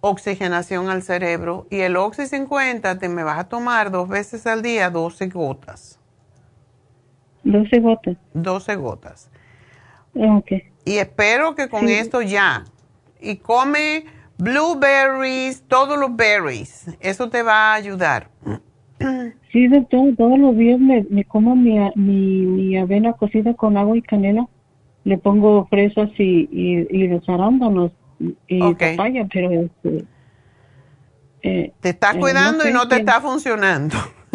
[0.00, 1.66] oxigenación al cerebro.
[1.70, 6.00] Y el Oxy 50 te me vas a tomar dos veces al día 12 gotas.
[7.44, 8.16] 12 gotas.
[8.34, 9.30] 12 gotas.
[10.84, 12.64] Y espero que con esto ya.
[13.20, 14.04] Y come
[14.38, 16.86] blueberries, todos los berries.
[17.00, 18.30] Eso te va a ayudar.
[19.52, 24.02] Sí, doctor, todos los días me, me como mi, mi, avena cocida con agua y
[24.02, 24.46] canela.
[25.04, 29.50] Le pongo fresas y, y, y los arándanos y papaya, pero...
[29.62, 30.04] Este,
[31.42, 33.96] eh, te estás eh, cuidando y no te está funcionando.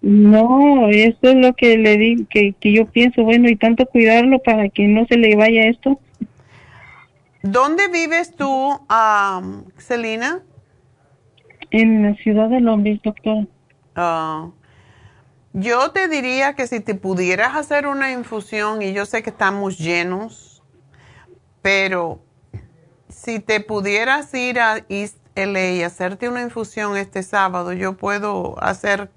[0.00, 4.38] no, eso es lo que le di, que, que yo pienso, bueno, y tanto cuidarlo
[4.38, 5.98] para que no se le vaya esto.
[7.42, 10.42] ¿Dónde vives tú, um, Celina?
[11.70, 13.46] En la ciudad de Lombriz, doctor.
[14.00, 14.50] Ah.
[15.52, 19.78] yo te diría que si te pudieras hacer una infusión, y yo sé que estamos
[19.78, 20.62] llenos,
[21.62, 22.20] pero
[23.08, 28.54] si te pudieras ir a East LA y hacerte una infusión este sábado, yo puedo
[28.62, 29.10] hacer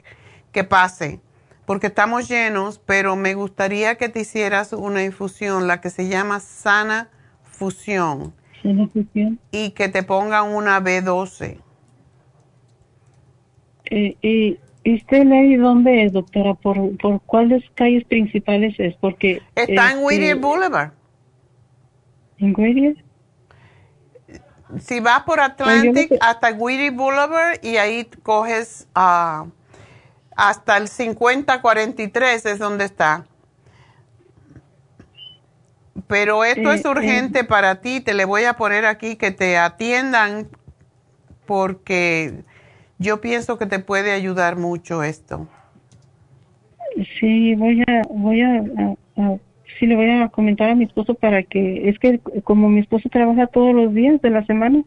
[0.52, 1.20] que pase,
[1.66, 6.40] porque estamos llenos, pero me gustaría que te hicieras una infusión, la que se llama
[6.40, 7.10] sana
[7.44, 8.34] fusión.
[8.62, 9.40] Sana fusión.
[9.52, 11.58] Y que te pongan una B12.
[13.86, 16.56] Eh, y ¿Y usted ley dónde es, doctora?
[16.56, 18.96] ¿Por, ¿Por cuáles calles principales es?
[18.96, 20.92] Porque Está en este, Whittier Boulevard.
[22.40, 22.96] ¿En Whittier?
[24.80, 29.48] Si vas por Atlantic hasta Whittier Boulevard y ahí coges uh,
[30.36, 33.26] hasta el 5043 es donde está.
[36.08, 40.48] Pero esto es urgente para ti, te le voy a poner aquí que te atiendan
[41.46, 42.44] porque
[42.98, 45.48] yo pienso que te puede ayudar mucho esto.
[47.20, 48.64] Sí, voy a, voy a,
[49.80, 53.10] sí le voy a comentar a mi esposo para que, es que como mi esposo
[53.10, 54.84] trabaja todos los días de la semana,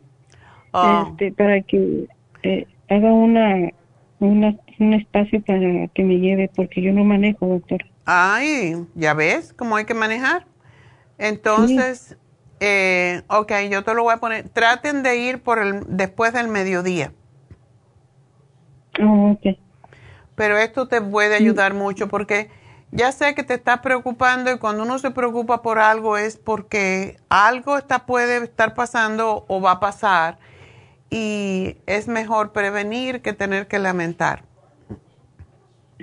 [0.72, 1.08] ah.
[1.10, 2.06] este, para que
[2.42, 3.70] eh, haga una,
[4.20, 7.84] una, un espacio para que me lleve, porque yo no manejo, doctor.
[8.04, 10.46] Ay, ya ves cómo hay que manejar.
[11.18, 12.16] Entonces,
[12.60, 14.48] eh, ok, yo te lo voy a poner.
[14.48, 17.12] Traten de ir por el después del mediodía.
[19.02, 19.36] Oh,
[20.34, 22.48] Pero esto te puede ayudar mucho porque
[22.90, 27.16] ya sé que te estás preocupando y cuando uno se preocupa por algo es porque
[27.28, 30.38] algo está, puede estar pasando o va a pasar
[31.14, 34.42] y es mejor prevenir que tener que lamentar.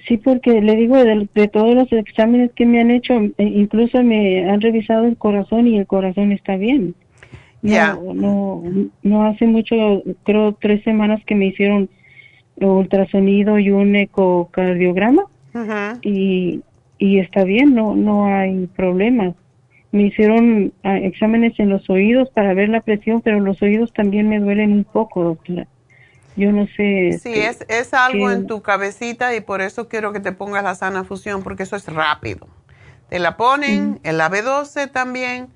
[0.08, 4.50] Sí, porque le digo, de, todos los exámenes que me han hecho, e incluso me
[4.50, 6.96] han revisado el corazón y el corazón está bien.
[7.62, 7.94] Ya.
[7.94, 8.64] no,
[9.04, 9.76] no hace mucho,
[10.24, 11.90] creo tres semanas que me hicieron
[12.56, 15.26] ultrasonido y un ecocardiograma
[16.02, 16.62] y,
[16.98, 19.36] y está bien, no, no hay problemas.
[19.92, 24.30] Me hicieron ah, exámenes en los oídos para ver la presión, pero los oídos también
[24.30, 25.68] me duelen un poco, doctora.
[26.38, 27.20] Yo no sé.
[27.22, 30.76] Sí, es, es algo en tu cabecita y por eso quiero que te pongas la
[30.76, 32.48] sana fusión, porque eso es rápido.
[33.10, 35.50] Te la ponen, en la B12 también,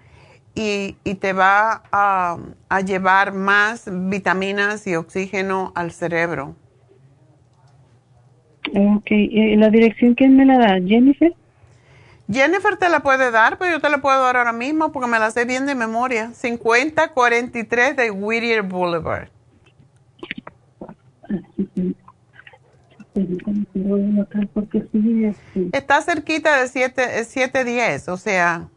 [0.53, 2.37] y, y te va a,
[2.67, 6.55] a llevar más vitaminas y oxígeno al cerebro.
[8.73, 10.79] Ok, ¿y la dirección quién me la da?
[10.85, 11.33] ¿Jennifer?
[12.31, 15.19] Jennifer te la puede dar, pero yo te la puedo dar ahora mismo porque me
[15.19, 16.31] la sé bien de memoria.
[16.33, 19.29] 5043 de Whittier Boulevard.
[25.71, 28.67] Está cerquita de 710, o sea.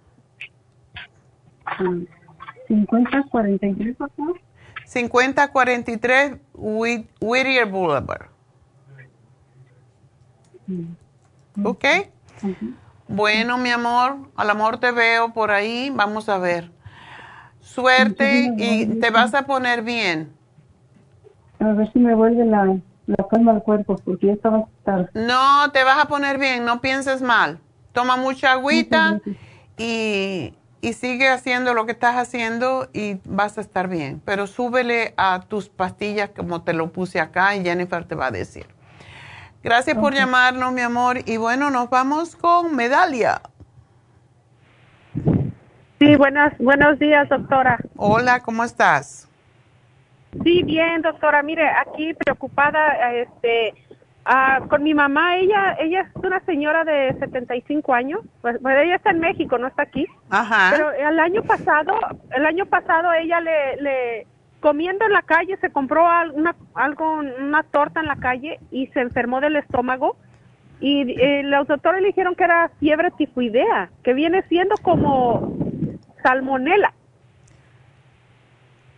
[2.69, 3.97] 5043,
[4.85, 8.29] 5043 Whittier Boulevard.
[11.65, 11.85] ¿Ok?
[13.09, 16.71] Bueno, mi amor, al amor te veo por ahí, vamos a ver.
[17.61, 20.33] Suerte y te vas a poner bien.
[21.59, 22.79] A ver si me vuelve la,
[23.31, 25.09] calma al cuerpo, porque ya estaba tarde.
[25.15, 27.59] No, te vas a poner bien, no pienses mal.
[27.93, 29.21] Toma mucha agüita
[29.79, 30.53] y,
[30.83, 34.21] y sigue haciendo lo que estás haciendo y vas a estar bien.
[34.25, 38.31] Pero súbele a tus pastillas como te lo puse acá y Jennifer te va a
[38.31, 38.78] decir.
[39.63, 41.19] Gracias por llamarnos, mi amor.
[41.27, 43.41] Y bueno, nos vamos con Medalia.
[45.99, 47.79] Sí, buenas, buenos días, doctora.
[47.97, 49.29] Hola, ¿cómo estás?
[50.45, 51.43] Sí, bien, doctora.
[51.43, 53.75] Mire, aquí preocupada, este,
[54.31, 58.97] Ah, con mi mamá, ella ella es una señora de 75 años, pues, pues, ella
[58.97, 60.07] está en México, no está aquí.
[60.29, 60.69] Ajá.
[60.71, 61.99] Pero el año pasado,
[62.37, 64.27] el año pasado ella le, le
[64.61, 69.01] comiendo en la calle se compró una, algo, una torta en la calle y se
[69.01, 70.17] enfermó del estómago
[70.81, 75.53] y eh, los doctores le dijeron que era fiebre tifoidea, que viene siendo como
[76.23, 76.93] salmonela.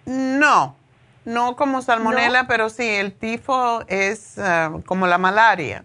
[0.04, 0.76] No,
[1.24, 5.84] no como salmonela, pero sí, el tifo es ah, como la malaria.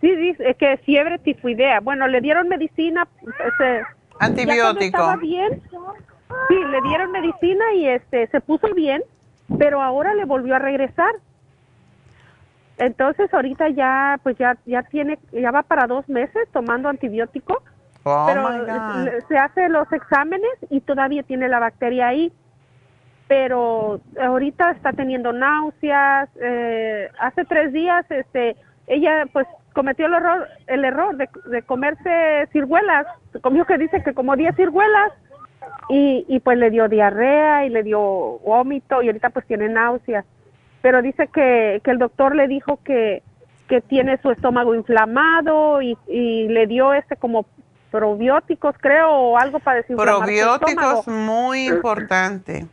[0.00, 1.80] Sí, dice que es fiebre tifoidea.
[1.80, 3.08] Bueno, le dieron medicina.
[3.24, 3.82] Este,
[4.20, 4.84] Antibiótico.
[4.84, 5.62] estaba bien.
[6.48, 9.02] Sí, le dieron medicina y este se puso bien,
[9.58, 11.14] pero ahora le volvió a regresar.
[12.78, 17.62] Entonces ahorita ya, pues ya, ya tiene, ya va para dos meses tomando antibiótico.
[18.02, 18.48] Oh, pero
[19.28, 22.32] se hace los exámenes y todavía tiene la bacteria ahí.
[23.28, 26.28] Pero ahorita está teniendo náuseas.
[26.40, 32.48] Eh, hace tres días, este, ella pues cometió el error, el error de, de comerse
[32.52, 33.06] ciruelas.
[33.42, 35.12] Comió que dice que como 10 ciruelas
[35.88, 40.24] y, y pues le dio diarrea y le dio vómito y ahorita pues tiene náuseas
[40.86, 43.24] pero dice que, que el doctor le dijo que,
[43.68, 47.44] que tiene su estómago inflamado y, y le dio este como
[47.90, 52.66] probióticos, creo, o algo para decir Probióticos muy importante.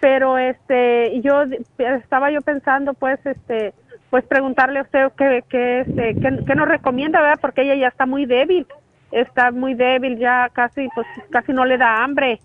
[0.00, 1.44] Pero este, yo
[1.78, 3.72] estaba yo pensando, pues, este,
[4.10, 7.38] pues preguntarle a usted qué, qué, este, qué, qué nos recomienda, ¿verdad?
[7.40, 8.66] Porque ella ya está muy débil,
[9.14, 12.40] está muy débil, ya casi, pues, casi no le da hambre.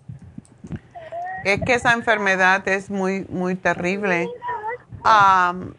[1.44, 4.28] Es que esa enfermedad es muy, muy terrible.
[5.04, 5.74] Am,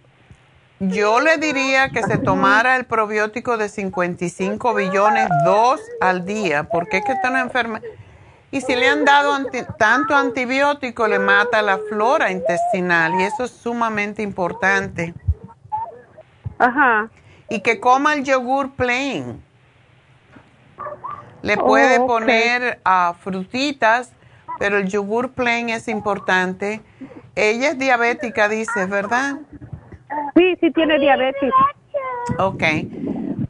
[0.79, 6.97] yo le diría que se tomara el probiótico de 55 billones, dos al día, porque
[6.97, 7.83] es que está una enfermedad.
[8.49, 13.43] Y si le han dado anti- tanto antibiótico, le mata la flora intestinal y eso
[13.45, 15.13] es sumamente importante.
[16.57, 17.09] Ajá.
[17.49, 19.41] Y que coma el yogur plain.
[21.41, 24.11] Le puede Oh, poner a frutitas,
[24.59, 26.81] pero el yogur plain es importante.
[27.35, 29.37] Ella es diabética, dices, ¿verdad?
[30.35, 31.51] Sí, sí tiene diabetes.
[32.37, 32.63] Ok.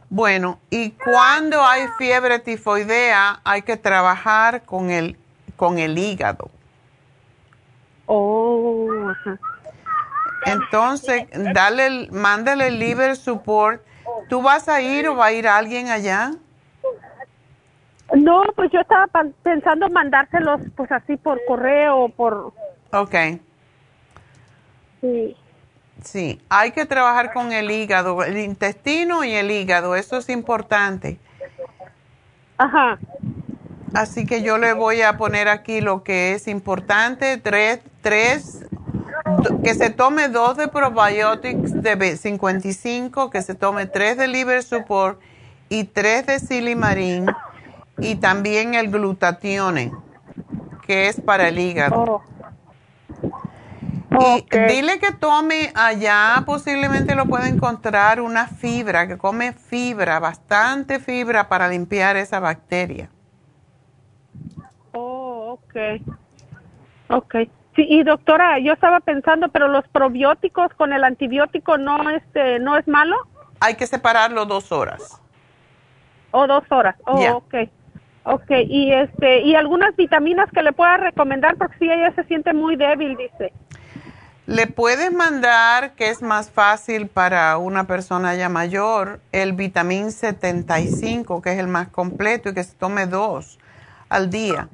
[0.09, 5.17] Bueno, y cuando hay fiebre tifoidea, hay que trabajar con el,
[5.55, 6.49] con el hígado.
[8.05, 9.39] Oh, ajá.
[10.45, 13.81] Entonces, dale, mándale el liver support.
[14.27, 16.31] ¿Tú vas a ir o va a ir alguien allá?
[18.15, 19.07] No, pues yo estaba
[19.43, 22.53] pensando mandárselos pues así por correo o por...
[22.91, 23.15] Ok.
[25.01, 25.35] Sí.
[26.03, 31.19] Sí, hay que trabajar con el hígado, el intestino y el hígado, eso es importante.
[32.57, 32.97] Ajá.
[33.93, 38.65] Así que yo le voy a poner aquí lo que es importante, tres, tres,
[39.63, 44.63] que se tome dos de probiotics de ve- 55, que se tome tres de liver
[44.63, 45.19] support
[45.69, 47.25] y tres de silimarín
[48.01, 49.97] y también el glutatione,
[50.81, 52.05] que es para el hígado.
[54.19, 60.99] Y dile que tome allá, posiblemente lo puede encontrar una fibra, que come fibra, bastante
[60.99, 63.09] fibra para limpiar esa bacteria.
[64.93, 65.75] Oh, ok.
[67.09, 67.35] Ok.
[67.75, 72.77] Sí, y doctora, yo estaba pensando, pero los probióticos con el antibiótico no, este, no
[72.77, 73.15] es malo
[73.61, 75.21] Hay que separarlo dos horas.
[76.31, 76.95] o dos horas.
[77.05, 77.37] Oh, Ya.
[77.37, 77.55] ok.
[78.23, 82.53] Ok, y este, y algunas vitaminas que le pueda recomendar porque si ella se siente
[82.53, 83.51] muy débil, dice.
[84.45, 91.41] Le puedes mandar, que es más fácil para una persona ya mayor, el vitamín 75,
[91.41, 93.59] que es el más completo y que se tome dos
[94.09, 94.67] al día.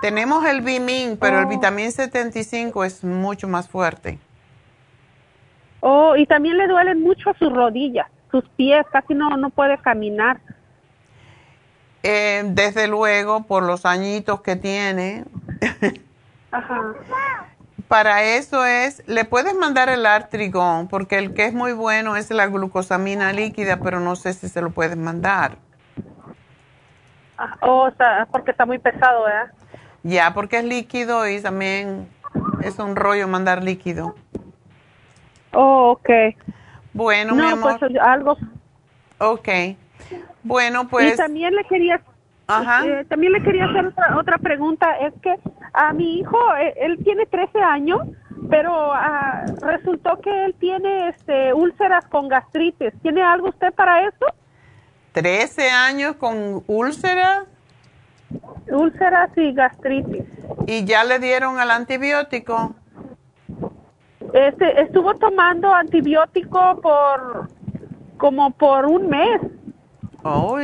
[0.00, 4.18] Tenemos el Bimin, pero el vitamín 75 es mucho más fuerte.
[5.80, 10.40] Oh, y también le duelen mucho sus rodillas, sus pies, casi no, no puede caminar.
[12.02, 15.24] Eh, desde luego, por los añitos que tiene,
[16.50, 16.94] Ajá.
[17.86, 22.30] para eso es, le puedes mandar el artrigón, porque el que es muy bueno es
[22.30, 25.56] la glucosamina líquida, pero no sé si se lo puedes mandar.
[27.38, 29.52] Ah, Oh, está, porque está muy pesado, ¿verdad?
[30.02, 32.08] Ya, porque es líquido y también
[32.62, 34.16] es un rollo mandar líquido.
[35.52, 36.10] Oh, ok.
[36.92, 37.78] Bueno, no, mi amor.
[37.78, 38.36] pues algo.
[39.18, 39.48] Ok.
[40.42, 41.14] Bueno, pues.
[41.14, 42.00] Y también le quería,
[42.46, 42.86] Ajá.
[42.86, 44.98] eh, también le quería hacer otra, otra pregunta.
[44.98, 45.36] Es que
[45.72, 48.00] a mi hijo, eh, él tiene 13 años,
[48.50, 52.92] pero ah, resultó que él tiene este úlceras con gastritis.
[53.02, 54.26] ¿Tiene algo usted para eso?
[55.12, 57.44] 13 años con úlcera.
[58.68, 60.24] Úlceras y gastritis.
[60.66, 62.74] ¿Y ya le dieron el antibiótico?
[64.32, 67.48] este, estuvo tomando antibiótico por
[68.16, 69.40] como por un mes.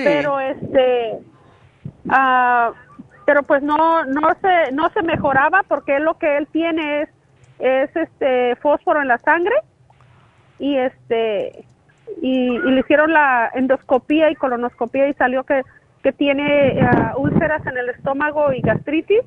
[0.05, 1.19] Pero este,
[2.09, 2.73] ah,
[3.27, 7.09] pero pues no, no se, no se mejoraba porque lo que él tiene es,
[7.59, 9.55] es este fósforo en la sangre
[10.59, 11.65] y este,
[12.23, 15.63] y, le hicieron la endoscopía y colonoscopía y salió que,
[16.03, 19.23] que tiene ah, úlceras en el estómago y gastritis.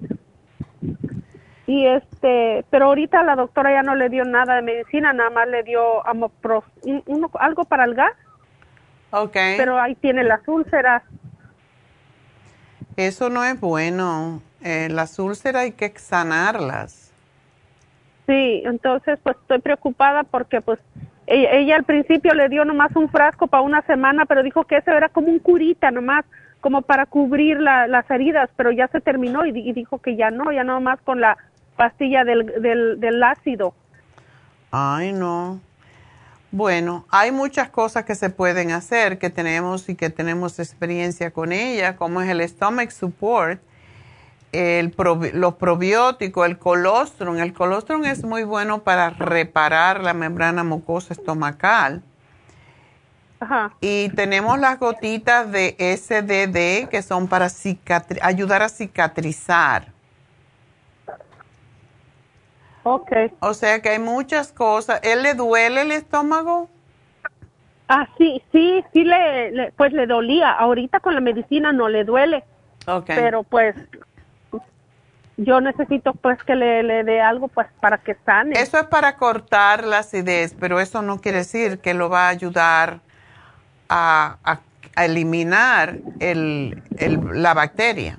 [1.67, 5.47] Y este pero ahorita la doctora ya no le dio nada de medicina nada más
[5.47, 6.65] le dio amopros
[7.39, 8.11] algo para el gas
[9.11, 11.03] okay pero ahí tiene las úlceras
[12.95, 17.11] eso no es bueno eh, las úlceras hay que sanarlas
[18.27, 20.79] sí entonces pues estoy preocupada porque pues
[21.27, 24.91] ella, al principio le dio nomás un frasco para una semana pero dijo que eso
[24.91, 26.25] era como un curita nomás
[26.61, 30.63] como para cubrir las heridas, pero ya se terminó y, dijo que ya no, ya
[30.63, 31.37] no más con la
[31.75, 33.73] pastilla del, del, del ácido.
[34.69, 35.59] Ay, no.
[36.51, 41.53] Bueno, hay muchas cosas que se pueden hacer que tenemos y que tenemos experiencia con
[41.53, 43.61] ella, como es el stomach support,
[44.51, 44.93] el
[45.33, 47.37] los probióticos, el colostrum.
[47.37, 52.03] El colostrum es muy bueno para reparar la membrana mucosa estomacal.
[53.39, 53.73] Ajá.
[53.79, 57.47] Y tenemos las gotitas de SDD que son para
[58.21, 59.87] ayudar a cicatrizar.
[62.83, 63.11] Ok.
[63.39, 64.99] O sea que hay muchas cosas.
[65.03, 66.69] ¿Él le duele el estómago?
[67.87, 70.51] Ah, sí, sí, sí le, pues le dolía.
[70.51, 72.43] Ahorita con la medicina no le duele.
[72.87, 73.15] Okay.
[73.15, 73.75] Pero pues
[75.37, 78.59] yo necesito pues que le, le dé algo pues para que sane.
[78.59, 82.29] Eso es para cortar la acidez, pero eso no quiere decir que lo va a
[82.29, 83.01] ayudar
[83.89, 84.59] a, a,
[85.03, 88.17] eliminar el, el, la bacteria.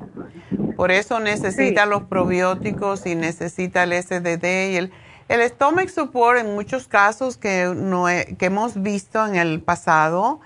[0.77, 4.93] Por eso necesita los probióticos y necesita el SDD y el,
[5.29, 10.41] el stomach support en muchos casos que, no que hemos visto en el pasado,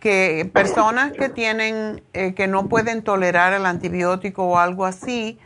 [0.00, 5.38] que personas que tienen, eh, que no pueden tolerar el antibiótico o algo así,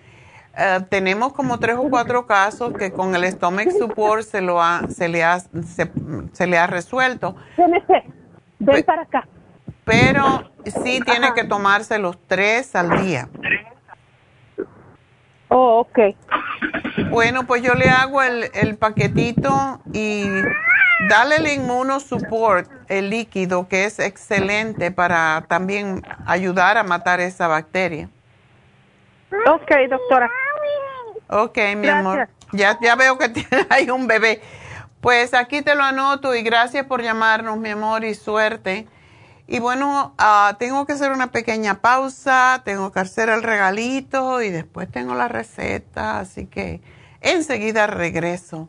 [0.56, 4.88] eh, tenemos como tres o cuatro casos que con el stomach support se, lo ha,
[4.88, 7.36] se, le, ha, se, le ha resuelto.
[8.58, 9.26] Ven para acá.
[9.84, 13.28] Pero sí tiene que tomarse los tres al día.
[15.50, 15.98] Oh, ok.
[17.10, 20.24] Bueno, pues yo le hago el, el paquetito y
[21.08, 28.08] dale el inmunosupport, el líquido, que es excelente para también ayudar a matar esa bacteria.
[29.46, 30.30] Ok, doctora.
[31.28, 32.28] Ok, mi amor.
[32.52, 33.30] Ya, ya veo que
[33.70, 34.40] hay un bebé.
[35.00, 38.86] Pues aquí te lo anoto y gracias por llamarnos, mi amor, y suerte.
[39.52, 44.50] Y bueno, uh, tengo que hacer una pequeña pausa, tengo que hacer el regalito y
[44.50, 46.80] después tengo la receta, así que
[47.20, 48.68] enseguida regreso.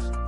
[0.00, 0.27] podcast.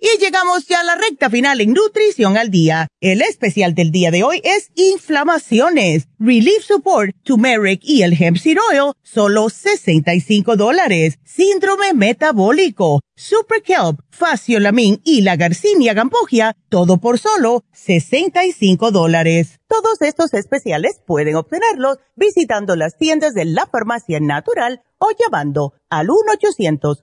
[0.00, 2.86] Y llegamos ya a la recta final en Nutrición al Día.
[3.00, 8.58] El especial del día de hoy es inflamaciones, Relief Support, Turmeric y el Hemp Seed
[8.70, 11.18] Oil, solo 65 dólares.
[11.24, 19.58] Síndrome metabólico, Super Kelp, Faciolamin y la Garcinia Gambogia, todo por solo 65 dólares.
[19.66, 26.10] Todos estos especiales pueden obtenerlos visitando las tiendas de la Farmacia Natural o llamando al
[26.10, 27.02] 1 800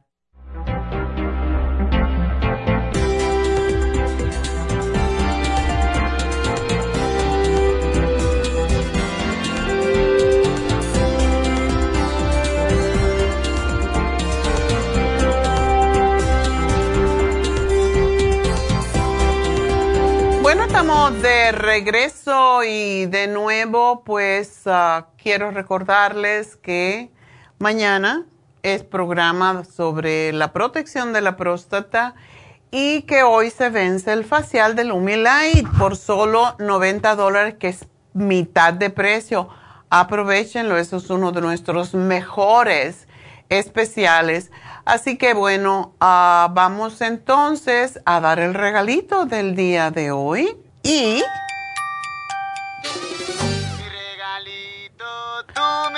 [20.71, 27.11] Estamos de regreso y de nuevo, pues ah, quiero recordarles que
[27.59, 28.25] mañana
[28.63, 32.15] es programa sobre la protección de la próstata
[32.71, 37.85] y que hoy se vence el facial del Lumilight por solo 90 dólares, que es
[38.13, 39.49] mitad de precio.
[39.89, 43.09] Aprovechenlo, eso es uno de nuestros mejores
[43.49, 44.51] especiales.
[44.85, 51.23] Así que bueno, ah, vamos entonces a dar el regalito del día de hoy y...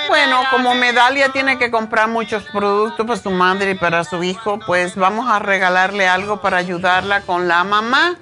[0.08, 4.58] Bueno, como Medalia tiene que comprar muchos productos para su madre y para su hijo,
[4.66, 8.16] pues vamos a regalarle algo para ayudarla con la mamá.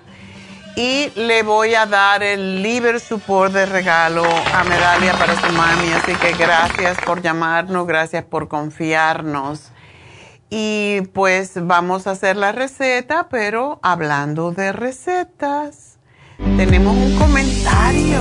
[0.74, 5.92] Y le voy a dar el Liver Support de regalo a Medalia para su mami.
[5.92, 9.70] Así que gracias por llamarnos, gracias por confiarnos.
[10.48, 15.91] Y pues vamos a hacer la receta, pero hablando de recetas,
[16.56, 18.20] tenemos un comentario.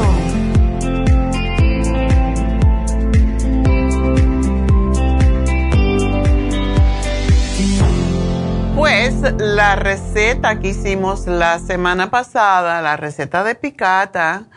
[8.76, 14.48] Pues la receta que hicimos la semana pasada, la receta de picata,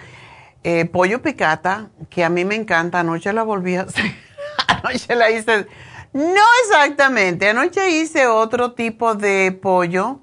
[0.62, 3.86] eh, pollo picata, que a mí me encanta, anoche la volví a
[4.68, 5.66] anoche la hice
[6.14, 7.48] no exactamente.
[7.48, 10.20] Anoche hice otro tipo de pollo.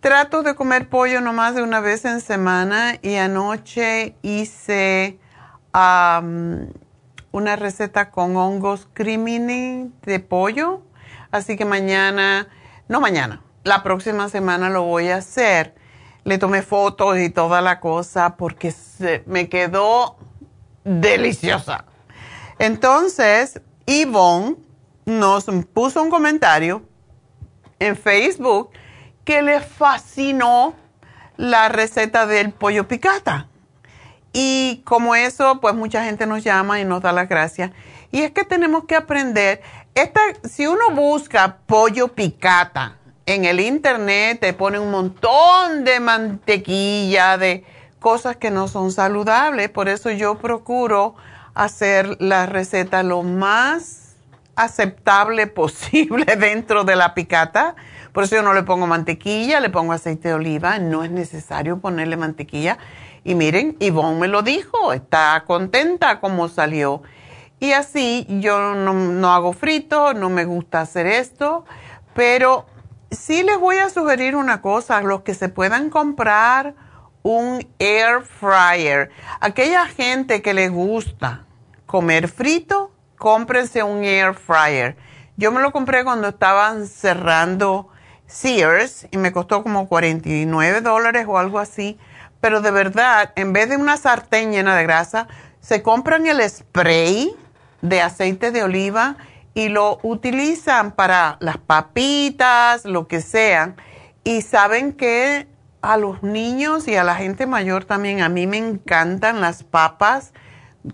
[0.00, 5.18] Trato de comer pollo no más de una vez en semana y anoche hice
[7.32, 10.80] una receta con hongos crimini de pollo.
[11.30, 12.48] Así que mañana,
[12.88, 15.74] no mañana, la próxima semana lo voy a hacer.
[16.24, 18.72] Le tomé fotos y toda la cosa porque
[19.26, 20.16] me quedó
[20.82, 21.84] deliciosa.
[22.58, 24.56] Entonces, Yvonne
[25.04, 25.44] nos
[25.74, 26.82] puso un comentario
[27.78, 28.70] en Facebook
[29.24, 30.74] que le fascinó
[31.36, 33.46] la receta del pollo picata.
[34.32, 37.72] Y como eso, pues mucha gente nos llama y nos da las gracias.
[38.12, 39.62] Y es que tenemos que aprender,
[39.94, 47.38] esta, si uno busca pollo picata en el internet, te pone un montón de mantequilla,
[47.38, 47.64] de
[47.98, 49.68] cosas que no son saludables.
[49.70, 51.14] Por eso yo procuro
[51.54, 54.16] hacer la receta lo más
[54.56, 57.74] aceptable posible dentro de la picata.
[58.12, 60.78] Por eso yo no le pongo mantequilla, le pongo aceite de oliva.
[60.78, 62.78] No es necesario ponerle mantequilla.
[63.24, 67.02] Y miren, Ivonne me lo dijo, está contenta como salió.
[67.58, 71.66] Y así yo no, no hago frito, no me gusta hacer esto,
[72.14, 72.64] pero
[73.10, 76.74] sí les voy a sugerir una cosa, los que se puedan comprar
[77.22, 79.10] un air fryer,
[79.40, 81.44] aquella gente que le gusta
[81.84, 84.96] comer frito, cómprense un air fryer.
[85.36, 87.88] Yo me lo compré cuando estaban cerrando
[88.30, 91.98] Sears y me costó como 49 dólares o algo así.
[92.40, 95.28] Pero de verdad, en vez de una sartén llena de grasa,
[95.60, 97.34] se compran el spray
[97.82, 99.16] de aceite de oliva
[99.52, 103.74] y lo utilizan para las papitas, lo que sea.
[104.24, 105.48] Y saben que
[105.82, 110.32] a los niños y a la gente mayor también, a mí me encantan las papas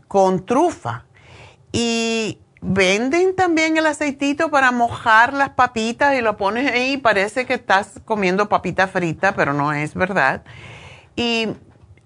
[0.08, 1.04] con trufa.
[1.72, 7.54] Y venden también el aceitito para mojar las papitas y lo pones ahí parece que
[7.54, 10.42] estás comiendo papita frita, pero no es verdad.
[11.14, 11.48] Y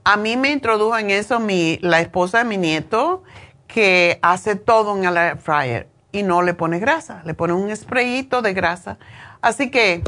[0.05, 3.23] a mí me introdujo en eso mi, la esposa de mi nieto
[3.67, 7.75] que hace todo en el air fryer y no le pone grasa, le pone un
[7.75, 8.99] sprayito de grasa.
[9.41, 10.03] Así que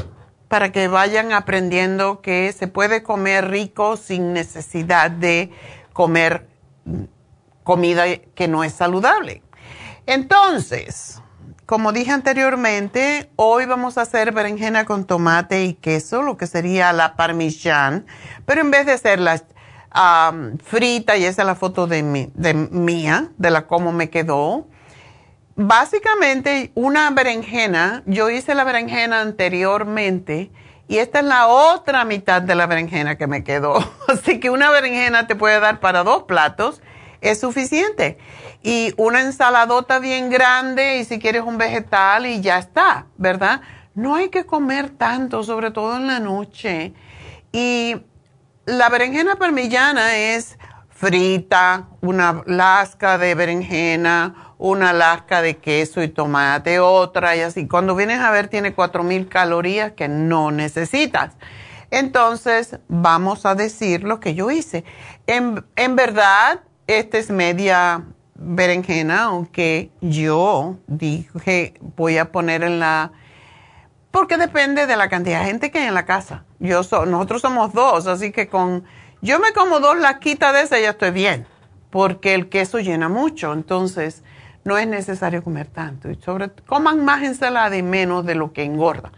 [0.47, 5.51] para que vayan aprendiendo que se puede comer rico sin necesidad de
[5.93, 6.47] comer
[7.63, 8.03] comida
[8.35, 9.41] que no es saludable.
[10.05, 11.21] Entonces,
[11.65, 16.91] como dije anteriormente, hoy vamos a hacer berenjena con tomate y queso, lo que sería
[16.91, 18.05] la parmesán,
[18.45, 19.41] pero en vez de hacerla
[20.63, 24.67] frita, y esa es la foto de, de mía, de la cómo me quedó,
[25.55, 30.51] básicamente una berenjena, yo hice la berenjena anteriormente
[30.87, 33.77] y esta es la otra mitad de la berenjena que me quedó.
[34.07, 36.81] Así que una berenjena te puede dar para dos platos,
[37.21, 38.17] es suficiente.
[38.63, 43.61] Y una ensaladota bien grande y si quieres un vegetal y ya está, ¿verdad?
[43.93, 46.93] No hay que comer tanto, sobre todo en la noche.
[47.51, 47.97] Y
[48.65, 50.57] la berenjena parmillana es
[50.89, 57.67] frita, una lasca de berenjena, una lasca de queso y tomate, otra y así.
[57.67, 61.33] Cuando vienes a ver tiene 4.000 calorías que no necesitas.
[61.91, 64.85] Entonces, vamos a decir lo que yo hice.
[65.27, 73.11] En, en verdad, esta es media berenjena, aunque yo dije voy a poner en la...
[74.11, 76.45] Porque depende de la cantidad de gente que hay en la casa.
[76.59, 78.83] Yo nosotros somos dos, así que con...
[79.21, 81.47] Yo me como dos lasquitas de esa y ya estoy bien,
[81.89, 83.53] porque el queso llena mucho.
[83.53, 84.21] Entonces,
[84.63, 86.09] no es necesario comer tanto.
[86.09, 89.11] Y sobre, coman más ensalada y menos de lo que engorda.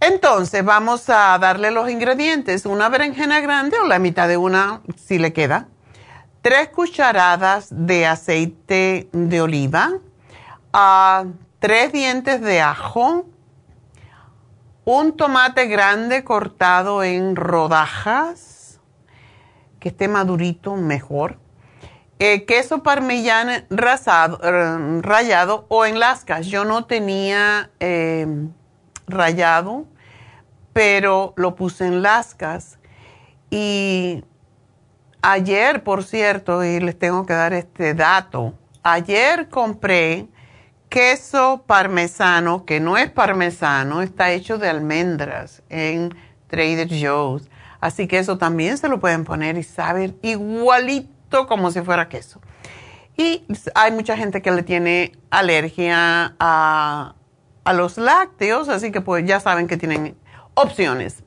[0.00, 2.64] Entonces vamos a darle los ingredientes.
[2.64, 5.68] Una berenjena grande o la mitad de una si le queda.
[6.42, 9.92] Tres cucharadas de aceite de oliva.
[10.72, 11.24] Ah,
[11.58, 13.26] tres dientes de ajo.
[14.84, 18.80] Un tomate grande cortado en rodajas.
[19.78, 21.38] Que esté madurito mejor
[22.22, 26.46] eh, queso parmellano rasado, eh, rallado o en lascas.
[26.46, 28.26] Yo no tenía eh,
[29.06, 29.86] rallado,
[30.74, 32.78] pero lo puse en lascas.
[33.50, 34.22] Y
[35.22, 40.28] ayer, por cierto, y les tengo que dar este dato, ayer compré
[40.88, 46.14] queso parmesano, que no es parmesano, está hecho de almendras en
[46.48, 47.48] Trader Joe's.
[47.80, 52.40] Así que eso también se lo pueden poner y saber igualito como si fuera queso.
[53.16, 53.44] Y
[53.74, 57.14] hay mucha gente que le tiene alergia a,
[57.72, 60.16] los lácteos, así que pues ya saben que tienen
[60.54, 61.22] opciones.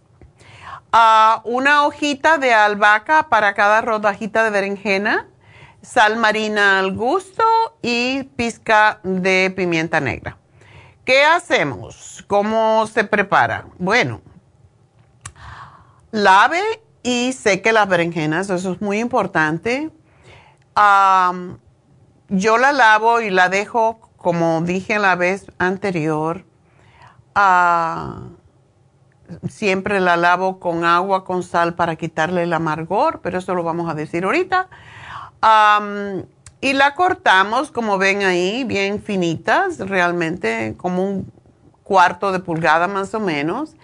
[0.94, 5.28] Una hojita de albahaca para cada rodajita de berenjena,
[5.82, 7.44] sal marina al gusto
[7.82, 10.38] y pizca de pimienta negra.
[11.04, 12.24] ¿Qué hacemos?
[12.28, 13.66] ¿Cómo se prepara?
[13.80, 14.22] Bueno,
[16.12, 16.62] lave
[17.02, 19.90] y seque las berenjenas, eso es muy importante.
[20.76, 26.46] yo la lavo y la dejo, como dije la vez anterior,
[29.48, 33.90] siempre la lavo con agua, con sal para quitarle el amargor, pero eso lo vamos
[33.90, 34.68] a decir ahorita.
[36.62, 41.32] y la cortamos, como ven ahí, bien finitas, realmente como un
[41.84, 43.76] cuarto de pulgada más o menos.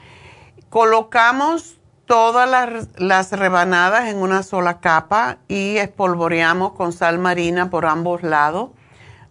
[0.70, 8.24] Colocamos todas las, rebanadas en una sola capa y espolvoreamos con sal marina por ambos
[8.24, 8.72] lados.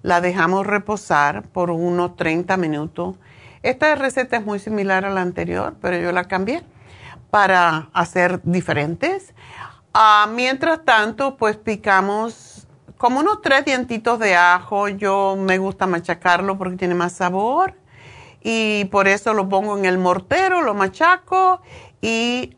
[0.02, 3.16] La dejamos reposar por unos 30 minutos.
[3.62, 6.62] Esta receta es muy similar a la anterior, pero yo la cambié
[7.30, 9.34] para hacer diferentes.
[9.92, 12.66] Ah, mientras tanto, pues picamos
[12.96, 14.88] como unos tres dientitos de ajo.
[14.88, 17.74] Yo me gusta machacarlo porque tiene más sabor
[18.40, 21.60] y por eso lo pongo en el mortero, lo machaco
[22.00, 22.56] y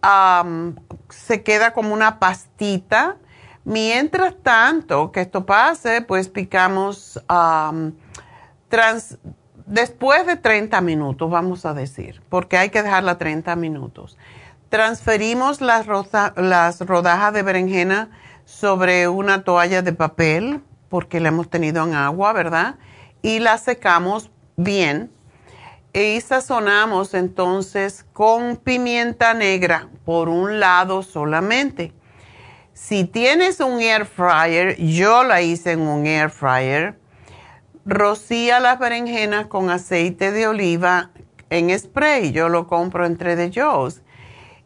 [1.09, 3.17] se queda como una pastita.
[3.65, 7.21] Mientras tanto que esto pase, pues picamos
[9.71, 14.19] después de 30 minutos, vamos a decir, porque hay que dejarla 30 minutos.
[14.69, 18.11] Transferimos las, rodajas de berenjena
[18.45, 22.75] sobre una toalla de papel, porque la hemos tenido en agua, ¿verdad?
[23.23, 25.11] Y la secamos bien
[25.93, 31.93] y sazonamos entonces con pimienta negra por un lado solamente.
[32.73, 37.00] Si tienes un air fryer, yo la hice en un air fryer,
[37.85, 41.11] rocía las berenjenas con aceite de oliva
[41.51, 44.03] en spray, yo lo compro entre de Joe's,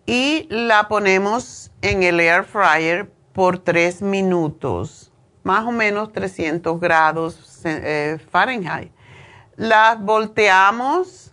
[0.06, 5.10] y la ponemos en el air fryer por tres minutos,
[5.42, 8.92] más o menos 300 grados eh, Fahrenheit.
[9.56, 11.32] Las volteamos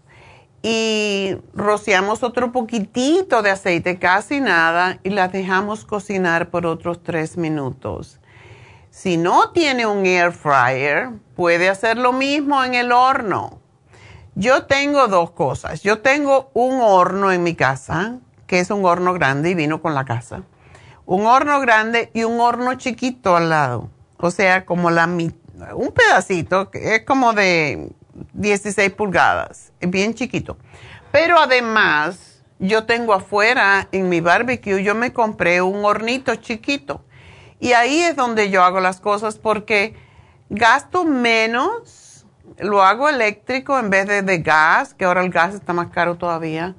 [0.63, 7.35] y rociamos otro poquitito de aceite, casi nada, y las dejamos cocinar por otros tres
[7.35, 8.20] minutos.
[9.01, 13.59] Si no tiene un air fryer, puede hacer lo mismo en el horno.
[14.35, 15.81] Yo tengo dos cosas.
[15.81, 19.95] Yo tengo un horno en mi casa, que es un horno grande y vino con
[19.95, 20.43] la casa.
[21.07, 23.89] Un horno grande y un horno chiquito al lado.
[24.17, 27.89] O sea, como la un pedacito, que es como de
[28.33, 30.57] 16 pulgadas, es bien chiquito.
[31.11, 37.03] Pero además, yo tengo afuera en mi barbecue, yo me compré un hornito chiquito.
[37.61, 39.93] Y ahí es donde yo hago las cosas porque
[40.49, 42.25] gasto menos,
[42.57, 46.15] lo hago eléctrico en vez de, de gas, que ahora el gas está más caro
[46.15, 46.75] todavía.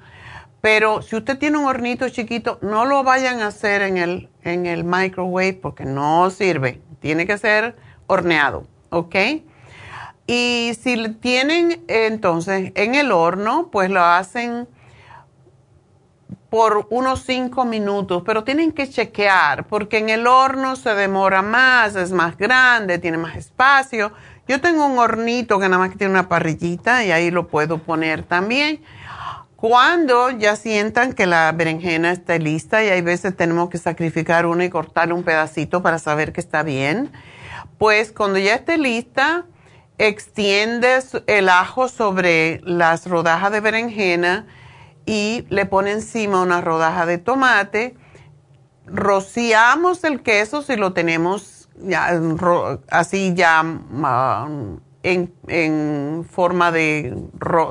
[0.60, 4.66] Pero si usted tiene un hornito chiquito, no lo vayan a hacer en el, en
[4.66, 6.82] el microwave porque no sirve.
[7.00, 7.76] Tiene que ser
[8.09, 9.14] horneado, ¿ok?
[10.26, 14.66] Y si tienen entonces en el horno, pues lo hacen
[16.52, 21.96] por unos cinco minutos, pero tienen que chequear porque en el horno se demora más,
[21.96, 24.12] es más grande, tiene más espacio.
[24.46, 27.78] Yo tengo un hornito que nada más que tiene una parrillita y ahí lo puedo
[27.78, 28.82] poner también.
[29.56, 34.66] Cuando ya sientan que la berenjena está lista y hay veces tenemos que sacrificar una
[34.66, 37.10] y cortarle un pedacito para saber que está bien,
[37.78, 39.46] pues cuando ya esté lista,
[39.96, 44.44] extiendes el ajo sobre las rodajas de berenjena
[45.06, 47.96] y le pone encima una rodaja de tomate.
[48.86, 51.68] Rociamos el queso si lo tenemos
[52.90, 57.16] así ya mm, en, forma de,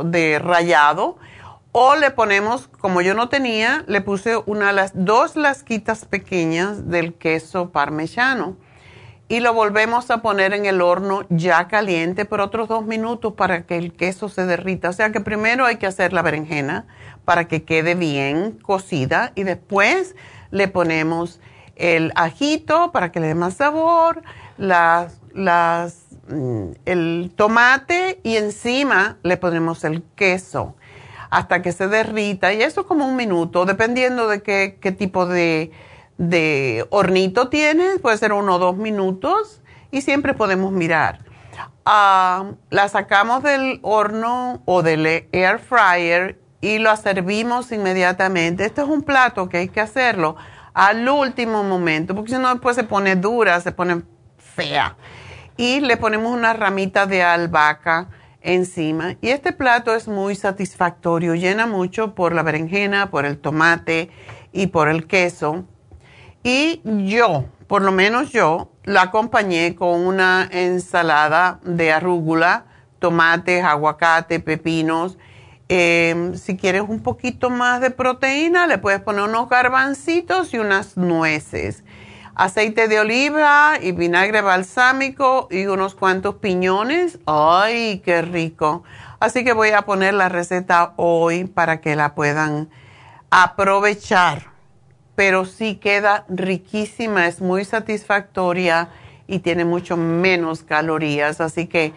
[0.05, 1.17] de rayado.
[1.73, 7.13] O le ponemos, como yo no tenía, le puse una las dos lasquitas pequeñas del
[7.13, 8.57] queso parmesano
[9.31, 13.65] y lo volvemos a poner en el horno ya caliente por otros dos minutos para
[13.65, 14.89] que el queso se derrita.
[14.89, 16.85] O sea que primero hay que hacer la berenjena
[17.23, 20.17] para que quede bien cocida y después
[20.49, 21.39] le ponemos
[21.77, 24.21] el ajito para que le dé más sabor,
[24.57, 30.75] las, las, mm, el tomate y encima le ponemos el queso
[31.29, 35.71] hasta que se derrita y eso como un minuto, dependiendo de qué, qué tipo de
[36.21, 41.25] de hornito tienes, puede ser uno o dos minutos y siempre podemos mirar.
[41.83, 48.65] Ah, la sacamos del horno o del air fryer y lo servimos inmediatamente.
[48.65, 50.35] Este es un plato que hay que hacerlo
[50.75, 54.03] al último momento, porque si no después se pone dura, se pone
[54.37, 54.95] fea.
[55.57, 58.09] Y le ponemos una ramita de albahaca
[58.41, 59.15] encima.
[59.21, 64.11] Y este plato es muy satisfactorio, llena mucho por la berenjena, por el tomate
[64.53, 65.65] y por el queso.
[66.43, 72.65] Y yo, por lo menos yo, la acompañé con una ensalada de arúgula,
[72.99, 75.17] tomates, aguacate, pepinos.
[75.69, 80.97] Em, si quieres un poquito más de proteína, le puedes poner unos garbancitos y unas
[80.97, 81.83] nueces.
[82.33, 87.19] Aceite de oliva y vinagre balsámico y unos cuantos piñones.
[87.27, 88.83] ¡Ay, qué rico!
[89.19, 92.69] Así que voy a poner la receta hoy para que la puedan
[93.29, 94.50] aprovechar
[95.15, 98.89] pero sí queda riquísima, es muy satisfactoria
[99.27, 101.41] y tiene mucho menos calorías.
[101.41, 101.93] Así que,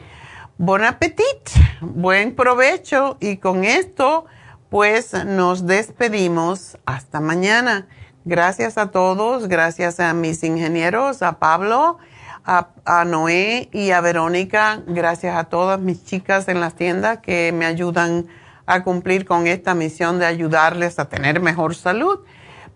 [0.58, 3.16] buen apetito, buen provecho.
[3.20, 4.26] Y con esto
[4.70, 6.78] pues nos despedimos.
[6.86, 7.86] Hasta mañana.
[8.24, 11.98] Gracias a todos, gracias a mis ingenieros, a Pablo,
[12.44, 17.52] a, a, Noé y a Verónica, gracias a todas mis chicas en las tiendas que
[17.52, 18.26] me ayudan
[18.64, 22.20] a cumplir con esta misión de ayudarles a tener mejor salud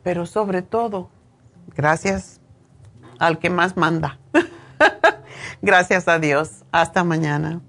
[0.02, 1.10] pero sobre todo,
[1.74, 2.40] gracias
[3.18, 4.18] al que más manda.
[5.62, 6.64] gracias a Dios.
[6.72, 7.60] Hasta mañana.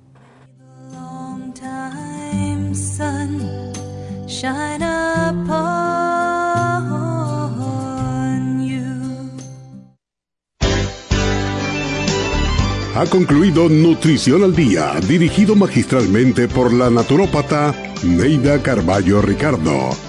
[12.95, 17.73] Ha concluido Nutrición al Día, dirigido magistralmente por la naturópata
[18.03, 20.08] Neida Carballo Ricardo.